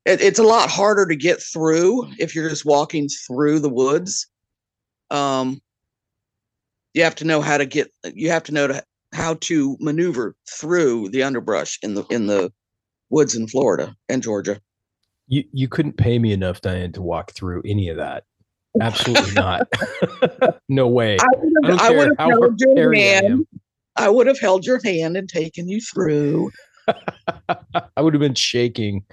it's 0.05 0.39
a 0.39 0.43
lot 0.43 0.69
harder 0.69 1.05
to 1.05 1.15
get 1.15 1.41
through 1.41 2.05
if 2.19 2.35
you're 2.35 2.49
just 2.49 2.65
walking 2.65 3.07
through 3.07 3.59
the 3.59 3.69
woods. 3.69 4.27
Um, 5.09 5.61
you 6.93 7.05
have 7.05 7.15
to 7.15 7.25
know 7.25 7.39
how 7.39 7.57
to 7.57 7.65
get. 7.65 7.91
You 8.13 8.29
have 8.29 8.43
to 8.43 8.51
know 8.51 8.67
to, 8.67 8.83
how 9.13 9.35
to 9.35 9.77
maneuver 9.79 10.35
through 10.49 11.11
the 11.11 11.23
underbrush 11.23 11.79
in 11.81 11.93
the 11.93 12.03
in 12.09 12.27
the 12.27 12.51
woods 13.09 13.35
in 13.35 13.47
Florida 13.47 13.95
and 14.09 14.21
Georgia. 14.21 14.59
You 15.33 15.43
you 15.51 15.67
couldn't 15.67 15.97
pay 15.97 16.19
me 16.19 16.31
enough, 16.31 16.61
Diane, 16.61 16.91
to 16.91 17.01
walk 17.01 17.31
through 17.31 17.63
any 17.65 17.89
of 17.89 17.97
that. 17.97 18.25
Absolutely 18.79 19.31
not. 19.33 19.67
no 20.69 20.87
way. 20.87 21.17
I 21.19 21.27
would 21.37 21.71
have, 21.71 21.79
I 21.81 21.87
care 21.87 21.97
would 21.97 22.07
have 22.07 22.17
held 22.19 22.61
your 22.61 22.75
hairy 22.75 23.01
I 23.01 23.05
hand. 23.05 23.47
I 23.95 24.09
would 24.09 24.27
have 24.27 24.39
held 24.39 24.65
your 24.65 24.79
hand 24.83 25.17
and 25.17 25.27
taken 25.27 25.67
you 25.67 25.81
through. 25.81 26.51
I 27.49 28.01
would 28.01 28.13
have 28.13 28.21
been 28.21 28.35
shaking. 28.35 29.03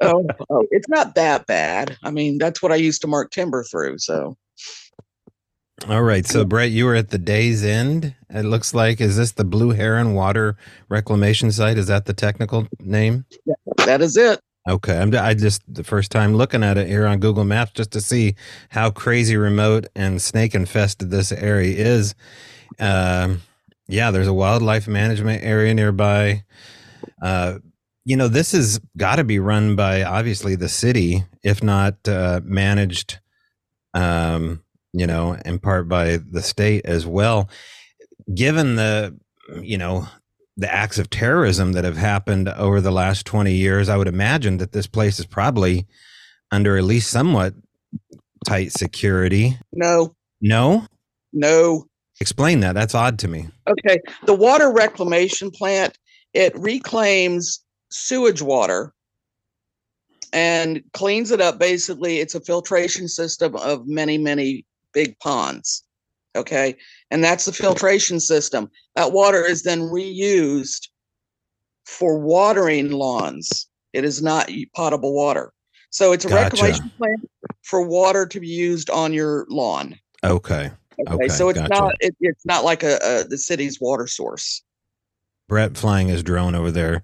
oh, 0.00 0.26
oh, 0.48 0.66
it's 0.70 0.88
not 0.88 1.14
that 1.16 1.46
bad. 1.46 1.98
I 2.02 2.10
mean, 2.12 2.38
that's 2.38 2.62
what 2.62 2.72
I 2.72 2.76
used 2.76 3.02
to 3.02 3.08
mark 3.08 3.30
timber 3.30 3.62
through. 3.64 3.98
So 3.98 4.36
All 5.86 6.02
right. 6.02 6.26
So, 6.26 6.44
Brett, 6.44 6.70
you 6.70 6.86
were 6.86 6.94
at 6.94 7.10
the 7.10 7.18
day's 7.18 7.62
end. 7.64 8.14
It 8.30 8.44
looks 8.44 8.72
like. 8.72 9.00
Is 9.00 9.16
this 9.18 9.32
the 9.32 9.44
Blue 9.44 9.70
Heron 9.70 10.14
Water 10.14 10.56
Reclamation 10.88 11.52
Site? 11.52 11.78
Is 11.78 11.88
that 11.88 12.06
the 12.06 12.14
technical 12.14 12.66
name? 12.80 13.26
that 13.86 14.00
is 14.00 14.16
it. 14.16 14.40
Okay. 14.66 14.98
I'm, 14.98 15.14
I 15.14 15.34
just 15.34 15.62
the 15.72 15.84
first 15.84 16.10
time 16.10 16.34
looking 16.34 16.62
at 16.62 16.78
it 16.78 16.88
here 16.88 17.06
on 17.06 17.20
Google 17.20 17.44
Maps 17.44 17.72
just 17.72 17.90
to 17.92 18.00
see 18.00 18.34
how 18.70 18.90
crazy 18.90 19.36
remote 19.36 19.86
and 19.94 20.20
snake 20.20 20.54
infested 20.54 21.10
this 21.10 21.32
area 21.32 21.76
is. 21.76 22.14
Um, 22.78 23.42
yeah, 23.88 24.10
there's 24.10 24.26
a 24.26 24.32
wildlife 24.32 24.86
management 24.86 25.42
area 25.42 25.72
nearby. 25.74 26.44
Uh, 27.22 27.58
you 28.04 28.16
know, 28.16 28.28
this 28.28 28.52
has 28.52 28.80
got 28.96 29.16
to 29.16 29.24
be 29.24 29.38
run 29.38 29.76
by 29.76 30.02
obviously 30.02 30.54
the 30.54 30.68
city, 30.68 31.24
if 31.42 31.62
not 31.62 31.96
uh, 32.06 32.40
managed, 32.44 33.18
um, 33.94 34.62
you 34.92 35.06
know, 35.06 35.34
in 35.44 35.58
part 35.58 35.88
by 35.88 36.18
the 36.30 36.42
state 36.42 36.84
as 36.84 37.06
well. 37.06 37.48
Given 38.34 38.76
the 38.76 39.18
you 39.62 39.78
know, 39.78 40.06
the 40.58 40.72
acts 40.72 40.98
of 40.98 41.08
terrorism 41.08 41.72
that 41.72 41.84
have 41.84 41.96
happened 41.96 42.48
over 42.48 42.80
the 42.80 42.90
last 42.90 43.24
20 43.24 43.52
years, 43.52 43.88
I 43.88 43.96
would 43.96 44.08
imagine 44.08 44.58
that 44.58 44.72
this 44.72 44.88
place 44.88 45.20
is 45.20 45.24
probably 45.24 45.86
under 46.50 46.76
at 46.76 46.82
least 46.84 47.10
somewhat 47.10 47.54
tight 48.44 48.72
security. 48.72 49.56
No, 49.72 50.14
No? 50.40 50.86
no. 51.32 51.86
Explain 52.20 52.58
that. 52.60 52.74
That's 52.74 52.96
odd 52.96 53.20
to 53.20 53.28
me. 53.28 53.48
Okay, 53.68 54.00
the 54.26 54.34
water 54.34 54.72
reclamation 54.72 55.52
plant 55.52 55.96
it 56.34 56.52
reclaims 56.58 57.60
sewage 57.90 58.42
water 58.42 58.92
and 60.32 60.82
cleans 60.92 61.30
it 61.30 61.40
up. 61.40 61.60
Basically, 61.60 62.18
it's 62.18 62.34
a 62.34 62.40
filtration 62.40 63.06
system 63.06 63.54
of 63.54 63.86
many, 63.86 64.18
many 64.18 64.66
big 64.92 65.16
ponds. 65.20 65.84
Okay, 66.38 66.76
and 67.10 67.22
that's 67.22 67.46
the 67.46 67.52
filtration 67.52 68.20
system. 68.20 68.70
That 68.94 69.12
water 69.12 69.44
is 69.44 69.64
then 69.64 69.80
reused 69.80 70.88
for 71.84 72.18
watering 72.18 72.90
lawns. 72.92 73.66
It 73.92 74.04
is 74.04 74.22
not 74.22 74.48
potable 74.76 75.14
water. 75.14 75.52
So 75.90 76.12
it's 76.12 76.24
a 76.24 76.28
Gotcha. 76.28 76.44
reclamation 76.44 76.92
plant 76.96 77.28
for 77.62 77.82
water 77.82 78.24
to 78.26 78.40
be 78.40 78.46
used 78.46 78.88
on 78.88 79.12
your 79.12 79.46
lawn. 79.48 79.98
Okay. 80.22 80.70
Okay, 81.00 81.12
Okay, 81.12 81.28
so 81.28 81.48
it's 81.48 81.58
gotcha. 81.58 81.68
not 81.70 81.94
it, 82.00 82.14
it's 82.20 82.44
not 82.44 82.64
like 82.64 82.82
a, 82.82 82.98
a 83.02 83.24
the 83.24 83.38
city's 83.38 83.80
water 83.80 84.06
source. 84.06 84.62
Brett 85.48 85.76
flying 85.76 86.08
his 86.08 86.22
drone 86.22 86.54
over 86.54 86.70
there 86.70 87.02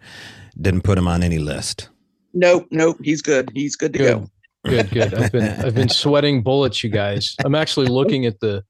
didn't 0.60 0.82
put 0.82 0.98
him 0.98 1.08
on 1.08 1.22
any 1.22 1.38
list. 1.38 1.88
Nope, 2.34 2.66
nope, 2.70 2.98
he's 3.02 3.22
good. 3.22 3.50
He's 3.54 3.76
good 3.76 3.92
to 3.94 3.98
Good. 3.98 4.20
go. 4.20 4.30
Good, 4.64 4.90
good. 4.90 5.14
I've 5.14 5.32
been 5.32 5.64
I've 5.64 5.74
been 5.74 5.88
sweating 5.88 6.42
bullets, 6.42 6.82
you 6.82 6.90
guys. 6.90 7.36
I'm 7.44 7.54
actually 7.54 7.86
looking 7.86 8.26
at 8.26 8.40
the 8.40 8.64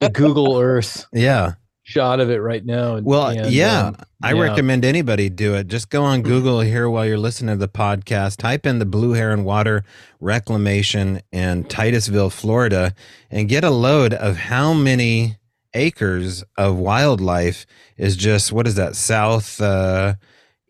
the 0.00 0.10
Google 0.12 0.58
Earth 0.58 1.06
Yeah. 1.12 1.52
shot 1.82 2.20
of 2.20 2.30
it 2.30 2.38
right 2.38 2.64
now. 2.64 2.96
And, 2.96 3.06
Well, 3.06 3.28
and, 3.28 3.50
yeah. 3.52 3.86
um, 3.88 3.96
I 4.22 4.32
yeah. 4.34 4.40
recommend 4.42 4.84
anybody 4.84 5.28
do 5.28 5.54
it. 5.54 5.66
Just 5.68 5.88
go 5.88 6.02
on 6.04 6.22
Google 6.22 6.60
here 6.60 6.88
while 6.90 7.06
you're 7.06 7.18
listening 7.18 7.54
to 7.54 7.58
the 7.60 7.68
podcast. 7.72 8.36
Type 8.38 8.66
in 8.66 8.78
the 8.80 8.84
Blue 8.84 9.12
Heron 9.12 9.44
Water 9.44 9.84
Reclamation 10.20 11.20
in 11.32 11.64
Titusville, 11.64 12.30
Florida, 12.30 12.94
and 13.30 13.48
get 13.48 13.64
a 13.64 13.70
load 13.70 14.12
of 14.14 14.36
how 14.36 14.72
many 14.72 15.36
acres 15.74 16.42
of 16.56 16.76
wildlife 16.76 17.66
is 17.96 18.16
just 18.16 18.52
what 18.52 18.66
is 18.66 18.74
that 18.74 18.96
south 18.96 19.60
uh, 19.60 20.14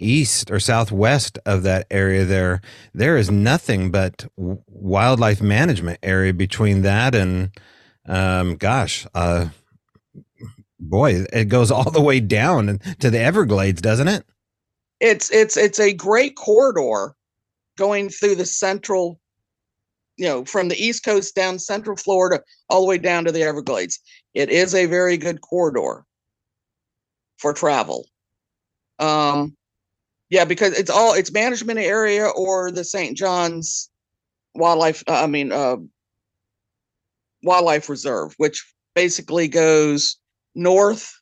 east 0.01 0.51
or 0.51 0.61
southwest 0.61 1.39
of 1.47 1.63
that 1.63 1.87
area 1.91 2.25
there. 2.25 2.61
There 2.95 3.17
is 3.17 3.31
nothing 3.31 3.91
but 3.91 4.27
wildlife 4.37 5.41
management 5.41 5.99
area 6.03 6.33
between 6.33 6.83
that 6.83 7.15
and 7.15 7.51
um, 8.07 8.57
gosh, 8.57 9.07
uh, 9.15 9.49
boy, 10.81 11.27
it 11.33 11.49
goes 11.49 11.71
all 11.71 11.91
the 11.91 12.01
way 12.01 12.21
down 12.21 12.81
to 12.99 13.11
the 13.11 13.21
Everglades, 13.21 13.81
doesn't 13.81 14.09
it? 14.09 14.25
It's 15.01 15.31
it's 15.31 15.57
it's 15.57 15.79
a 15.79 15.93
great 15.93 16.37
corridor 16.37 17.15
going 17.79 18.09
through 18.11 18.35
the 18.35 18.45
central, 18.45 19.21
you 20.17 20.27
know, 20.27 20.45
from 20.45 20.69
the 20.69 20.77
East 20.77 21.05
Coast 21.05 21.35
down 21.35 21.59
central 21.59 21.97
Florida 21.97 22.43
all 22.69 22.83
the 22.83 22.87
way 22.87 22.99
down 22.99 23.25
to 23.25 23.33
the 23.33 23.43
Everglades. 23.43 23.99
It 24.35 24.51
is 24.51 24.75
a 24.75 24.87
very 24.87 25.17
good 25.17 25.41
corridor 25.41 26.05
for 27.39 27.53
travel. 27.53 28.07
Um 28.99 29.57
yeah, 30.31 30.45
because 30.45 30.79
it's 30.79 30.91
all 30.91 31.15
it's 31.15 31.33
management 31.33 31.79
area 31.79 32.27
or 32.29 32.71
the 32.71 32.85
St. 32.85 33.17
John's 33.17 33.91
wildlife 34.55 35.05
uh, 35.09 35.23
I 35.23 35.27
mean 35.27 35.53
uh 35.53 35.77
wildlife 37.43 37.89
reserve, 37.89 38.35
which 38.37 38.73
basically 38.95 39.49
goes 39.49 40.17
north 40.55 41.13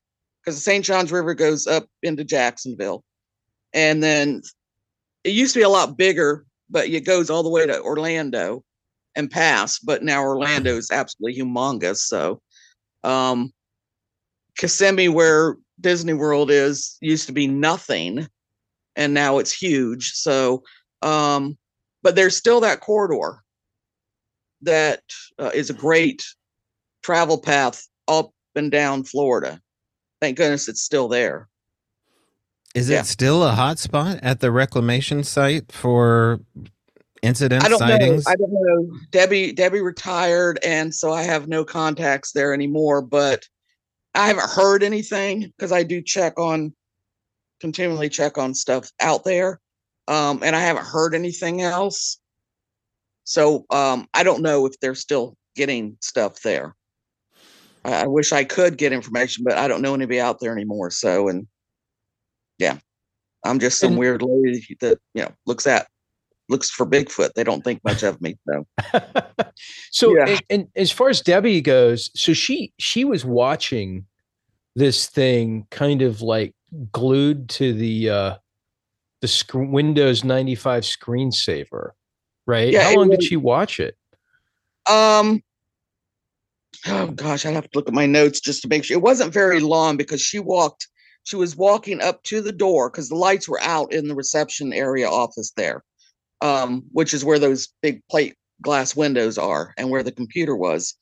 because 0.41 0.57
the 0.57 0.63
St. 0.63 0.85
John's 0.85 1.13
River 1.13 1.35
goes 1.35 1.67
up 1.67 1.87
into 2.03 2.25
Jacksonville. 2.25 3.05
And 3.75 4.03
then 4.03 4.43
it 5.25 5.31
used 5.31 5.55
to 5.55 5.61
be 5.61 5.65
a 5.65 5.69
lot 5.69 5.97
bigger, 5.97 6.47
but 6.71 6.89
it 6.89 7.05
goes 7.05 7.29
all 7.31 7.43
the 7.43 7.51
way 7.51 7.67
to 7.67 7.83
Orlando 7.83 8.65
and 9.15 9.31
past. 9.31 9.85
But 9.85 10.03
now 10.03 10.23
Orlando 10.23 10.77
is 10.77 10.91
absolutely 10.91 11.41
humongous. 11.41 11.99
So, 11.99 12.41
um, 13.05 13.53
Kissimmee, 14.57 15.09
where 15.09 15.57
Disney 15.81 16.15
World 16.15 16.51
is, 16.51 16.97
used 17.01 17.27
to 17.27 17.33
be 17.33 17.47
nothing, 17.47 18.27
and 18.99 19.15
now 19.15 19.39
it's 19.39 19.53
huge. 19.53 20.13
So, 20.13 20.63
um, 21.01 21.57
but 22.03 22.17
there's 22.17 22.37
still 22.37 22.61
that 22.61 22.81
corridor 22.81 23.43
that 24.63 25.03
uh, 25.39 25.53
is 25.55 25.71
a 25.71 25.75
great 25.75 26.23
travel 27.03 27.41
path 27.41 27.87
up 28.09 28.33
and 28.55 28.71
down 28.71 29.05
Florida. 29.05 29.61
Thank 30.21 30.37
goodness 30.37 30.69
it's 30.69 30.83
still 30.83 31.07
there. 31.09 31.49
Is 32.75 32.91
Yeah. 32.91 33.01
it 33.01 33.07
still 33.07 33.45
a 33.45 33.53
hot 33.53 33.79
spot 33.79 34.19
at 34.23 34.41
the 34.41 34.51
reclamation 34.51 35.23
site 35.23 35.71
for 35.71 36.41
incident 37.23 37.65
I 37.65 37.69
don't 37.69 37.79
sightings? 37.79 38.27
know. 38.27 38.33
I 38.33 38.35
don't 38.35 38.53
know. 38.53 38.99
Debbie 39.11 39.53
Debbie 39.53 39.81
retired, 39.81 40.59
and 40.65 40.93
so 40.95 41.13
I 41.13 41.23
have 41.23 41.47
no 41.49 41.65
contacts 41.65 42.33
there 42.33 42.53
anymore. 42.53 43.01
But 43.01 43.45
I 44.15 44.27
haven't 44.27 44.51
heard 44.51 44.83
anything 44.83 45.53
because 45.57 45.71
I 45.73 45.85
do 45.85 46.03
check 46.03 46.39
on 46.39 46.75
continually 47.61 48.09
check 48.09 48.39
on 48.39 48.55
stuff 48.55 48.91
out 49.01 49.25
there, 49.25 49.61
um, 50.07 50.43
and 50.43 50.55
I 50.57 50.61
haven't 50.61 50.87
heard 50.87 51.15
anything 51.15 51.63
else. 51.63 52.19
So 53.25 53.67
um, 53.71 54.09
I 54.15 54.23
don't 54.23 54.43
know 54.43 54.67
if 54.67 54.79
they're 54.81 54.95
still 54.95 55.37
getting 55.55 55.97
stuff 56.01 56.41
there. 56.43 56.75
I, 57.85 58.03
I 58.03 58.07
wish 58.07 58.33
I 58.33 58.45
could 58.45 58.79
get 58.79 58.93
information, 58.93 59.45
but 59.45 59.59
I 59.59 59.69
don't 59.69 59.83
know 59.83 59.95
anybody 59.95 60.21
out 60.21 60.41
there 60.41 60.53
anymore. 60.53 60.91
So 60.91 61.29
and 61.29 61.47
yeah, 62.59 62.79
I'm 63.45 63.59
just 63.59 63.79
some 63.79 63.91
And- 63.91 63.99
weird 63.99 64.23
lady 64.23 64.77
that 64.81 64.99
you 65.15 65.23
know 65.23 65.31
looks 65.47 65.67
at 65.67 65.87
looks 66.49 66.71
for 66.71 66.87
Bigfoot. 66.87 67.35
They 67.35 67.45
don't 67.45 67.63
think 67.63 67.85
much 67.85 68.03
of 68.03 68.21
me. 68.23 68.39
So 68.49 68.65
so 69.91 70.17
Yeah. 70.17 70.25
and, 70.29 70.43
and 70.49 70.69
as 70.77 70.91
far 70.91 71.11
as 71.11 71.21
Debbie 71.21 71.61
goes, 71.61 72.11
so 72.19 72.33
she 72.33 72.73
she 72.79 73.05
was 73.05 73.25
watching 73.25 74.07
this 74.75 75.07
thing 75.07 75.67
kind 75.71 76.01
of 76.03 76.23
like 76.23 76.55
glued 76.93 77.49
to 77.49 77.73
the 77.73 78.11
uh 78.11 78.35
the 79.21 79.29
sc- 79.29 79.55
Windows 79.55 80.23
95 80.23 80.85
screensaver, 80.85 81.91
right? 82.47 82.73
Yeah, 82.73 82.85
How 82.85 82.97
long 82.97 83.11
did 83.11 83.23
she 83.23 83.37
watch 83.37 83.81
it? 83.81 83.97
Um. 84.89 85.43
Oh 86.87 87.09
gosh, 87.09 87.45
I'd 87.45 87.55
have 87.55 87.69
to 87.71 87.79
look 87.79 87.89
at 87.89 87.95
my 87.95 88.07
notes 88.07 88.41
just 88.41 88.63
to 88.63 88.69
make 88.69 88.85
sure. 88.85 88.97
It 88.97 89.03
wasn't 89.03 89.33
very 89.33 89.61
long 89.61 89.97
because 89.97 90.21
she 90.21 90.39
walked. 90.39 90.87
She 91.25 91.37
was 91.37 91.57
walking 91.57 92.01
up 92.01 92.23
to 92.25 92.41
the 92.41 92.53
door 92.53 92.89
because 92.89 93.09
the 93.09 93.17
lights 93.17 93.49
were 93.49 93.61
out 93.61 93.93
in 93.93 94.09
the 94.09 94.15
reception 94.15 94.73
area 94.73 95.09
office 95.09 95.53
there, 95.57 95.83
um, 96.41 96.85
which 96.93 97.13
is 97.13 97.25
where 97.25 97.39
those 97.39 97.69
big 97.83 98.01
plate 98.09 98.37
glass 98.63 98.97
windows 98.97 99.39
are 99.39 99.75
and 99.77 99.91
where 99.91 100.03
the 100.03 100.13
computer 100.13 100.57
was. 100.57 100.95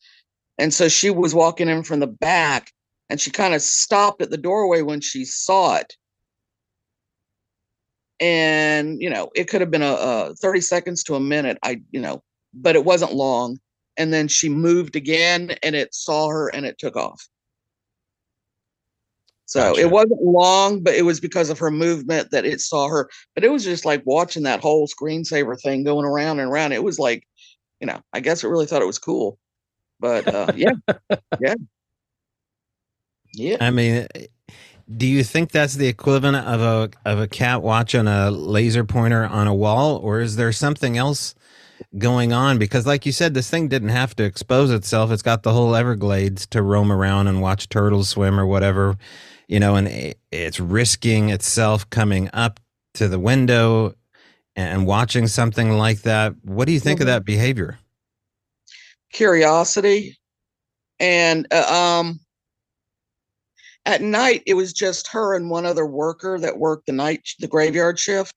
And 0.59 0.73
so 0.73 0.89
she 0.89 1.11
was 1.11 1.35
walking 1.35 1.69
in 1.69 1.83
from 1.83 2.01
the 2.01 2.07
back, 2.07 2.73
and 3.09 3.21
she 3.21 3.31
kind 3.31 3.55
of 3.55 3.63
stopped 3.63 4.23
at 4.23 4.31
the 4.31 4.37
doorway 4.37 4.83
when 4.83 5.01
she 5.01 5.25
saw 5.25 5.77
it. 5.77 5.97
And 8.19 9.01
you 9.01 9.11
know, 9.11 9.31
it 9.35 9.45
could 9.49 9.61
have 9.61 9.71
been 9.71 9.83
a, 9.83 9.95
a 9.95 10.35
thirty 10.37 10.61
seconds 10.61 11.05
to 11.05 11.15
a 11.15 11.21
minute. 11.21 11.59
I, 11.63 11.83
you 11.91 12.01
know, 12.01 12.23
but 12.55 12.77
it 12.77 12.85
wasn't 12.85 13.15
long 13.15 13.59
and 13.97 14.13
then 14.13 14.29
she 14.29 14.49
moved 14.49 14.97
again 14.97 15.57
and 15.63 15.75
it 15.75 15.95
saw 15.95 16.29
her 16.29 16.49
and 16.49 16.67
it 16.67 16.79
took 16.79 16.97
off. 16.97 17.27
So 19.47 19.61
Gotcha. 19.61 19.81
it 19.81 19.91
wasn't 19.91 20.23
long, 20.23 20.83
but 20.83 20.95
it 20.95 21.05
was 21.05 21.21
because 21.21 21.51
of 21.51 21.59
her 21.61 21.71
movement 21.71 22.33
that 22.33 22.45
it 22.45 22.61
saw 22.61 22.89
her. 22.89 23.09
But 23.35 23.45
it 23.45 23.53
was 23.53 23.65
just 23.65 23.85
like 23.85 24.03
watching 24.05 24.43
that 24.43 24.61
whole 24.61 24.89
screensaver 24.89 25.61
thing 25.61 25.85
going 25.85 26.05
around 26.05 26.41
and 26.41 26.51
around. 26.51 26.73
It 26.73 26.83
was 26.83 26.99
like, 26.99 27.27
you 27.81 27.87
know, 27.87 28.01
I 28.13 28.21
guess 28.21 28.43
it 28.43 28.49
really 28.49 28.67
thought 28.67 28.83
it 28.83 28.87
was 28.87 28.99
cool. 28.99 29.39
But 30.01 30.27
uh, 30.35 30.49
yeah, 30.57 30.73
yeah, 31.41 31.55
yeah. 33.37 33.59
I 33.61 33.71
mean, 33.71 34.07
do 34.97 35.07
you 35.07 35.25
think 35.25 35.53
that's 35.53 35.75
the 35.75 35.89
equivalent 35.89 36.37
of 36.47 36.61
a 36.63 36.91
of 37.09 37.21
a 37.21 37.29
cat 37.29 37.63
watching 37.63 38.07
a 38.07 38.31
laser 38.31 38.85
pointer 38.85 39.27
on 39.27 39.47
a 39.47 39.55
wall, 39.55 39.99
or 39.99 40.21
is 40.21 40.37
there 40.37 40.53
something 40.53 40.97
else 40.99 41.35
going 41.99 42.33
on? 42.33 42.59
Because, 42.59 42.87
like 42.87 43.07
you 43.07 43.13
said, 43.13 43.35
this 43.35 43.51
thing 43.51 43.69
didn't 43.69 43.91
have 43.91 44.17
to 44.17 44.25
expose 44.25 44.71
itself. 44.71 45.11
It's 45.11 45.23
got 45.23 45.43
the 45.45 45.53
whole 45.53 45.77
Everglades 45.77 46.47
to 46.49 46.63
roam 46.63 46.93
around 46.93 47.29
and 47.29 47.43
watch 47.43 47.69
turtles 47.69 48.11
swim 48.11 48.41
or 48.41 48.47
whatever, 48.47 48.97
you 49.49 49.61
know, 49.61 49.77
and 49.77 50.15
it's 50.33 50.61
risking 50.61 51.31
itself 51.31 51.89
coming 51.91 52.31
up 52.33 52.61
to 52.95 53.09
the 53.09 53.19
window 53.21 53.95
and 54.57 54.87
watching 54.87 55.27
something 55.29 55.73
like 55.73 56.03
that. 56.03 56.35
What 56.45 56.67
do 56.67 56.73
you 56.73 56.81
think 56.81 57.01
of 57.01 57.07
Mhm. 57.07 57.09
that 57.09 57.25
behavior? 57.25 57.79
curiosity 59.13 60.19
and 61.01 61.47
uh, 61.53 62.01
um 62.03 62.21
at 63.87 64.03
night 64.03 64.43
it 64.47 64.55
was 64.55 64.73
just 64.73 65.09
her 65.09 65.35
and 65.35 65.49
one 65.49 65.65
other 65.65 65.87
worker 65.87 66.39
that 66.39 66.59
worked 66.59 66.87
the 66.87 66.93
night 66.93 67.27
the 67.39 67.49
graveyard 67.49 67.99
shift 67.99 68.35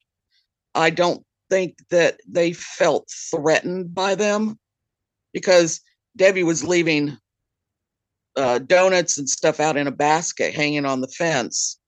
i 0.74 0.88
don't 0.88 1.24
think 1.50 1.76
that 1.90 2.18
they 2.26 2.52
felt 2.52 3.08
threatened 3.30 3.94
by 3.94 4.14
them 4.14 4.58
because 5.32 5.80
debbie 6.16 6.44
was 6.44 6.64
leaving 6.64 7.18
uh, 8.36 8.58
donuts 8.58 9.18
and 9.18 9.28
stuff 9.28 9.60
out 9.60 9.76
in 9.76 9.86
a 9.86 9.92
basket 9.92 10.54
hanging 10.54 10.86
on 10.86 11.00
the 11.00 11.08
fence. 11.08 11.78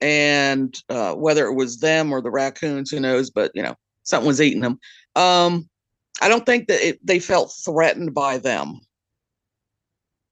And 0.00 0.76
uh, 0.88 1.14
whether 1.14 1.46
it 1.46 1.54
was 1.54 1.78
them 1.78 2.12
or 2.12 2.20
the 2.20 2.30
raccoons, 2.30 2.90
who 2.90 3.00
knows? 3.00 3.30
But 3.30 3.52
you 3.54 3.62
know, 3.62 3.74
something 4.02 4.26
was 4.26 4.40
eating 4.40 4.60
them. 4.60 4.78
Um, 5.16 5.68
I 6.20 6.28
don't 6.28 6.44
think 6.44 6.68
that 6.68 6.86
it, 6.86 7.06
they 7.06 7.18
felt 7.18 7.54
threatened 7.64 8.14
by 8.14 8.38
them 8.38 8.80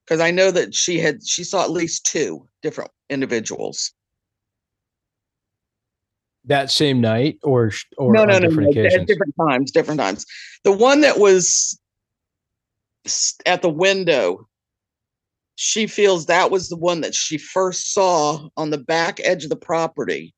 because 0.05 0.20
I 0.20 0.30
know 0.30 0.50
that 0.50 0.74
she 0.74 0.98
had 0.98 1.26
she 1.26 1.44
saw 1.44 1.62
at 1.62 1.70
least 1.70 2.07
two 2.07 2.48
different 2.62 2.90
individuals. 3.09 3.92
That 6.44 6.70
same 6.70 7.00
night, 7.00 7.38
or 7.42 7.70
or 7.96 8.12
no, 8.12 8.24
no, 8.24 8.38
no, 8.38 8.48
different 8.48 8.74
no, 8.74 8.84
at 8.84 9.07
different 9.07 9.34
times, 9.38 9.70
different 9.70 10.00
times. 10.00 10.26
The 10.64 10.72
one 10.72 11.03
that 11.03 11.18
was 11.18 11.78
at 13.46 13.62
the 13.62 13.70
window, 13.70 14.48
she 15.55 15.86
feels 15.86 16.26
that 16.26 16.50
was 16.50 16.68
the 16.68 16.76
one 16.76 17.03
that 17.03 17.14
she 17.14 17.38
first 17.38 17.92
saw 17.92 18.48
on 18.57 18.70
the 18.70 18.78
back 18.78 19.20
edge 19.22 19.44
of 19.44 19.50
the 19.50 19.57
property, 19.57 20.34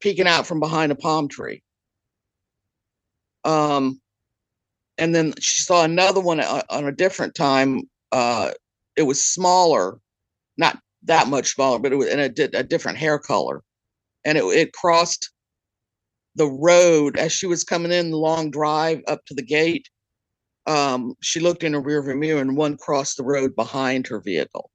peeking 0.00 0.28
out 0.28 0.46
from 0.46 0.60
behind 0.60 0.92
a 0.92 0.96
palm 0.96 1.26
tree. 1.26 1.62
Um, 3.44 3.99
and 5.00 5.14
then 5.14 5.32
she 5.40 5.62
saw 5.62 5.82
another 5.82 6.20
one 6.20 6.40
on, 6.40 6.84
a 6.84 6.92
different 6.92 7.34
time. 7.34 7.82
Uh, 8.12 8.52
it 8.96 9.02
was 9.02 9.24
smaller, 9.24 9.98
not 10.58 10.78
that 11.04 11.26
much 11.26 11.54
smaller, 11.54 11.78
but 11.78 11.90
it 11.90 11.96
was 11.96 12.08
in 12.08 12.20
a, 12.20 12.28
di- 12.28 12.50
a 12.52 12.62
different 12.62 12.98
hair 12.98 13.18
color, 13.18 13.62
and 14.24 14.36
it 14.36 14.44
it 14.44 14.72
crossed 14.74 15.32
the 16.36 16.46
road 16.46 17.16
as 17.16 17.32
she 17.32 17.46
was 17.46 17.64
coming 17.64 17.90
in 17.90 18.10
the 18.10 18.16
long 18.16 18.50
drive 18.50 19.00
up 19.08 19.24
to 19.24 19.34
the 19.34 19.42
gate. 19.42 19.88
Um, 20.66 21.14
she 21.22 21.40
looked 21.40 21.64
in 21.64 21.72
her 21.72 21.82
rearview 21.82 22.18
mirror, 22.18 22.40
and 22.40 22.56
one 22.56 22.76
crossed 22.76 23.16
the 23.16 23.24
road 23.24 23.56
behind 23.56 24.06
her 24.06 24.20
vehicle. 24.20 24.70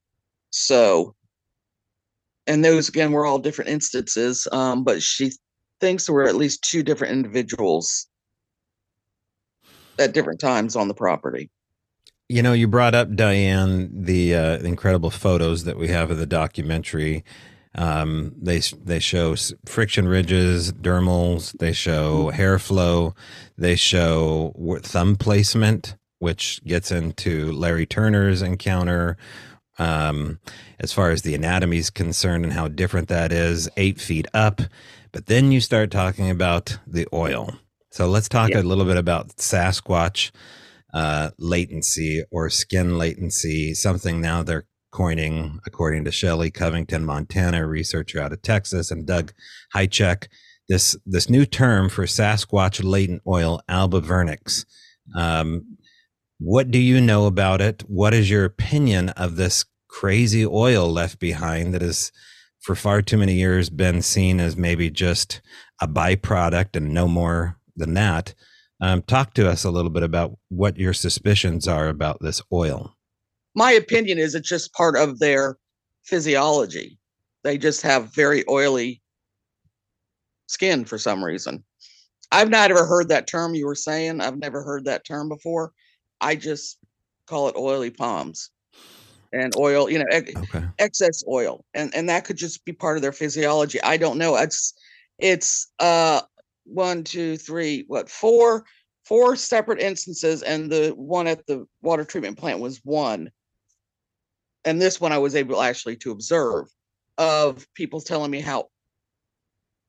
So, 0.50 1.16
and 2.48 2.66
those 2.66 2.90
again 2.90 3.12
were 3.12 3.28
all 3.28 3.38
different 3.38 3.70
instances. 3.70 4.48
Um, 4.52 4.84
but 4.84 5.04
she 5.04 5.32
thinks 5.80 6.08
there 6.08 6.16
were 6.16 6.28
at 6.28 6.36
least 6.36 6.64
two 6.64 6.82
different 6.82 7.14
individuals 7.14 8.08
at 10.00 10.14
different 10.14 10.40
times 10.40 10.76
on 10.76 10.88
the 10.88 10.94
property. 10.94 11.50
You 12.28 12.42
know, 12.42 12.54
you 12.54 12.68
brought 12.68 12.96
up 12.96 13.16
Diane 13.16 14.04
the 14.04 14.36
uh, 14.36 14.58
incredible 14.58 15.12
photos 15.12 15.64
that 15.66 15.78
we 15.78 15.90
have 15.90 16.10
of 16.10 16.18
the 16.18 16.26
documentary. 16.26 17.24
Um, 17.76 18.34
they 18.42 18.60
they 18.60 19.00
show 19.00 19.36
friction 19.66 20.08
ridges, 20.08 20.72
dermals. 20.72 21.58
They 21.60 21.74
show 21.74 22.30
hair 22.30 22.58
flow. 22.58 23.14
They 23.58 23.76
show 23.76 24.54
thumb 24.82 25.18
placement, 25.18 25.96
which 26.20 26.64
gets 26.64 26.92
into 26.92 27.52
Larry 27.52 27.86
Turner's 27.86 28.42
encounter. 28.42 29.18
Um, 29.78 30.40
as 30.80 30.94
far 30.94 31.12
as 31.12 31.22
the 31.24 31.36
anatomy 31.36 31.78
is 31.78 31.90
concerned 31.90 32.46
and 32.46 32.54
how 32.54 32.70
different 32.70 33.10
that 33.10 33.34
is, 33.34 33.70
eight 33.76 34.00
feet 34.00 34.26
up. 34.34 34.62
But 35.12 35.26
then 35.26 35.52
you 35.52 35.60
start 35.60 35.92
talking 35.92 36.30
about 36.30 36.78
the 36.88 37.08
oil. 37.14 37.60
So 37.96 38.10
let's 38.10 38.28
talk 38.28 38.50
Yeah. 38.50 38.60
a 38.60 38.62
little 38.62 38.84
bit 38.84 38.98
about 38.98 39.38
Sasquatch 39.38 40.32
uh, 40.94 41.30
latency 41.40 42.26
or 42.30 42.50
skin 42.50 42.98
latency, 42.98 43.74
something 43.74 44.20
now 44.20 44.44
they're 44.44 44.66
coining, 44.92 45.60
according 45.66 46.04
to 46.04 46.12
Shelley 46.12 46.52
Covington, 46.52 47.06
Montana, 47.06 47.66
researcher 47.66 48.20
out 48.20 48.34
of 48.34 48.42
Texas, 48.42 48.92
and 48.92 49.06
Doug 49.08 49.32
Hajicek, 49.74 50.28
this 50.68 50.98
this 51.06 51.30
new 51.30 51.46
term 51.46 51.88
for 51.88 52.04
Sasquatch 52.06 52.84
latent 52.84 53.22
oil, 53.26 53.62
alba 53.70 54.02
vernix. 54.02 54.66
Um, 55.16 55.78
what 56.38 56.72
do 56.72 56.80
you 56.80 57.00
know 57.00 57.28
about 57.28 57.62
it? 57.62 57.84
What 57.88 58.14
is 58.14 58.30
your 58.30 58.44
opinion 58.44 59.08
of 59.10 59.38
this 59.38 59.64
crazy 59.88 60.46
oil 60.46 60.92
left 60.92 61.18
behind 61.20 61.74
that 61.74 61.82
has, 61.82 62.12
for 62.60 62.76
far 62.76 63.02
too 63.02 63.18
many 63.18 63.36
years, 63.36 63.70
been 63.70 64.02
seen 64.02 64.42
as 64.42 64.58
maybe 64.58 64.90
just 64.90 65.42
a 65.82 65.88
byproduct 65.88 66.76
and 66.76 66.94
no 66.94 67.08
more 67.08 67.58
than 67.76 67.94
that? 67.96 68.34
Um, 68.82 69.02
talk 69.04 69.34
to 69.36 69.50
us 69.50 69.64
a 69.64 69.72
little 69.72 69.90
bit 69.92 70.04
about 70.04 70.38
what 70.50 70.78
your 70.78 70.94
suspicions 70.94 71.68
are 71.68 71.88
about 71.88 72.18
this 72.22 72.42
oil. 72.52 72.96
My 73.56 73.72
opinion 73.72 74.18
is 74.20 74.36
it's 74.36 74.50
just 74.50 74.74
part 74.74 74.98
of 74.98 75.20
their 75.20 75.58
physiology. 76.04 76.98
They 77.44 77.58
just 77.58 77.82
have 77.84 78.14
very 78.14 78.44
oily 78.50 79.02
skin 80.48 80.86
for 80.86 80.98
some 80.98 81.24
reason. 81.24 81.64
I've 82.32 82.50
not 82.50 82.70
ever 82.70 82.86
heard 82.86 83.10
that 83.10 83.28
term 83.28 83.56
you 83.56 83.66
were 83.66 83.76
saying. 83.76 84.20
I've 84.20 84.38
never 84.38 84.64
heard 84.64 84.86
that 84.86 85.06
term 85.06 85.30
before. 85.30 85.72
I 86.20 86.36
just 86.36 86.80
call 87.28 87.48
it 87.48 87.56
oily 87.56 87.92
palms 87.92 88.50
and 89.32 89.54
oil, 89.56 89.90
you 89.90 90.00
know, 90.00 90.06
Okay. 90.12 90.64
excess 90.80 91.24
oil. 91.30 91.64
And 91.74 91.94
and 91.96 92.10
that 92.10 92.26
could 92.26 92.38
just 92.38 92.66
be 92.66 92.74
part 92.74 92.98
of 92.98 93.02
their 93.02 93.12
physiology. 93.12 93.82
I 93.82 93.98
don't 93.98 94.18
know. 94.18 94.36
It's 94.36 94.74
it's 95.20 95.72
uh 95.80 96.22
one, 96.66 97.04
two, 97.04 97.38
three, 97.38 97.86
what, 97.88 98.10
four, 98.10 98.66
four 99.06 99.36
separate 99.36 99.80
instances, 99.80 100.42
and 100.42 100.72
the 100.72 100.90
one 100.96 101.28
at 101.28 101.46
the 101.48 101.66
water 101.82 102.04
treatment 102.04 102.38
plant 102.38 102.60
was 102.60 102.82
one. 102.84 103.30
And 104.66 104.82
this 104.82 105.00
one 105.00 105.12
I 105.12 105.20
was 105.20 105.36
able 105.36 105.62
actually 105.62 105.96
to 105.98 106.12
observe 106.12 106.68
of 107.18 107.72
people 107.76 108.02
telling 108.02 108.32
me 108.32 108.42
how, 108.42 108.66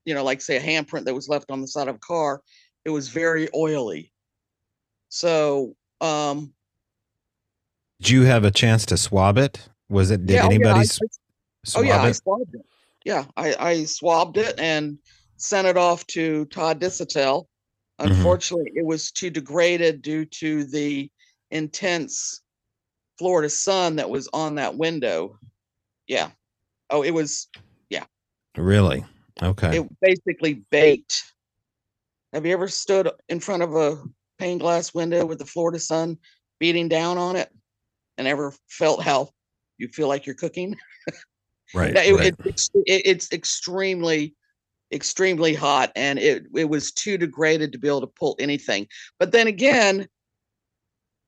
you 0.04 0.14
know, 0.14 0.22
like 0.22 0.40
say 0.40 0.56
a 0.56 0.60
handprint 0.60 1.04
that 1.06 1.14
was 1.14 1.28
left 1.28 1.50
on 1.50 1.60
the 1.60 1.68
side 1.68 1.88
of 1.88 1.96
a 1.96 2.00
car, 2.00 2.42
it 2.84 2.90
was 2.90 3.08
very 3.08 3.48
oily. 3.54 4.12
So 5.08 5.74
um 6.00 6.52
Did 8.00 8.10
you 8.10 8.22
have 8.24 8.44
a 8.44 8.50
chance 8.50 8.84
to 8.86 8.96
swab 8.96 9.38
it? 9.38 9.68
Was 9.88 10.10
it? 10.10 10.26
Did 10.26 10.34
yeah, 10.34 10.40
oh, 10.40 10.42
yeah, 10.42 10.46
I- 10.46 10.50
anybody 10.50 10.80
Oh 11.74 11.82
swab 11.82 11.84
yeah, 11.86 12.02
I 12.02 12.12
swabbed 12.12 12.54
it. 12.54 12.66
Yeah, 13.04 13.24
I, 13.36 13.54
I 13.58 13.84
swabbed 13.84 14.36
it 14.36 14.58
and 14.58 14.98
sent 15.37 15.66
it 15.66 15.76
off 15.76 16.07
to 16.09 16.45
Todd 16.47 16.80
Disotell. 16.80 17.47
Mhm. 18.01 18.11
Unfortunately, 18.11 18.72
it 18.74 18.84
was 18.84 19.11
too 19.11 19.30
degraded 19.30 20.03
due 20.03 20.24
to 20.26 20.64
the 20.64 21.11
intense 21.51 22.43
Florida 23.18 23.49
sun 23.49 23.97
that 23.97 24.11
was 24.11 24.28
on 24.32 24.57
that 24.57 24.76
window. 24.76 25.39
Yeah. 26.07 26.30
Oh, 26.91 27.03
it 27.03 27.12
was 27.12 27.49
Yeah. 27.91 28.05
Really? 28.57 29.05
Okay. 29.43 29.78
it 29.78 30.01
basically 30.01 30.55
baked. 30.70 31.22
Have 32.32 32.45
you 32.45 32.53
ever 32.53 32.68
stood 32.68 33.11
in 33.28 33.41
front 33.41 33.62
of 33.62 33.74
a 33.74 34.03
pane 34.39 34.59
glass 34.59 34.93
window 34.93 35.24
with 35.24 35.39
the 35.39 35.47
Florida 35.47 35.78
sun 35.78 36.18
beating 36.59 36.89
down 36.89 37.16
on 37.18 37.37
it 37.37 37.51
and 38.18 38.26
ever 38.26 38.53
felt 38.68 39.03
how 39.03 39.30
you 39.78 39.89
feel 39.89 40.09
like 40.09 40.26
you're 40.26 40.34
cooking? 40.34 40.76
right. 41.74 41.97
It, 41.97 42.14
right. 42.14 42.26
it- 42.26 42.37
it's 42.45 42.70
it, 42.74 43.03
it's 43.07 43.32
extremely 43.32 44.34
extremely 44.93 45.55
hot 45.55 45.91
and 45.97 46.18
it 46.18 46.45
it 46.55 46.68
was 46.68 46.93
too 46.93 47.18
degraded 47.18 47.72
to 47.72 47.78
be 47.78 47.89
able 47.89 48.01
to 48.01 48.07
pull 48.07 48.37
anything. 48.39 48.87
But 49.18 49.32
then 49.32 49.47
again 49.47 50.09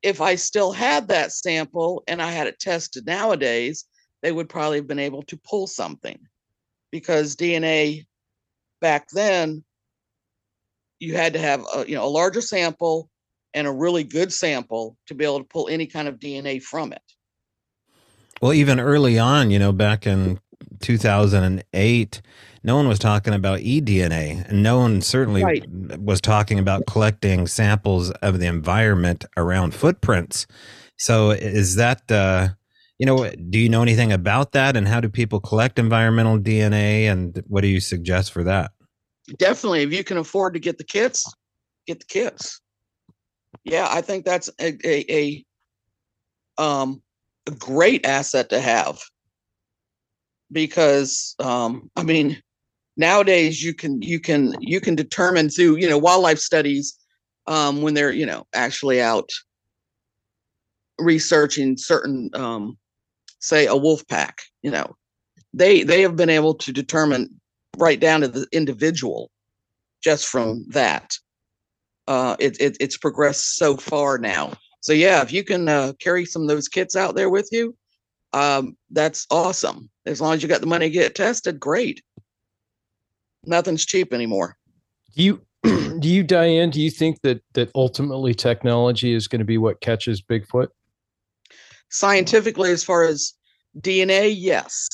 if 0.01 0.21
i 0.21 0.37
still 0.37 0.71
had 0.71 1.09
that 1.09 1.33
sample 1.33 2.05
and 2.07 2.23
i 2.23 2.31
had 2.31 2.47
it 2.47 2.61
tested 2.61 3.05
nowadays 3.05 3.85
they 4.23 4.31
would 4.31 4.49
probably 4.49 4.79
have 4.79 4.87
been 4.87 4.99
able 4.99 5.23
to 5.23 5.37
pull 5.37 5.67
something. 5.67 6.19
Because 6.93 7.37
dna 7.37 8.07
back 8.81 9.09
then 9.13 9.65
you 11.01 11.17
had 11.17 11.33
to 11.33 11.39
have 11.39 11.65
a, 11.75 11.89
you 11.89 11.97
know 11.97 12.05
a 12.05 12.07
larger 12.07 12.41
sample 12.41 13.11
and 13.55 13.67
a 13.67 13.73
really 13.73 14.05
good 14.05 14.33
sample 14.33 14.97
to 15.07 15.15
be 15.15 15.25
able 15.25 15.39
to 15.39 15.45
pull 15.45 15.69
any 15.69 15.87
kind 15.87 16.07
of 16.07 16.19
dna 16.19 16.63
from 16.63 16.93
it. 16.93 17.03
Well, 18.41 18.53
even 18.53 18.79
early 18.79 19.19
on, 19.19 19.51
you 19.51 19.59
know, 19.59 19.73
back 19.73 20.07
in 20.07 20.39
2008, 20.81 22.23
no 22.63 22.77
one 22.77 22.89
was 22.89 22.99
talking 22.99 23.35
about 23.35 23.61
eDNA, 23.61 24.49
and 24.49 24.63
no 24.63 24.79
one 24.79 25.01
certainly 25.01 25.43
Right. 25.43 25.65
was 25.99 26.21
talking 26.21 26.59
about 26.59 26.87
collecting 26.87 27.47
samples 27.47 28.11
of 28.23 28.41
the 28.41 28.47
environment 28.47 29.25
around 29.37 29.75
footprints. 29.75 30.47
So, 30.99 31.31
is 31.31 31.77
that, 31.77 32.11
uh, 32.11 32.49
you 32.99 33.07
know, 33.07 33.31
do 33.51 33.59
you 33.59 33.69
know 33.69 33.83
anything 33.83 34.13
about 34.13 34.53
that, 34.53 34.77
and 34.77 34.89
how 34.89 35.01
do 35.01 35.09
people 35.09 35.41
collect 35.41 35.79
environmental 35.79 36.39
DNA, 36.39 37.05
and 37.11 37.43
what 37.47 37.61
do 37.61 37.69
you 37.69 37.81
suggest 37.81 38.33
for 38.33 38.43
that? 38.45 38.73
definitely 39.37 39.83
if 39.83 39.93
you 39.93 40.03
can 40.03 40.17
afford 40.17 40.55
to 40.55 40.61
get 40.61 40.79
the 40.79 40.85
kits 40.85 41.31
get 41.87 42.01
the 42.01 42.07
kits 42.07 42.61
yeah 43.65 43.87
i 43.91 44.01
think 44.01 44.25
that's 44.25 44.49
a, 44.61 44.75
a, 44.85 45.45
a 46.59 46.63
um 46.63 47.03
a 47.47 47.51
great 47.51 48.07
asset 48.07 48.49
to 48.49 48.61
have 48.61 48.99
because 50.51 51.35
um 51.41 51.91
i 51.97 52.03
mean 52.03 52.41
nowadays 52.99 53.63
you 53.63 53.73
can 53.73 54.03
you 54.03 54.21
can 54.21 54.55
you 54.61 54.81
can 54.81 54.95
determine 54.95 55.49
through 55.49 55.77
you 55.77 55.89
know 55.89 55.97
wildlife 55.99 56.39
studies 56.39 56.99
um 57.47 57.81
when 57.83 57.95
they're 57.95 58.13
you 58.13 58.27
know 58.27 58.47
actually 58.55 59.01
out 59.01 59.31
researching 60.99 61.77
certain 61.77 62.29
um 62.35 62.77
say 63.39 63.67
a 63.67 63.77
wolf 63.77 64.07
pack 64.09 64.43
you 64.63 64.71
know 64.71 64.97
they 65.55 65.83
they 65.83 66.03
have 66.03 66.17
been 66.17 66.29
able 66.31 66.55
to 66.55 66.73
determine 66.73 67.41
right 67.79 68.01
down 68.01 68.21
to 68.21 68.29
the 68.29 68.47
individual 68.53 69.31
just 70.03 70.27
from 70.27 70.65
that 70.69 71.17
uh 72.09 72.37
it, 72.39 72.61
it 72.61 72.77
it's 72.81 72.97
progressed 72.99 73.57
so 73.57 73.77
far 73.77 74.19
now 74.19 74.53
So 74.81 74.93
yeah, 74.93 75.23
if 75.23 75.33
you 75.33 75.45
can 75.45 75.69
uh, 75.69 75.93
carry 75.99 76.25
some 76.25 76.43
of 76.43 76.49
those 76.49 76.69
kits 76.69 76.97
out 76.97 77.15
there 77.15 77.29
with 77.31 77.49
you, 77.53 77.75
um, 78.33 78.77
that's 78.91 79.27
awesome. 79.31 79.91
As 80.07 80.21
long 80.21 80.35
as 80.35 80.43
you 80.43 80.49
got 80.49 80.61
the 80.61 80.67
money 80.67 80.87
to 80.87 80.93
get 80.93 81.15
tested, 81.15 81.59
great. 81.59 82.03
Nothing's 83.49 83.87
cheap 83.87 84.13
anymore. 84.13 84.57
Do 85.17 85.23
you 85.23 85.41
do 85.99 86.09
you 86.09 86.23
Diane, 86.23 86.71
do 86.71 86.81
you 86.81 86.91
think 86.91 87.23
that 87.23 87.43
that 87.55 87.71
ultimately 87.75 88.35
technology 88.35 89.15
is 89.15 89.27
going 89.27 89.41
to 89.41 89.45
be 89.45 89.59
what 89.59 89.81
catches 89.81 90.23
Bigfoot? 90.23 90.69
Scientifically, 91.89 92.71
as 92.71 92.85
far 92.85 93.05
as 93.05 93.33
DNA, 93.81 94.35
yes. 94.37 94.89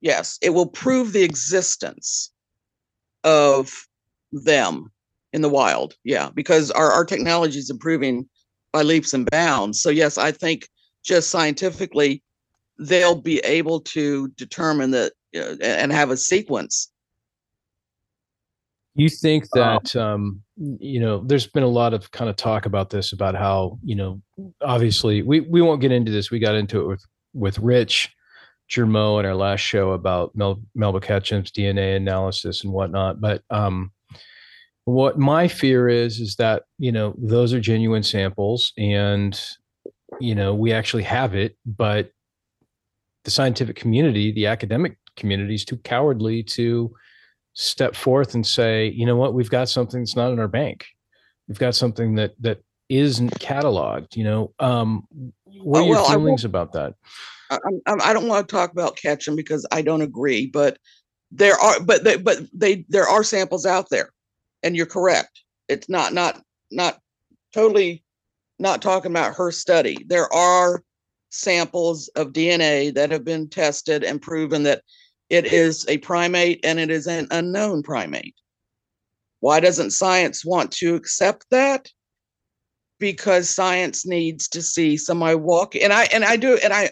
Yes, 0.00 0.38
it 0.40 0.50
will 0.50 0.68
prove 0.68 1.12
the 1.12 1.24
existence 1.24 2.30
of 3.24 3.72
them 4.30 4.92
in 5.32 5.42
the 5.42 5.48
wild. 5.48 5.96
Yeah, 6.04 6.30
because 6.32 6.70
our, 6.70 6.92
our 6.92 7.04
technology 7.04 7.58
is 7.58 7.70
improving 7.70 8.28
by 8.72 8.82
leaps 8.82 9.12
and 9.12 9.28
bounds. 9.30 9.80
So, 9.80 9.90
yes, 9.90 10.16
I 10.16 10.30
think 10.30 10.68
just 11.04 11.30
scientifically, 11.30 12.22
they'll 12.78 13.20
be 13.20 13.38
able 13.40 13.80
to 13.80 14.28
determine 14.36 14.92
that 14.92 15.12
and 15.36 15.92
have 15.92 16.10
a 16.10 16.16
sequence. 16.16 16.90
You 18.94 19.10
think 19.10 19.46
that 19.52 19.94
um, 19.94 20.42
you 20.56 21.00
know? 21.00 21.22
There's 21.24 21.46
been 21.46 21.62
a 21.62 21.68
lot 21.68 21.92
of 21.92 22.10
kind 22.12 22.30
of 22.30 22.36
talk 22.36 22.64
about 22.64 22.88
this 22.88 23.12
about 23.12 23.34
how 23.34 23.78
you 23.84 23.94
know. 23.94 24.22
Obviously, 24.62 25.22
we 25.22 25.40
we 25.40 25.60
won't 25.60 25.82
get 25.82 25.92
into 25.92 26.10
this. 26.10 26.30
We 26.30 26.38
got 26.38 26.54
into 26.54 26.80
it 26.80 26.86
with 26.86 27.04
with 27.34 27.58
Rich 27.58 28.10
Germeau 28.70 29.20
in 29.20 29.26
our 29.26 29.34
last 29.34 29.60
show 29.60 29.92
about 29.92 30.34
Mel, 30.34 30.62
Melba 30.74 31.00
Ketchum's 31.00 31.52
DNA 31.52 31.96
analysis 31.96 32.64
and 32.64 32.72
whatnot. 32.72 33.20
But 33.20 33.42
um, 33.50 33.92
what 34.86 35.18
my 35.18 35.46
fear 35.46 35.88
is 35.88 36.18
is 36.18 36.36
that 36.36 36.64
you 36.78 36.90
know 36.90 37.14
those 37.18 37.52
are 37.52 37.60
genuine 37.60 38.02
samples, 38.02 38.72
and 38.78 39.38
you 40.20 40.34
know 40.34 40.54
we 40.54 40.72
actually 40.72 41.02
have 41.02 41.34
it, 41.34 41.56
but 41.66 42.12
the 43.24 43.30
scientific 43.30 43.76
community, 43.76 44.32
the 44.32 44.46
academic 44.46 44.96
community, 45.16 45.54
is 45.54 45.64
too 45.64 45.78
cowardly 45.78 46.42
to 46.42 46.94
step 47.54 47.96
forth 47.96 48.34
and 48.34 48.46
say, 48.46 48.88
you 48.88 49.06
know 49.06 49.16
what, 49.16 49.34
we've 49.34 49.50
got 49.50 49.68
something 49.68 50.00
that's 50.00 50.16
not 50.16 50.32
in 50.32 50.38
our 50.38 50.48
bank. 50.48 50.86
We've 51.48 51.58
got 51.58 51.74
something 51.74 52.14
that 52.16 52.34
that 52.40 52.62
isn't 52.88 53.38
cataloged. 53.38 54.16
You 54.16 54.24
know, 54.24 54.54
um, 54.58 55.06
what 55.44 55.80
are 55.80 55.82
Oh, 55.82 55.86
your 55.86 55.94
well, 55.96 56.06
I 56.06 56.14
feelings 56.14 56.44
about 56.44 56.72
that? 56.72 56.94
I, 57.50 57.58
I 57.86 58.12
don't 58.12 58.28
want 58.28 58.48
to 58.48 58.52
talk 58.52 58.72
about 58.72 58.96
Ketchum 58.96 59.36
because 59.36 59.66
I 59.70 59.82
don't 59.82 60.02
agree, 60.02 60.46
but 60.46 60.78
there 61.30 61.54
are, 61.54 61.80
but 61.80 62.04
they, 62.04 62.16
but 62.16 62.38
they, 62.52 62.84
there 62.88 63.06
are 63.06 63.22
samples 63.22 63.66
out 63.66 63.88
there, 63.90 64.10
and 64.62 64.76
you're 64.76 64.86
correct. 64.86 65.42
It's 65.68 65.88
not, 65.88 66.12
not, 66.12 66.42
not 66.70 66.98
totally, 67.54 68.04
not 68.58 68.82
talking 68.82 69.12
about 69.12 69.36
her 69.36 69.52
study. 69.52 70.04
There 70.06 70.32
are 70.32 70.82
samples 71.30 72.08
of 72.16 72.32
DNA 72.32 72.94
that 72.94 73.10
have 73.10 73.24
been 73.24 73.48
tested 73.48 74.02
and 74.02 74.22
proven 74.22 74.62
that 74.64 74.82
it 75.28 75.52
is 75.52 75.84
a 75.88 75.98
primate 75.98 76.64
and 76.64 76.78
it 76.78 76.90
is 76.90 77.06
an 77.06 77.26
unknown 77.30 77.82
primate. 77.82 78.34
Why 79.40 79.60
doesn't 79.60 79.90
science 79.90 80.44
want 80.44 80.72
to 80.72 80.94
accept 80.94 81.46
that? 81.50 81.88
Because 82.98 83.50
science 83.50 84.06
needs 84.06 84.48
to 84.48 84.62
see 84.62 84.96
somebody 84.96 85.34
walk, 85.34 85.74
and 85.76 85.92
I 85.92 86.04
and 86.04 86.24
I 86.24 86.36
do, 86.36 86.58
and 86.62 86.72
I 86.72 86.90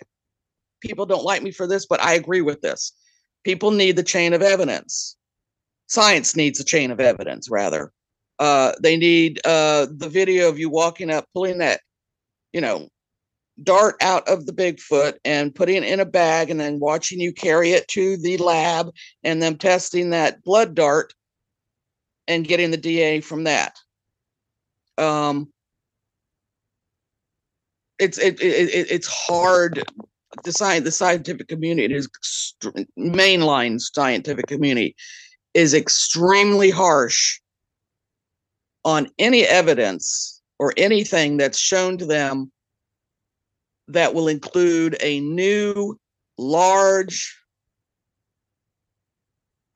people 0.81 1.07
don't 1.07 1.25
like 1.25 1.43
me 1.43 1.51
for 1.51 1.67
this, 1.67 1.87
but 1.87 2.03
I 2.03 2.15
agree 2.15 2.43
with 2.43 2.61
this. 2.61 2.93
People 3.43 3.71
need 3.71 3.97
the 3.97 4.03
chain 4.03 4.35
of 4.35 4.43
evidence. 4.43 5.17
Science 5.87 6.37
needs 6.37 6.61
a 6.61 6.65
chain 6.65 6.91
of 6.91 7.01
evidence, 7.01 7.49
rather. 7.51 7.93
Uh, 8.39 8.73
they 8.83 8.97
need 8.97 9.41
uh, 9.47 9.87
the 9.91 10.09
video 10.09 10.49
of 10.49 10.59
you 10.59 10.69
walking 10.69 11.11
up, 11.11 11.27
pulling 11.35 11.59
that, 11.59 11.81
you 12.53 12.61
know, 12.61 12.89
dart 13.63 13.97
out 14.01 14.29
of 14.29 14.47
the 14.47 14.53
Bigfoot 14.53 15.15
and 15.25 15.55
putting 15.55 15.77
it 15.77 15.85
in 15.85 16.01
a 16.01 16.05
bag, 16.05 16.51
and 16.51 16.61
then 16.61 16.81
watching 16.81 17.21
you 17.21 17.33
carry 17.33 17.73
it 17.73 17.87
to 17.89 18.17
the 18.17 18.37
lab, 18.39 18.91
and 19.23 19.43
them 19.43 19.57
testing 19.57 20.11
that 20.11 20.43
blood 20.43 20.75
dart 20.75 21.15
and 22.27 22.49
getting 22.49 22.71
the 22.71 22.77
DA 22.77 23.21
from 23.21 23.45
that. 23.45 23.77
Um, 24.99 25.53
it's 27.99 28.19
it, 28.19 28.41
it, 28.41 28.69
it 28.71 28.91
it's 28.91 29.07
hard 29.07 29.85
the 30.43 30.53
science, 30.53 30.85
the 30.85 30.91
scientific 30.91 31.49
community 31.49 31.95
is 31.95 32.09
mainline 32.99 33.81
scientific 33.81 34.47
community 34.47 34.97
is 35.55 35.75
extremely 35.75 36.71
harsh 36.71 37.41
on 38.85 39.09
any 39.19 39.45
evidence 39.45 40.43
or 40.59 40.75
anything 40.77 41.37
that's 41.37 41.59
shown 41.59 41.97
to 41.99 42.07
them 42.07 42.51
that 43.89 44.15
will 44.15 44.29
include 44.29 44.97
a 45.01 45.21
new 45.21 45.99
large 46.39 47.39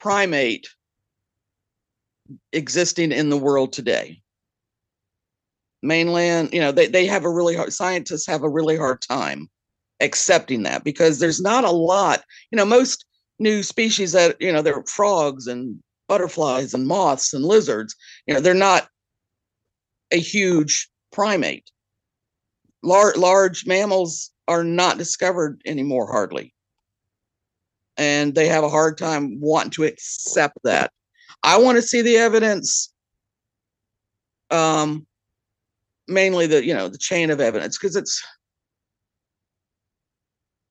primate 0.01 0.69
existing 2.53 3.13
in 3.13 3.31
the 3.31 3.37
world 3.37 3.73
today. 3.73 4.21
Mainland 5.83 6.51
you 6.53 6.61
know 6.61 6.73
they, 6.73 6.87
they 6.87 7.07
have 7.07 7.25
a 7.25 7.31
really 7.31 7.55
hard 7.55 7.73
scientists 7.73 8.27
have 8.27 8.43
a 8.43 8.49
really 8.49 8.77
hard 8.77 9.01
time 9.01 9.49
accepting 10.01 10.65
that 10.65 10.85
because 10.85 11.19
there's 11.19 11.41
not 11.41 11.65
a 11.65 11.71
lot 11.71 12.25
you 12.51 12.57
know 12.57 12.65
most 12.65 13.05
new 13.39 13.63
species 13.63 14.13
that 14.13 14.37
you 14.41 14.53
know 14.53 14.63
they're 14.63 14.83
frogs 14.85 15.47
and 15.47 15.81
butterflies 16.09 16.75
and 16.75 16.87
moths 16.87 17.33
and 17.33 17.45
lizards 17.45 17.95
you 18.27 18.35
know 18.35 18.41
they're 18.41 18.55
not 18.55 18.89
a 20.11 20.19
huge 20.19 20.89
primate 21.13 21.71
Lar- 22.83 23.15
large 23.17 23.67
mammals 23.67 24.31
are 24.47 24.65
not 24.65 24.99
discovered 24.99 25.61
anymore 25.67 26.07
hardly. 26.11 26.55
And 27.97 28.35
they 28.35 28.49
have 28.49 28.65
a 28.65 28.69
hard 28.69 28.97
time 28.97 29.41
wanting 29.41 29.71
to 29.73 29.85
accept 29.85 30.59
that. 30.65 30.93
I 31.43 31.59
want 31.59 31.77
to 31.77 31.83
see 31.83 32.03
the 32.03 32.17
evidence 32.17 32.93
um 34.51 35.07
mainly 36.07 36.47
the 36.47 36.65
you 36.65 36.73
know 36.73 36.89
the 36.89 36.97
chain 36.97 37.31
of 37.31 37.41
evidence 37.41 37.77
because 37.77 37.97
it's 37.97 38.25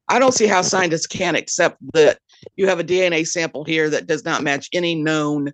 I 0.10 0.20
don't 0.20 0.34
see 0.34 0.48
how 0.48 0.62
scientists 0.62 1.06
can't 1.06 1.38
accept 1.38 1.78
that 1.94 2.18
you 2.56 2.68
have 2.68 2.80
a 2.80 2.84
DNA 2.84 3.28
sample 3.28 3.66
here 3.66 3.90
that 3.90 4.08
does 4.08 4.24
not 4.24 4.42
match 4.42 4.70
any 4.74 4.96
known 4.96 5.54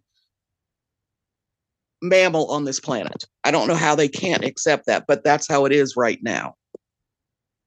mammal 2.03 2.51
on 2.51 2.65
this 2.65 2.79
planet. 2.79 3.25
I 3.43 3.51
don't 3.51 3.67
know 3.67 3.75
how 3.75 3.95
they 3.95 4.07
can't 4.07 4.43
accept 4.43 4.85
that, 4.87 5.05
but 5.07 5.23
that's 5.23 5.47
how 5.47 5.65
it 5.65 5.71
is 5.71 5.95
right 5.95 6.19
now. 6.21 6.55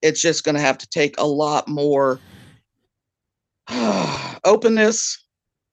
It's 0.02 0.20
just 0.20 0.44
going 0.44 0.54
to 0.54 0.60
have 0.60 0.78
to 0.78 0.88
take 0.88 1.18
a 1.18 1.26
lot 1.26 1.66
more 1.66 2.20
openness 4.44 5.24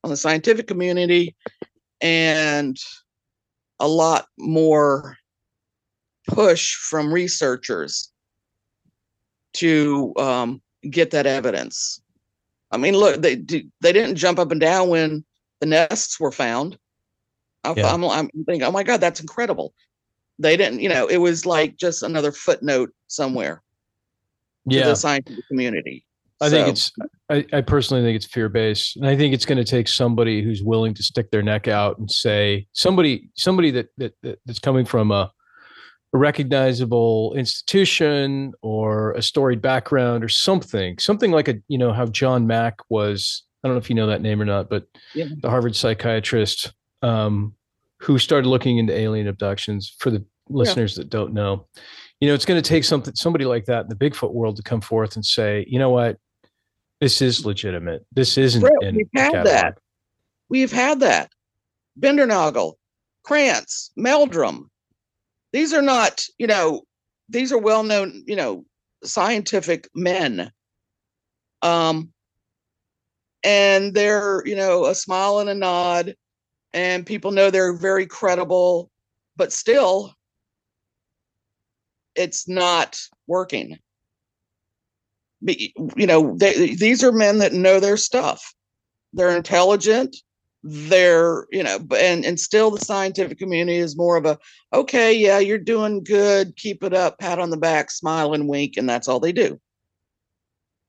on 0.04 0.10
the 0.10 0.18
scientific 0.18 0.68
community 0.68 1.36
and 2.02 2.78
a 3.80 3.88
lot 3.88 4.28
more 4.38 5.18
push 6.28 6.76
from 6.76 7.14
researchers 7.14 8.12
to 9.54 10.14
um, 10.18 10.62
get 10.90 11.12
that 11.12 11.26
evidence. 11.26 12.02
I 12.72 12.78
mean, 12.78 12.96
look, 12.96 13.22
they 13.22 13.36
they 13.36 13.94
didn't 13.94 14.16
jump 14.16 14.40
up 14.40 14.52
and 14.52 14.60
down 14.60 14.90
when 14.90 15.24
the 15.60 15.68
nests 15.68 16.20
were 16.20 16.32
found. 16.32 16.78
I, 17.64 17.74
Yeah. 17.74 17.94
I'm, 17.94 18.04
I'm 18.04 18.30
thinking, 18.46 18.64
oh 18.64 18.72
my 18.72 18.84
god, 18.84 19.02
that's 19.02 19.20
incredible. 19.20 19.74
They 20.40 20.58
didn't, 20.58 20.80
you 20.80 20.90
know, 20.90 21.08
it 21.08 21.18
was 21.18 21.46
like 21.46 21.78
just 21.78 22.04
another 22.04 22.32
footnote 22.32 22.92
somewhere 23.08 23.62
to 24.70 24.76
Yeah, 24.76 24.88
the 24.88 24.96
scientific 24.96 25.48
community. 25.48 26.06
I 26.42 26.50
think 26.50 26.66
So, 26.66 26.72
it's. 26.72 26.92
I, 27.30 27.58
I 27.58 27.62
personally 27.62 28.04
think 28.04 28.16
it's 28.18 28.26
fear 28.26 28.50
based, 28.50 28.98
and 28.98 29.08
I 29.08 29.16
think 29.16 29.34
it's 29.34 29.46
going 29.46 29.58
to 29.58 29.64
take 29.64 29.88
somebody 29.88 30.44
who's 30.44 30.62
willing 30.62 30.94
to 30.96 31.04
stick 31.04 31.32
their 31.32 31.44
neck 31.44 31.68
out 31.68 31.98
and 32.00 32.12
say 32.12 32.68
somebody 32.74 33.30
somebody 33.36 33.72
that 33.72 33.88
that, 33.98 34.14
that 34.24 34.40
that's 34.46 34.60
coming 34.60 34.84
from 34.86 35.12
a, 35.12 35.32
a 36.14 36.18
recognizable 36.18 37.34
institution 37.38 38.54
or 38.62 39.14
a 39.14 39.22
storied 39.22 39.62
background 39.62 40.24
or 40.24 40.30
something, 40.30 40.98
something 41.00 41.32
like 41.32 41.48
a 41.48 41.56
you 41.70 41.78
know 41.78 41.94
how 41.94 42.08
John 42.08 42.46
Mack 42.46 42.76
was. 42.90 43.44
I 43.64 43.68
don't 43.70 43.76
know 43.76 43.80
if 43.82 43.90
you 43.90 43.96
know 43.96 44.08
that 44.08 44.22
name 44.22 44.42
or 44.42 44.46
not, 44.46 44.70
but 44.70 44.88
Yeah. 45.16 45.28
the 45.42 45.50
Harvard 45.50 45.76
psychiatrist 45.76 46.74
um, 47.04 47.54
who 48.00 48.18
started 48.18 48.48
looking 48.48 48.80
into 48.80 48.98
alien 48.98 49.28
abductions. 49.28 49.96
For 50.00 50.10
the 50.10 50.26
listeners 50.50 50.96
that 50.96 51.10
don't 51.10 51.34
know, 51.34 51.68
you 52.20 52.28
know, 52.28 52.34
it's 52.34 52.46
going 52.46 52.62
to 52.62 52.68
take 52.68 52.84
something 52.84 53.14
somebody 53.16 53.46
like 53.46 53.66
that 53.66 53.84
in 53.84 53.90
the 53.90 53.96
Bigfoot 53.96 54.34
world 54.34 54.56
to 54.56 54.64
come 54.64 54.82
forth 54.82 55.16
and 55.16 55.26
say, 55.26 55.66
you 55.68 55.78
know 55.78 55.90
what, 55.90 56.18
this 57.02 57.22
is 57.22 57.46
legitimate. 57.46 58.06
This 58.12 58.38
isn't. 58.38 58.66
In 58.82 58.96
we've 58.96 59.08
had 59.14 59.32
catalog." 59.32 59.46
that. 59.46 59.78
We've 60.50 60.72
had 60.72 61.00
that. 61.02 61.32
Bindernagel, 62.00 62.74
Krantz, 63.24 63.92
Meldrum. 63.96 64.70
These 65.52 65.74
are 65.74 65.82
not, 65.82 66.26
you 66.38 66.48
know, 66.48 66.84
these 67.30 67.52
are 67.52 67.58
well 67.58 67.84
known, 67.84 68.24
you 68.26 68.36
know, 68.36 68.66
scientific 69.04 69.88
men. 69.94 70.52
Um, 71.62 72.12
and 73.44 73.94
they're, 73.94 74.44
you 74.46 74.56
know, 74.56 74.86
a 74.86 74.96
smile 74.96 75.40
and 75.40 75.50
a 75.50 75.56
nod, 75.56 76.16
and 76.74 77.06
people 77.06 77.32
know 77.32 77.50
they're 77.50 77.78
very 77.78 78.06
credible, 78.06 78.90
but 79.36 79.52
still, 79.52 80.14
it's 82.16 82.48
not 82.48 83.00
working. 83.28 83.78
You 85.42 86.08
know, 86.08 86.36
they, 86.38 86.76
these 86.76 87.04
are 87.04 87.12
men 87.12 87.40
that 87.40 87.54
know 87.54 87.80
their 87.80 87.98
stuff. 87.98 88.54
They're 89.12 89.36
intelligent. 89.36 90.16
They're, 90.64 91.46
you 91.52 91.62
know, 91.62 91.86
and 91.98 92.24
and 92.24 92.40
still 92.40 92.72
the 92.72 92.80
scientific 92.80 93.38
community 93.38 93.80
is 93.80 93.98
more 93.98 94.16
of 94.16 94.26
a, 94.26 94.40
okay, 94.72 95.14
yeah, 95.14 95.40
you're 95.40 95.58
doing 95.58 96.04
good, 96.04 96.56
keep 96.56 96.84
it 96.84 96.94
up, 96.94 97.20
pat 97.20 97.38
on 97.38 97.50
the 97.50 97.58
back, 97.58 97.92
smile 97.92 98.34
and 98.34 98.48
wink, 98.48 98.78
and 98.78 98.88
that's 98.88 99.10
all 99.10 99.20
they 99.20 99.34
do. 99.34 99.60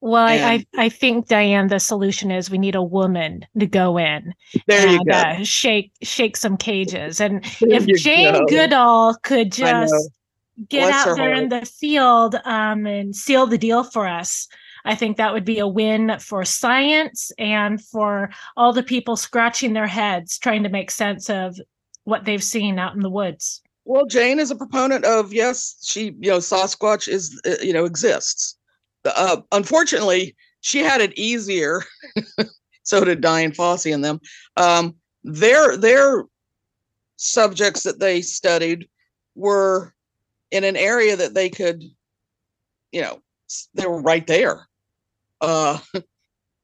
Well, 0.07 0.26
I, 0.26 0.34
And- 0.34 0.66
I 0.76 0.84
I 0.84 0.88
think 0.90 1.28
Diane, 1.28 1.68
the 1.68 1.80
solution 1.80 2.30
is 2.30 2.50
we 2.50 2.59
need 2.59 2.74
a 2.74 2.82
woman 2.82 3.46
to 3.59 3.66
go 3.66 3.96
in 3.98 4.34
There 4.66 4.86
you 4.86 4.96
and 4.98 5.07
go. 5.07 5.12
uh, 5.16 5.42
shake 5.44 5.92
shake 6.02 6.36
some 6.36 6.59
cages. 6.59 7.20
And 7.22 7.42
There 7.61 7.72
if 7.72 7.86
Jane 8.02 8.34
go. 8.34 8.46
Goodall 8.46 9.14
could 9.22 9.50
just 9.50 9.94
get 10.68 10.82
Bless 10.88 11.07
out 11.07 11.16
there 11.16 11.32
in 11.32 11.48
the 11.48 11.64
field 11.64 12.34
um, 12.44 12.86
and 12.86 13.16
seal 13.16 13.46
the 13.46 13.57
deal 13.57 13.82
for 13.82 14.07
us, 14.07 14.46
I 14.84 14.94
think 14.94 15.16
that 15.16 15.32
would 15.32 15.46
be 15.46 15.59
a 15.59 15.66
win 15.66 16.16
for 16.20 16.44
science 16.44 17.32
and 17.38 17.82
for 17.82 18.28
all 18.59 18.74
the 18.74 18.82
people 18.82 19.16
scratching 19.16 19.72
their 19.72 19.86
heads 19.86 20.38
trying 20.38 20.64
to 20.64 20.68
make 20.68 20.90
sense 20.90 21.30
of 21.30 21.59
what 22.05 22.26
they've 22.26 22.44
seen 22.44 22.78
out 22.78 22.94
in 22.94 23.00
the 23.00 23.09
woods. 23.11 23.62
Well, 23.86 24.05
Jane 24.05 24.38
is 24.38 24.50
a 24.50 24.55
proponent 24.57 25.07
of 25.07 25.32
yes, 25.32 25.76
she 25.82 26.12
you 26.20 26.30
know 26.30 26.38
Sasquatch 26.40 27.09
is 27.09 27.40
uh, 27.46 27.55
you 27.62 27.72
know 27.72 27.86
exists. 27.86 28.59
Uh, 29.05 29.42
unfortunately, 29.52 30.34
she 30.61 30.78
had 30.80 31.00
it 31.00 31.16
easier. 31.18 31.82
so 32.82 33.05
did 33.05 33.20
Dian 33.20 33.52
Fossey 33.52 33.92
and 33.92 34.05
them. 34.05 34.20
Um, 34.57 34.94
their 35.22 35.76
their 35.76 36.24
subjects 37.16 37.82
that 37.82 38.00
they 38.00 38.22
studied 38.22 38.88
were 39.34 39.94
in 40.50 40.64
an 40.64 40.76
area 40.76 41.16
that 41.16 41.34
they 41.34 41.48
could, 41.48 41.82
you 42.92 43.02
know, 43.02 43.20
they 43.74 43.86
were 43.86 44.00
right 44.00 44.26
there. 44.26 44.66
Uh, 45.40 45.78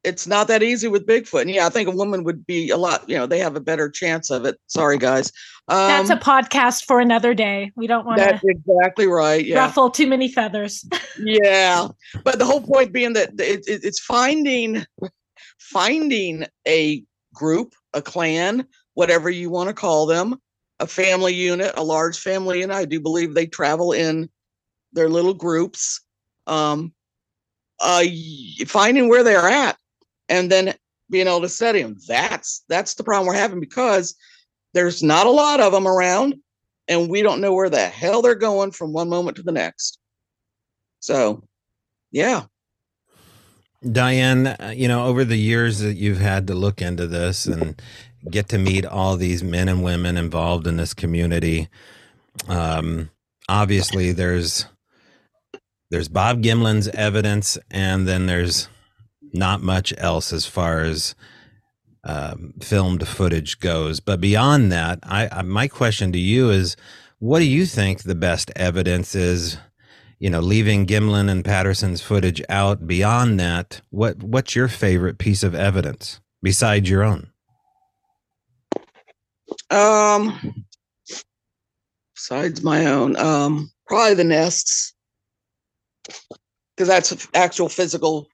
it's 0.02 0.26
not 0.26 0.48
that 0.48 0.62
easy 0.62 0.88
with 0.88 1.06
Bigfoot. 1.06 1.42
And 1.42 1.50
yeah, 1.50 1.66
I 1.66 1.68
think 1.68 1.88
a 1.88 1.92
woman 1.92 2.24
would 2.24 2.46
be 2.46 2.70
a 2.70 2.76
lot. 2.76 3.08
You 3.08 3.16
know, 3.18 3.26
they 3.26 3.38
have 3.38 3.56
a 3.56 3.60
better 3.60 3.90
chance 3.90 4.30
of 4.30 4.44
it. 4.46 4.58
Sorry, 4.66 4.96
guys. 4.96 5.30
Um, 5.68 5.88
That's 5.88 6.10
a 6.10 6.16
podcast 6.16 6.86
for 6.86 7.00
another 7.00 7.34
day. 7.34 7.70
We 7.76 7.86
don't 7.86 8.06
want 8.06 8.18
that's 8.18 8.40
to 8.40 8.48
exactly 8.48 9.06
right. 9.06 9.44
Yeah. 9.44 9.58
ruffle 9.58 9.90
too 9.90 10.06
many 10.06 10.28
feathers. 10.28 10.84
yeah 11.18 11.88
but 12.24 12.38
the 12.38 12.44
whole 12.44 12.60
point 12.60 12.92
being 12.92 13.12
that 13.14 13.30
it, 13.38 13.64
it, 13.66 13.84
it's 13.84 14.00
finding 14.00 14.84
finding 15.58 16.44
a 16.66 17.02
group 17.34 17.74
a 17.94 18.02
clan 18.02 18.66
whatever 18.94 19.30
you 19.30 19.50
want 19.50 19.68
to 19.68 19.74
call 19.74 20.06
them 20.06 20.36
a 20.80 20.86
family 20.86 21.34
unit 21.34 21.72
a 21.76 21.82
large 21.82 22.18
family 22.18 22.62
and 22.62 22.72
i 22.72 22.84
do 22.84 23.00
believe 23.00 23.34
they 23.34 23.46
travel 23.46 23.92
in 23.92 24.28
their 24.92 25.08
little 25.08 25.34
groups 25.34 26.00
um 26.46 26.92
uh 27.80 28.04
finding 28.66 29.08
where 29.08 29.22
they're 29.22 29.48
at 29.48 29.76
and 30.30 30.50
then 30.50 30.74
being 31.10 31.26
able 31.26 31.42
to 31.42 31.48
study 31.48 31.82
them 31.82 31.96
that's 32.08 32.64
that's 32.68 32.94
the 32.94 33.04
problem 33.04 33.26
we're 33.26 33.34
having 33.34 33.60
because 33.60 34.14
there's 34.72 35.02
not 35.02 35.26
a 35.26 35.30
lot 35.30 35.60
of 35.60 35.72
them 35.72 35.86
around 35.86 36.34
and 36.90 37.08
we 37.08 37.22
don't 37.22 37.40
know 37.40 37.54
where 37.54 37.70
the 37.70 37.86
hell 37.86 38.20
they're 38.20 38.34
going 38.34 38.72
from 38.72 38.92
one 38.92 39.08
moment 39.08 39.36
to 39.36 39.44
the 39.44 39.52
next. 39.52 39.98
So, 40.98 41.42
yeah, 42.10 42.42
Diane, 43.90 44.48
uh, 44.48 44.74
you 44.76 44.88
know, 44.88 45.06
over 45.06 45.24
the 45.24 45.38
years 45.38 45.78
that 45.78 45.94
you've 45.94 46.18
had 46.18 46.48
to 46.48 46.54
look 46.54 46.82
into 46.82 47.06
this 47.06 47.46
and 47.46 47.80
get 48.30 48.48
to 48.50 48.58
meet 48.58 48.84
all 48.84 49.16
these 49.16 49.42
men 49.42 49.68
and 49.68 49.82
women 49.82 50.18
involved 50.18 50.66
in 50.66 50.76
this 50.76 50.92
community, 50.92 51.68
um, 52.48 53.08
obviously 53.48 54.12
there's 54.12 54.66
there's 55.90 56.08
Bob 56.08 56.42
Gimlin's 56.42 56.88
evidence, 56.88 57.56
and 57.70 58.06
then 58.06 58.26
there's 58.26 58.68
not 59.32 59.62
much 59.62 59.94
else 59.98 60.32
as 60.32 60.46
far 60.46 60.82
as 60.82 61.14
um, 62.04 62.54
filmed 62.62 63.06
footage 63.08 63.60
goes. 63.60 64.00
But 64.00 64.20
beyond 64.20 64.72
that, 64.72 65.00
I, 65.04 65.28
I 65.32 65.42
my 65.42 65.68
question 65.68 66.12
to 66.12 66.18
you 66.18 66.50
is, 66.50 66.76
what 67.20 67.40
do 67.40 67.46
you 67.46 67.66
think 67.66 68.02
the 68.02 68.14
best 68.16 68.50
evidence 68.56 69.14
is? 69.14 69.58
you 70.18 70.30
know, 70.30 70.40
leaving 70.40 70.86
Gimlin 70.86 71.30
and 71.30 71.44
Patterson's 71.44 72.00
footage 72.02 72.42
out. 72.48 72.86
Beyond 72.86 73.40
that, 73.40 73.82
what 73.90 74.22
what's 74.22 74.54
your 74.56 74.68
favorite 74.68 75.18
piece 75.18 75.42
of 75.42 75.54
evidence 75.54 76.20
besides 76.42 76.88
your 76.88 77.04
own? 77.04 77.30
um, 79.70 80.64
besides 82.14 82.62
my 82.62 82.86
own, 82.86 83.16
um, 83.16 83.70
probably 83.86 84.14
the 84.14 84.24
nests, 84.24 84.94
because 86.76 86.88
that's 86.88 87.28
actual 87.34 87.68
physical 87.68 88.28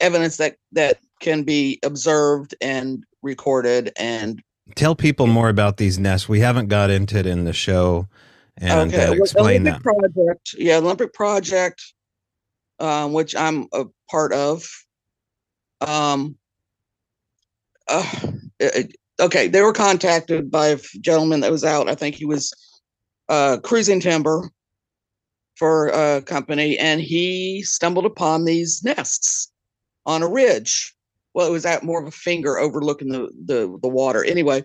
evidence 0.00 0.36
that 0.38 0.56
that 0.72 0.98
can 1.20 1.42
be 1.42 1.78
observed 1.82 2.54
and 2.60 3.04
recorded 3.22 3.92
and 3.98 4.42
Tell 4.76 4.94
people 4.94 5.26
more 5.26 5.50
about 5.50 5.76
these 5.76 5.98
nests. 5.98 6.26
We 6.26 6.40
haven't 6.40 6.68
got 6.68 6.88
into 6.88 7.18
it 7.18 7.26
in 7.26 7.44
the 7.44 7.52
show, 7.52 8.08
and 8.56 8.94
uh, 8.94 8.96
well, 8.96 9.12
explain 9.12 9.62
Olympic 9.62 9.74
that. 9.74 9.82
project 9.82 10.54
yeah 10.58 10.76
olympic 10.78 11.12
project 11.12 11.82
um 12.78 13.12
which 13.12 13.34
i'm 13.36 13.66
a 13.72 13.84
part 14.10 14.32
of 14.32 14.64
um 15.80 16.36
uh, 17.88 18.10
it- 18.60 18.96
okay 19.20 19.48
they 19.48 19.60
were 19.60 19.72
contacted 19.72 20.50
by 20.50 20.68
a 20.68 20.78
gentleman 21.00 21.40
that 21.40 21.50
was 21.50 21.64
out 21.64 21.88
i 21.88 21.94
think 21.94 22.14
he 22.14 22.24
was 22.24 22.52
uh 23.28 23.58
cruising 23.62 24.00
timber 24.00 24.50
for 25.56 25.88
a 25.88 26.22
company 26.22 26.78
and 26.78 27.00
he 27.00 27.62
stumbled 27.62 28.06
upon 28.06 28.44
these 28.44 28.82
nests 28.84 29.50
on 30.06 30.22
a 30.22 30.28
ridge. 30.28 30.94
Well 31.34 31.48
it 31.48 31.52
was 31.52 31.66
at 31.66 31.82
more 31.82 32.00
of 32.00 32.06
a 32.06 32.12
finger 32.12 32.58
overlooking 32.58 33.08
the 33.08 33.30
the, 33.44 33.78
the 33.82 33.88
water. 33.88 34.24
Anyway 34.24 34.64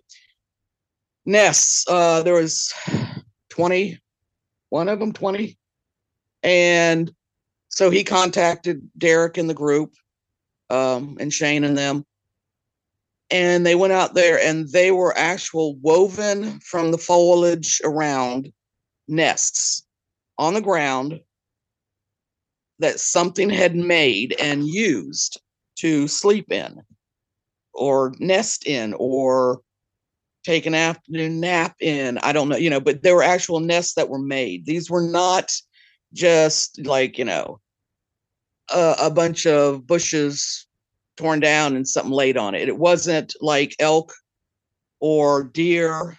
nests 1.25 1.85
uh 1.87 2.23
there 2.23 2.33
was 2.33 2.73
twenty, 3.49 3.99
one 4.69 4.87
of 4.87 4.99
them 4.99 5.13
20 5.13 5.57
and 6.43 7.11
so 7.69 7.89
he 7.89 8.03
contacted 8.03 8.89
derek 8.97 9.37
and 9.37 9.49
the 9.49 9.53
group 9.53 9.93
um, 10.69 11.17
and 11.19 11.33
shane 11.33 11.63
and 11.63 11.77
them. 11.77 12.05
And 13.31 13.65
they 13.65 13.75
went 13.75 13.93
out 13.93 14.15
there 14.15 14.39
and 14.39 14.69
they 14.69 14.91
were 14.91 15.15
actual 15.17 15.75
woven 15.77 16.59
from 16.61 16.91
the 16.91 16.97
foliage 16.97 17.79
around 17.83 18.51
nests 19.07 19.85
on 20.37 20.53
the 20.53 20.61
ground 20.61 21.19
that 22.79 22.99
something 22.99 23.49
had 23.49 23.75
made 23.75 24.35
and 24.39 24.67
used 24.67 25.39
to 25.77 26.07
sleep 26.07 26.51
in 26.51 26.81
or 27.73 28.13
nest 28.19 28.65
in 28.65 28.93
or 28.97 29.61
take 30.43 30.65
an 30.65 30.75
afternoon 30.75 31.39
nap 31.39 31.75
in. 31.79 32.17
I 32.19 32.33
don't 32.33 32.49
know, 32.49 32.57
you 32.57 32.69
know, 32.69 32.79
but 32.79 33.03
there 33.03 33.15
were 33.15 33.23
actual 33.23 33.59
nests 33.59 33.93
that 33.95 34.09
were 34.09 34.19
made. 34.19 34.65
These 34.65 34.89
were 34.89 35.01
not 35.01 35.53
just 36.13 36.85
like, 36.85 37.17
you 37.17 37.25
know, 37.25 37.59
a, 38.73 38.95
a 39.01 39.11
bunch 39.11 39.45
of 39.45 39.85
bushes 39.85 40.65
torn 41.17 41.39
down 41.39 41.75
and 41.75 41.87
something 41.87 42.13
laid 42.13 42.37
on 42.37 42.55
it. 42.55 42.67
It 42.67 42.77
wasn't 42.77 43.33
like 43.41 43.75
elk 43.79 44.13
or 44.99 45.43
deer 45.43 46.17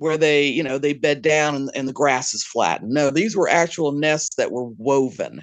where 0.00 0.16
they, 0.16 0.46
you 0.46 0.62
know, 0.62 0.78
they 0.78 0.94
bed 0.94 1.20
down 1.20 1.54
and, 1.54 1.70
and 1.74 1.86
the 1.86 1.92
grass 1.92 2.32
is 2.32 2.42
flattened. 2.42 2.90
No, 2.90 3.10
these 3.10 3.36
were 3.36 3.50
actual 3.50 3.92
nests 3.92 4.34
that 4.36 4.50
were 4.50 4.64
woven. 4.64 5.42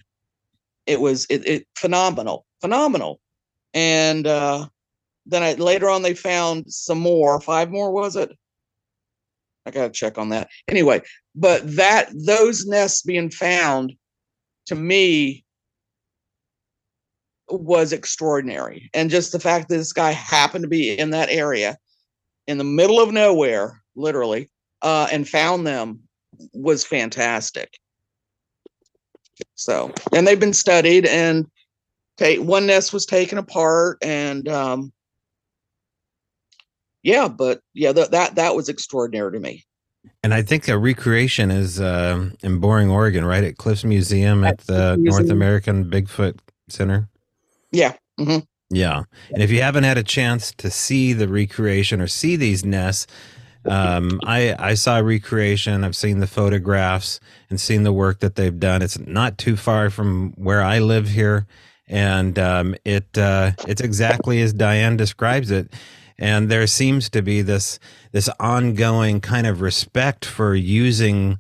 It 0.88 1.00
was 1.00 1.28
it, 1.30 1.48
it 1.48 1.68
phenomenal, 1.78 2.44
phenomenal. 2.60 3.20
And 3.76 4.26
uh 4.26 4.68
then 5.28 5.44
I 5.44 5.54
later 5.54 5.88
on 5.88 6.02
they 6.02 6.16
found 6.16 6.74
some 6.74 6.98
more, 6.98 7.40
five 7.40 7.70
more 7.70 7.92
was 7.92 8.16
it? 8.16 8.32
I 9.68 9.70
gotta 9.70 9.92
check 9.92 10.18
on 10.18 10.30
that. 10.30 10.50
Anyway, 10.68 11.04
but 11.36 11.62
that 11.76 12.10
those 12.16 12.66
nests 12.66 13.04
being 13.04 13.30
found 13.30 13.94
to 14.66 14.74
me 14.74 15.46
was 17.48 17.94
extraordinary. 17.94 18.90
And 18.96 19.12
just 19.12 19.34
the 19.34 19.40
fact 19.40 19.70
that 19.70 19.78
this 19.78 19.94
guy 19.94 20.14
happened 20.14 20.64
to 20.64 20.68
be 20.68 20.98
in 20.98 21.12
that 21.12 21.30
area 21.30 21.78
in 22.48 22.58
the 22.58 22.64
middle 22.64 23.00
of 23.00 23.12
nowhere, 23.12 23.84
literally, 23.98 24.50
uh, 24.82 25.08
and 25.12 25.28
found 25.28 25.68
them 25.68 26.00
was 26.54 26.86
fantastic. 26.86 27.78
So, 29.56 29.92
and 30.14 30.26
they've 30.26 30.40
been 30.40 30.54
studied 30.54 31.06
and 31.06 31.46
take 32.18 32.40
one 32.40 32.66
nest 32.66 32.94
was 32.94 33.06
taken 33.06 33.38
apart 33.38 34.00
and 34.02 34.48
um 34.48 34.92
yeah, 37.04 37.30
but 37.30 37.62
yeah, 37.74 37.94
that 37.94 38.12
that 38.12 38.36
that 38.36 38.56
was 38.56 38.68
extraordinary 38.68 39.32
to 39.32 39.40
me. 39.40 39.64
And 40.24 40.34
I 40.34 40.42
think 40.42 40.68
a 40.68 40.78
recreation 40.78 41.52
is 41.52 41.80
uh, 41.80 42.30
in 42.42 42.60
Boring, 42.60 42.90
Oregon, 42.90 43.24
right 43.24 43.44
at 43.44 43.58
Cliffs 43.58 43.86
Museum 43.86 44.44
at 44.44 44.54
At 44.54 44.68
the 44.68 44.96
Cliffs 44.96 45.18
North 45.18 45.30
American 45.30 45.90
Bigfoot 45.90 46.40
Center. 46.68 47.08
Yeah. 47.72 47.94
hmm 48.18 48.40
Yeah. 48.70 49.04
And 49.32 49.42
if 49.42 49.52
you 49.52 49.62
haven't 49.62 49.86
had 49.86 49.98
a 49.98 50.04
chance 50.04 50.52
to 50.58 50.70
see 50.70 51.14
the 51.14 51.30
recreation 51.30 52.02
or 52.02 52.08
see 52.08 52.36
these 52.36 52.66
nests, 52.66 53.08
Um, 53.68 54.20
I 54.26 54.56
I 54.58 54.74
saw 54.76 54.98
recreation. 55.00 55.84
I've 55.84 55.96
seen 55.96 56.20
the 56.20 56.28
photographs 56.28 57.20
and 57.50 57.60
seen 57.60 57.84
the 57.84 57.94
work 57.94 58.20
that 58.20 58.36
they've 58.36 58.60
done. 58.60 58.82
It's 58.82 59.00
not 59.00 59.38
too 59.38 59.56
far 59.58 59.90
from 59.90 60.32
where 60.38 60.62
I 60.62 60.80
live 60.80 61.10
here, 61.10 61.48
and 61.88 62.38
um, 62.40 62.76
it 62.86 63.18
uh, 63.18 63.52
it's 63.68 63.82
exactly 63.82 64.42
as 64.42 64.54
Diane 64.54 64.98
describes 64.98 65.52
it. 65.52 65.74
And 66.20 66.50
there 66.50 66.66
seems 66.68 67.10
to 67.12 67.22
be 67.22 67.42
this 67.42 67.80
this 68.12 68.30
ongoing 68.40 69.22
kind 69.22 69.48
of 69.48 69.62
respect 69.62 70.26
for 70.26 70.56
using 70.56 71.40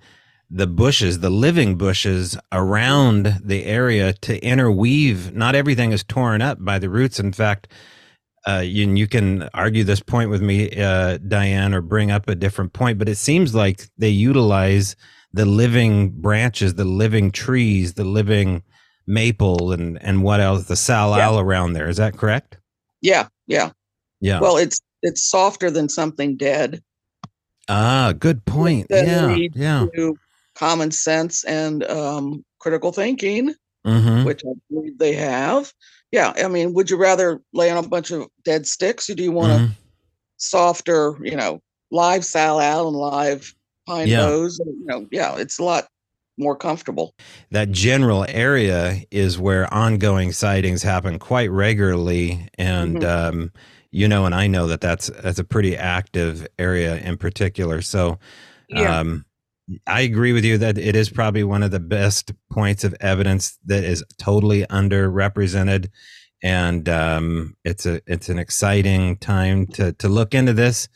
the 0.49 0.67
bushes, 0.67 1.19
the 1.19 1.30
living 1.30 1.75
bushes 1.75 2.38
around 2.51 3.41
the 3.43 3.65
area 3.65 4.13
to 4.13 4.41
interweave. 4.43 5.34
Not 5.36 5.55
everything 5.55 5.91
is 5.91 6.03
torn 6.03 6.41
up 6.41 6.63
by 6.63 6.80
the 6.80 6.89
roots. 6.89 7.19
In 7.19 7.34
fact, 7.34 7.67
uh, 8.47 8.61
you, 8.61 8.89
you 8.95 9.07
can 9.07 9.43
argue 9.53 9.83
this 9.83 9.99
point 9.99 10.29
with 10.29 10.41
me, 10.41 10.71
uh, 10.81 11.17
Diane, 11.17 11.73
or 11.73 11.81
bring 11.81 12.11
up 12.11 12.29
a 12.29 12.35
different 12.35 12.71
point, 12.71 12.97
but 12.97 13.09
it 13.09 13.17
seems 13.17 13.53
like 13.53 13.89
they 13.97 14.09
utilize 14.09 14.95
the 15.33 15.45
living 15.45 16.11
branches, 16.11 16.75
the 16.75 16.85
living 16.85 17.31
trees, 17.31 17.95
the 17.95 18.05
living 18.05 18.63
maple, 19.05 19.73
and 19.73 20.01
and 20.01 20.23
what 20.23 20.39
else, 20.39 20.65
the 20.65 20.77
salal 20.77 21.17
yeah. 21.17 21.39
around 21.39 21.73
there. 21.73 21.89
Is 21.89 21.97
that 21.97 22.15
correct? 22.15 22.57
Yeah, 23.01 23.27
yeah, 23.47 23.71
yeah. 24.21 24.39
Well, 24.39 24.55
it's 24.55 24.79
it's 25.01 25.29
softer 25.29 25.69
than 25.69 25.89
something 25.89 26.37
dead. 26.37 26.81
Ah, 27.67 28.13
good 28.17 28.45
point. 28.45 28.87
Yeah, 28.89 29.35
yeah. 29.53 29.87
Common 30.55 30.91
sense 30.91 31.43
and 31.43 31.83
um, 31.83 32.45
critical 32.59 32.93
thinking, 32.93 33.53
mm-hmm. 33.85 34.23
which 34.23 34.41
I 34.45 34.53
believe 34.71 34.97
they 34.97 35.13
have 35.13 35.73
yeah, 36.11 36.33
I 36.37 36.47
mean, 36.47 36.73
would 36.73 36.89
you 36.89 36.97
rather 36.97 37.41
lay 37.53 37.69
on 37.69 37.83
a 37.83 37.87
bunch 37.87 38.11
of 38.11 38.27
dead 38.43 38.65
sticks 38.65 39.09
or 39.09 39.15
do 39.15 39.23
you 39.23 39.31
want 39.31 39.51
mm-hmm. 39.51 39.71
a 39.71 39.75
softer, 40.37 41.17
you 41.21 41.35
know, 41.35 41.61
live 41.91 42.23
salal 42.23 42.87
and 42.87 42.97
live 42.97 43.53
pine 43.87 44.07
yeah. 44.07 44.25
boughs? 44.25 44.59
You 44.59 44.85
know, 44.85 45.07
yeah, 45.11 45.35
it's 45.37 45.59
a 45.59 45.63
lot 45.63 45.87
more 46.37 46.55
comfortable. 46.55 47.13
That 47.51 47.71
general 47.71 48.25
area 48.29 49.01
is 49.11 49.37
where 49.37 49.71
ongoing 49.73 50.31
sightings 50.31 50.83
happen 50.83 51.19
quite 51.19 51.51
regularly, 51.51 52.47
and 52.57 52.97
mm-hmm. 52.97 53.37
um, 53.39 53.51
you 53.91 54.07
know, 54.07 54.25
and 54.25 54.35
I 54.35 54.47
know 54.47 54.67
that 54.67 54.81
that's 54.81 55.07
that's 55.07 55.39
a 55.39 55.43
pretty 55.43 55.75
active 55.75 56.47
area 56.57 56.97
in 56.97 57.17
particular. 57.17 57.81
So, 57.81 58.19
yeah. 58.69 58.99
um, 58.99 59.25
I 59.86 60.01
agree 60.01 60.34
with 60.34 60.45
you 60.45 60.57
that 60.59 60.78
it 60.78 60.95
is 60.95 61.09
probably 61.09 61.43
one 61.43 61.63
of 61.63 61.72
the 61.72 61.80
best 61.80 62.32
points 62.51 62.84
of 62.84 62.95
evidence 63.01 63.57
that 63.65 63.84
is 63.84 64.03
totally 64.18 64.63
underrepresented, 64.63 65.89
and 66.41 66.88
um, 66.88 67.55
it's 67.65 67.86
a 67.86 68.01
it's 68.07 68.30
an 68.30 68.39
exciting 68.39 69.18
time 69.18 69.68
to 69.68 69.91
to 69.93 70.07
look 70.07 70.34
into 70.34 70.53
this, 70.53 70.88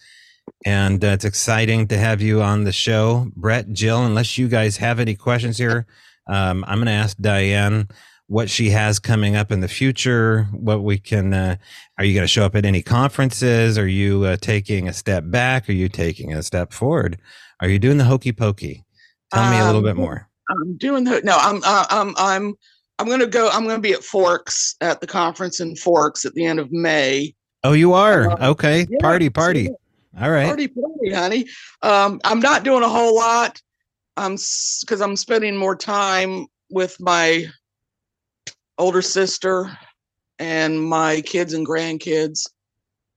and 0.66 1.04
uh, 1.04 1.08
it's 1.10 1.26
exciting 1.26 1.88
to 1.90 1.98
have 1.98 2.22
you 2.22 2.42
on 2.42 2.64
the 2.64 2.72
show, 2.72 3.28
Brett, 3.36 3.72
Jill. 3.74 4.06
Unless 4.06 4.38
you 4.38 4.48
guys 4.48 4.78
have 4.78 5.00
any 5.00 5.16
questions 5.16 5.58
here, 5.58 5.86
um, 6.28 6.64
I'm 6.66 6.78
going 6.78 6.86
to 6.86 6.94
ask 6.94 7.18
Diane 7.18 7.90
what 8.28 8.50
she 8.50 8.70
has 8.70 9.00
coming 9.00 9.36
up 9.36 9.52
in 9.52 9.60
the 9.60 9.68
future. 9.68 10.48
What 10.54 10.84
we 10.84 10.98
can 10.98 11.34
uh, 11.34 11.58
are 11.98 12.06
you 12.06 12.14
going 12.14 12.24
to 12.24 12.28
show 12.30 12.46
up 12.46 12.56
at 12.56 12.66
any 12.66 12.82
conferences? 12.82 13.78
Are 13.78 13.88
you 13.88 14.24
uh, 14.24 14.38
taking 14.38 14.88
a 14.88 14.94
step 14.94 15.26
back? 15.28 15.68
Are 15.68 15.74
you 15.74 15.90
taking 15.90 16.34
a 16.34 16.42
step 16.42 16.72
forward? 16.72 17.20
Are 17.62 17.70
you 17.70 17.78
doing 17.78 17.98
the 17.98 18.04
hokey 18.04 18.32
pokey? 18.32 18.84
Tell 19.34 19.50
me 19.50 19.60
a 19.60 19.66
little 19.66 19.82
bit 19.82 19.92
um, 19.92 19.98
more. 19.98 20.28
I'm 20.50 20.78
doing 20.78 21.04
the 21.04 21.22
no. 21.24 21.38
I'm 21.40 21.62
uh, 21.64 21.86
I'm 21.90 22.14
I'm 22.18 22.56
I'm 23.00 23.08
going 23.08 23.20
to 23.20 23.28
go. 23.28 23.50
I'm 23.50 23.64
going 23.64 23.78
to 23.78 23.82
be 23.82 23.94
at 23.94 24.04
Forks 24.04 24.76
at 24.82 25.00
the 25.00 25.08
conference 25.08 25.60
in 25.60 25.76
Forks 25.76 26.26
at 26.26 26.34
the 26.34 26.46
end 26.46 26.60
of 26.60 26.72
May. 26.72 27.34
Oh, 27.64 27.74
you 27.74 27.94
are 27.94 28.32
uh, 28.32 28.50
okay. 28.50 28.88
Yeah, 28.90 28.98
party, 29.00 29.30
party. 29.30 29.70
All 30.20 30.32
right, 30.32 30.48
party, 30.48 30.68
party, 30.68 31.14
honey. 31.14 31.46
Um, 31.84 32.20
I'm 32.24 32.40
not 32.40 32.64
doing 32.64 32.84
a 32.84 32.90
whole 32.90 33.16
lot. 33.16 33.62
I'm 34.18 34.34
because 34.82 35.00
I'm 35.00 35.16
spending 35.16 35.56
more 35.56 35.76
time 35.76 36.48
with 36.72 37.00
my 37.00 37.46
older 38.78 39.02
sister 39.02 39.72
and 40.40 40.84
my 40.84 41.22
kids 41.22 41.54
and 41.54 41.66
grandkids. 41.66 42.50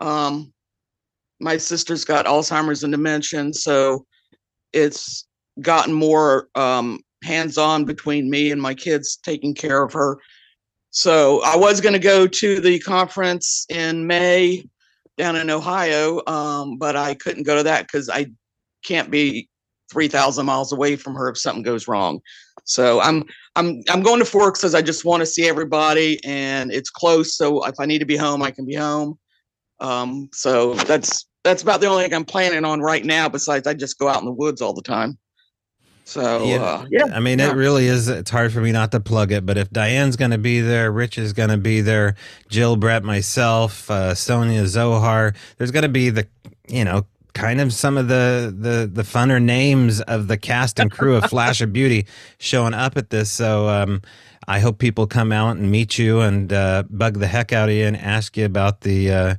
Um, 0.01 0.53
my 1.40 1.57
sister's 1.57 2.05
got 2.05 2.26
Alzheimer's 2.26 2.84
and 2.84 2.92
dementia, 2.92 3.53
so 3.55 4.07
it's 4.75 5.27
gotten 5.61 5.95
more 5.95 6.49
um, 6.55 7.01
hands 7.22 7.57
on 7.59 7.85
between 7.85 8.29
me 8.29 8.51
and 8.51 8.61
my 8.61 8.75
kids 8.75 9.16
taking 9.16 9.55
care 9.55 9.83
of 9.83 9.93
her. 9.93 10.18
So 10.91 11.43
I 11.43 11.57
was 11.57 11.81
going 11.81 11.95
to 11.95 11.99
go 11.99 12.27
to 12.27 12.61
the 12.61 12.79
conference 12.81 13.66
in 13.68 14.07
May 14.07 14.68
down 15.16 15.37
in 15.37 15.51
Ohio, 15.51 16.20
um, 16.27 16.77
but 16.77 16.97
I 16.97 17.14
couldn't 17.14 17.45
go 17.45 17.57
to 17.57 17.62
that 17.64 17.87
because 17.87 18.09
I 18.09 18.27
can't 18.85 19.11
be 19.11 19.49
3,000 19.91 20.45
miles 20.47 20.72
away 20.72 20.97
from 20.97 21.14
her 21.14 21.29
if 21.29 21.39
something 21.39 21.62
goes 21.62 21.89
wrong. 21.89 22.20
So 22.64 23.01
I'm 23.01 23.25
I'm 23.57 23.83
I'm 23.91 24.03
going 24.03 24.18
to 24.20 24.25
Forks 24.25 24.61
because 24.61 24.75
I 24.75 24.83
just 24.83 25.05
want 25.05 25.20
to 25.20 25.27
see 25.27 25.49
everybody 25.49 26.18
and 26.25 26.72
it's 26.72 26.91
close. 26.91 27.37
So 27.37 27.64
if 27.66 27.75
I 27.79 27.87
need 27.87 27.99
to 27.99 28.07
be 28.07 28.16
home, 28.16 28.43
I 28.43 28.51
can 28.51 28.64
be 28.64 28.75
home. 28.75 29.18
Um, 29.81 30.31
so 30.33 30.75
that's 30.75 31.27
that's 31.45 31.62
about 31.62 31.80
the 31.80 31.86
only 31.86 32.05
thing 32.05 32.14
I'm 32.14 32.24
planning 32.24 32.64
on 32.64 32.80
right 32.80 33.05
now. 33.05 33.28
Besides, 33.28 33.66
I 33.66 33.74
just 33.74 33.99
go 33.99 34.09
out 34.09 34.18
in 34.18 34.24
the 34.24 34.32
woods 34.32 34.61
all 34.61 34.72
the 34.72 34.82
time. 34.82 35.18
So 36.07 36.45
yeah, 36.45 36.57
uh, 36.57 36.86
yeah 36.90 37.05
I 37.14 37.20
mean, 37.20 37.38
yeah. 37.38 37.51
it 37.51 37.57
really 37.57 37.86
is. 37.86 38.09
It's 38.09 38.30
hard 38.30 38.53
for 38.53 38.61
me 38.61 38.72
not 38.72 38.92
to 38.92 39.01
plug 39.01 39.32
it, 39.32 39.47
but 39.47 39.57
if 39.57 39.70
Diane's 39.70 40.16
going 40.16 40.32
to 40.32 40.38
be 40.38 40.61
there, 40.61 40.92
Rich 40.92 41.16
is 41.16 41.32
going 41.32 41.49
to 41.49 41.57
be 41.57 41.80
there, 41.80 42.14
Jill, 42.49 42.76
Brett, 42.76 43.05
myself, 43.05 43.90
uh, 43.90 44.14
Sonia, 44.14 44.66
Zohar, 44.66 45.34
there's 45.57 45.70
going 45.70 45.82
to 45.82 45.88
be 45.88 46.11
the, 46.11 46.26
you 46.68 46.84
know, 46.84 47.07
kind 47.32 47.61
of 47.61 47.72
some 47.72 47.97
of 47.97 48.07
the 48.09 48.55
the 48.57 48.88
the 48.90 49.03
funner 49.03 49.42
names 49.42 50.01
of 50.03 50.28
the 50.28 50.36
cast 50.36 50.78
and 50.78 50.90
crew 50.90 51.16
of 51.16 51.24
Flash 51.30 51.61
of 51.61 51.72
Beauty 51.72 52.07
showing 52.38 52.74
up 52.74 52.97
at 52.97 53.11
this. 53.11 53.30
So 53.30 53.68
um, 53.68 54.03
I 54.47 54.61
hope 54.61 54.78
people 54.78 55.07
come 55.07 55.32
out 55.32 55.57
and 55.57 55.70
meet 55.70 55.99
you 55.99 56.20
and 56.20 56.53
uh, 56.53 56.84
bug 56.91 57.18
the 57.18 57.26
heck 57.26 57.53
out 57.53 57.68
of 57.68 57.75
you 57.75 57.87
and 57.87 57.96
ask 57.96 58.37
you 58.37 58.45
about 58.45 58.83
the 58.83 59.11
uh, 59.11 59.34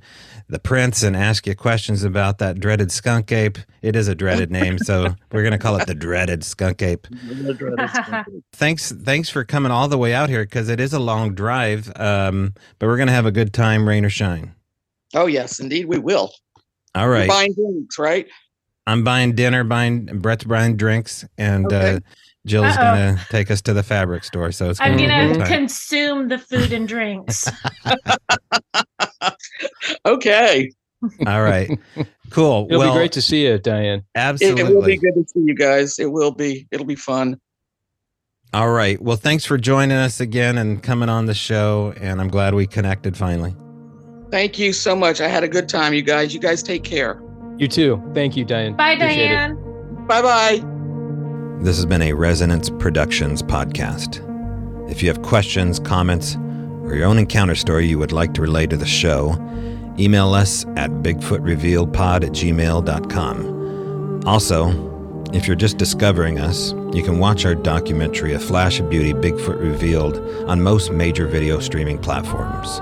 the 0.47 0.59
prince 0.59 1.01
and 1.03 1.15
ask 1.15 1.47
you 1.47 1.55
questions 1.55 2.03
about 2.03 2.37
that 2.37 2.59
dreaded 2.59 2.91
skunk 2.91 3.31
ape. 3.31 3.57
It 3.81 3.95
is 3.95 4.07
a 4.07 4.15
dreaded 4.15 4.51
name, 4.51 4.77
so 4.77 5.15
we're 5.31 5.43
gonna 5.43 5.57
call 5.57 5.77
it 5.77 5.87
the 5.87 5.95
dreaded 5.95 6.43
skunk 6.43 6.81
ape. 6.81 7.07
thanks, 8.53 8.91
thanks 8.91 9.29
for 9.29 9.43
coming 9.43 9.71
all 9.71 9.87
the 9.87 9.97
way 9.97 10.13
out 10.13 10.29
here 10.29 10.43
because 10.43 10.69
it 10.69 10.79
is 10.79 10.93
a 10.93 10.99
long 10.99 11.33
drive, 11.33 11.91
um, 11.95 12.53
but 12.79 12.87
we're 12.87 12.97
gonna 12.97 13.11
have 13.11 13.25
a 13.25 13.31
good 13.31 13.53
time, 13.53 13.87
rain 13.87 14.05
or 14.05 14.09
shine. 14.09 14.53
Oh 15.13 15.25
yes, 15.25 15.59
indeed 15.59 15.85
we 15.85 15.97
will. 15.97 16.31
All 16.93 17.09
right, 17.09 17.25
You're 17.25 17.27
buying 17.27 17.53
drinks, 17.53 17.99
right? 17.99 18.27
I'm 18.87 19.03
buying 19.03 19.33
dinner, 19.33 19.63
buying 19.63 20.05
Brett's 20.05 20.43
buying 20.43 20.77
drinks, 20.77 21.25
and 21.37 21.71
uh, 21.71 21.75
okay. 21.75 21.95
uh, 21.95 21.99
Jill's 22.45 22.67
Uh-oh. 22.67 22.75
gonna 22.75 23.25
take 23.29 23.49
us 23.49 23.61
to 23.63 23.73
the 23.73 23.83
fabric 23.83 24.23
store. 24.23 24.51
So 24.51 24.69
it's 24.69 24.79
I'm 24.79 24.97
gonna 24.97 25.45
consume 25.45 26.27
the 26.27 26.37
food 26.37 26.71
and 26.71 26.87
drinks. 26.87 27.49
okay. 30.05 30.71
All 31.27 31.41
right. 31.41 31.69
Cool. 32.29 32.67
It'll 32.69 32.79
well, 32.79 32.93
be 32.93 32.97
great 32.97 33.11
to 33.13 33.21
see 33.21 33.45
you, 33.45 33.57
Diane. 33.57 34.03
Absolutely. 34.15 34.61
It, 34.61 34.69
it 34.69 34.75
will 34.75 34.83
be 34.83 34.97
good 34.97 35.13
to 35.13 35.25
see 35.27 35.41
you 35.41 35.55
guys. 35.55 35.99
It 35.99 36.11
will 36.11 36.31
be. 36.31 36.67
It'll 36.71 36.85
be 36.85 36.95
fun. 36.95 37.39
All 38.53 38.69
right. 38.71 39.01
Well, 39.01 39.17
thanks 39.17 39.45
for 39.45 39.57
joining 39.57 39.97
us 39.97 40.19
again 40.19 40.57
and 40.57 40.81
coming 40.81 41.09
on 41.09 41.25
the 41.25 41.33
show. 41.33 41.93
And 41.99 42.21
I'm 42.21 42.29
glad 42.29 42.53
we 42.53 42.65
connected 42.65 43.17
finally. 43.17 43.55
Thank 44.31 44.57
you 44.57 44.73
so 44.73 44.95
much. 44.95 45.21
I 45.21 45.27
had 45.27 45.43
a 45.43 45.47
good 45.47 45.69
time, 45.69 45.93
you 45.93 46.01
guys. 46.01 46.33
You 46.33 46.39
guys 46.39 46.63
take 46.63 46.83
care. 46.83 47.21
You 47.57 47.67
too. 47.67 48.01
Thank 48.13 48.35
you, 48.35 48.45
Diane. 48.45 48.75
Bye, 48.75 48.91
Appreciate 48.91 49.27
Diane. 49.29 50.05
Bye 50.07 50.21
bye. 50.21 50.74
This 51.61 51.77
has 51.77 51.85
been 51.85 52.01
a 52.03 52.13
Resonance 52.13 52.69
Productions 52.69 53.41
podcast. 53.41 54.21
If 54.89 55.01
you 55.01 55.07
have 55.09 55.21
questions, 55.23 55.79
comments, 55.79 56.35
or 56.83 56.95
your 56.95 57.07
own 57.07 57.17
encounter 57.17 57.55
story 57.55 57.87
you 57.87 57.97
would 57.97 58.11
like 58.11 58.33
to 58.35 58.41
relay 58.41 58.67
to 58.67 58.77
the 58.77 58.85
show, 58.85 59.33
email 59.97 60.33
us 60.33 60.65
at 60.75 60.91
bigfootrevealpod 60.91 62.23
at 62.23 62.31
gmail.com. 62.31 64.21
Also, 64.27 65.25
if 65.33 65.47
you're 65.47 65.55
just 65.55 65.77
discovering 65.77 66.39
us, 66.39 66.73
you 66.93 67.01
can 67.03 67.17
watch 67.17 67.45
our 67.45 67.55
documentary 67.55 68.33
A 68.33 68.39
Flash 68.39 68.79
of 68.79 68.89
Beauty 68.89 69.13
Bigfoot 69.13 69.59
Revealed 69.59 70.17
on 70.47 70.61
most 70.61 70.91
major 70.91 71.25
video 71.25 71.59
streaming 71.59 71.97
platforms. 71.97 72.79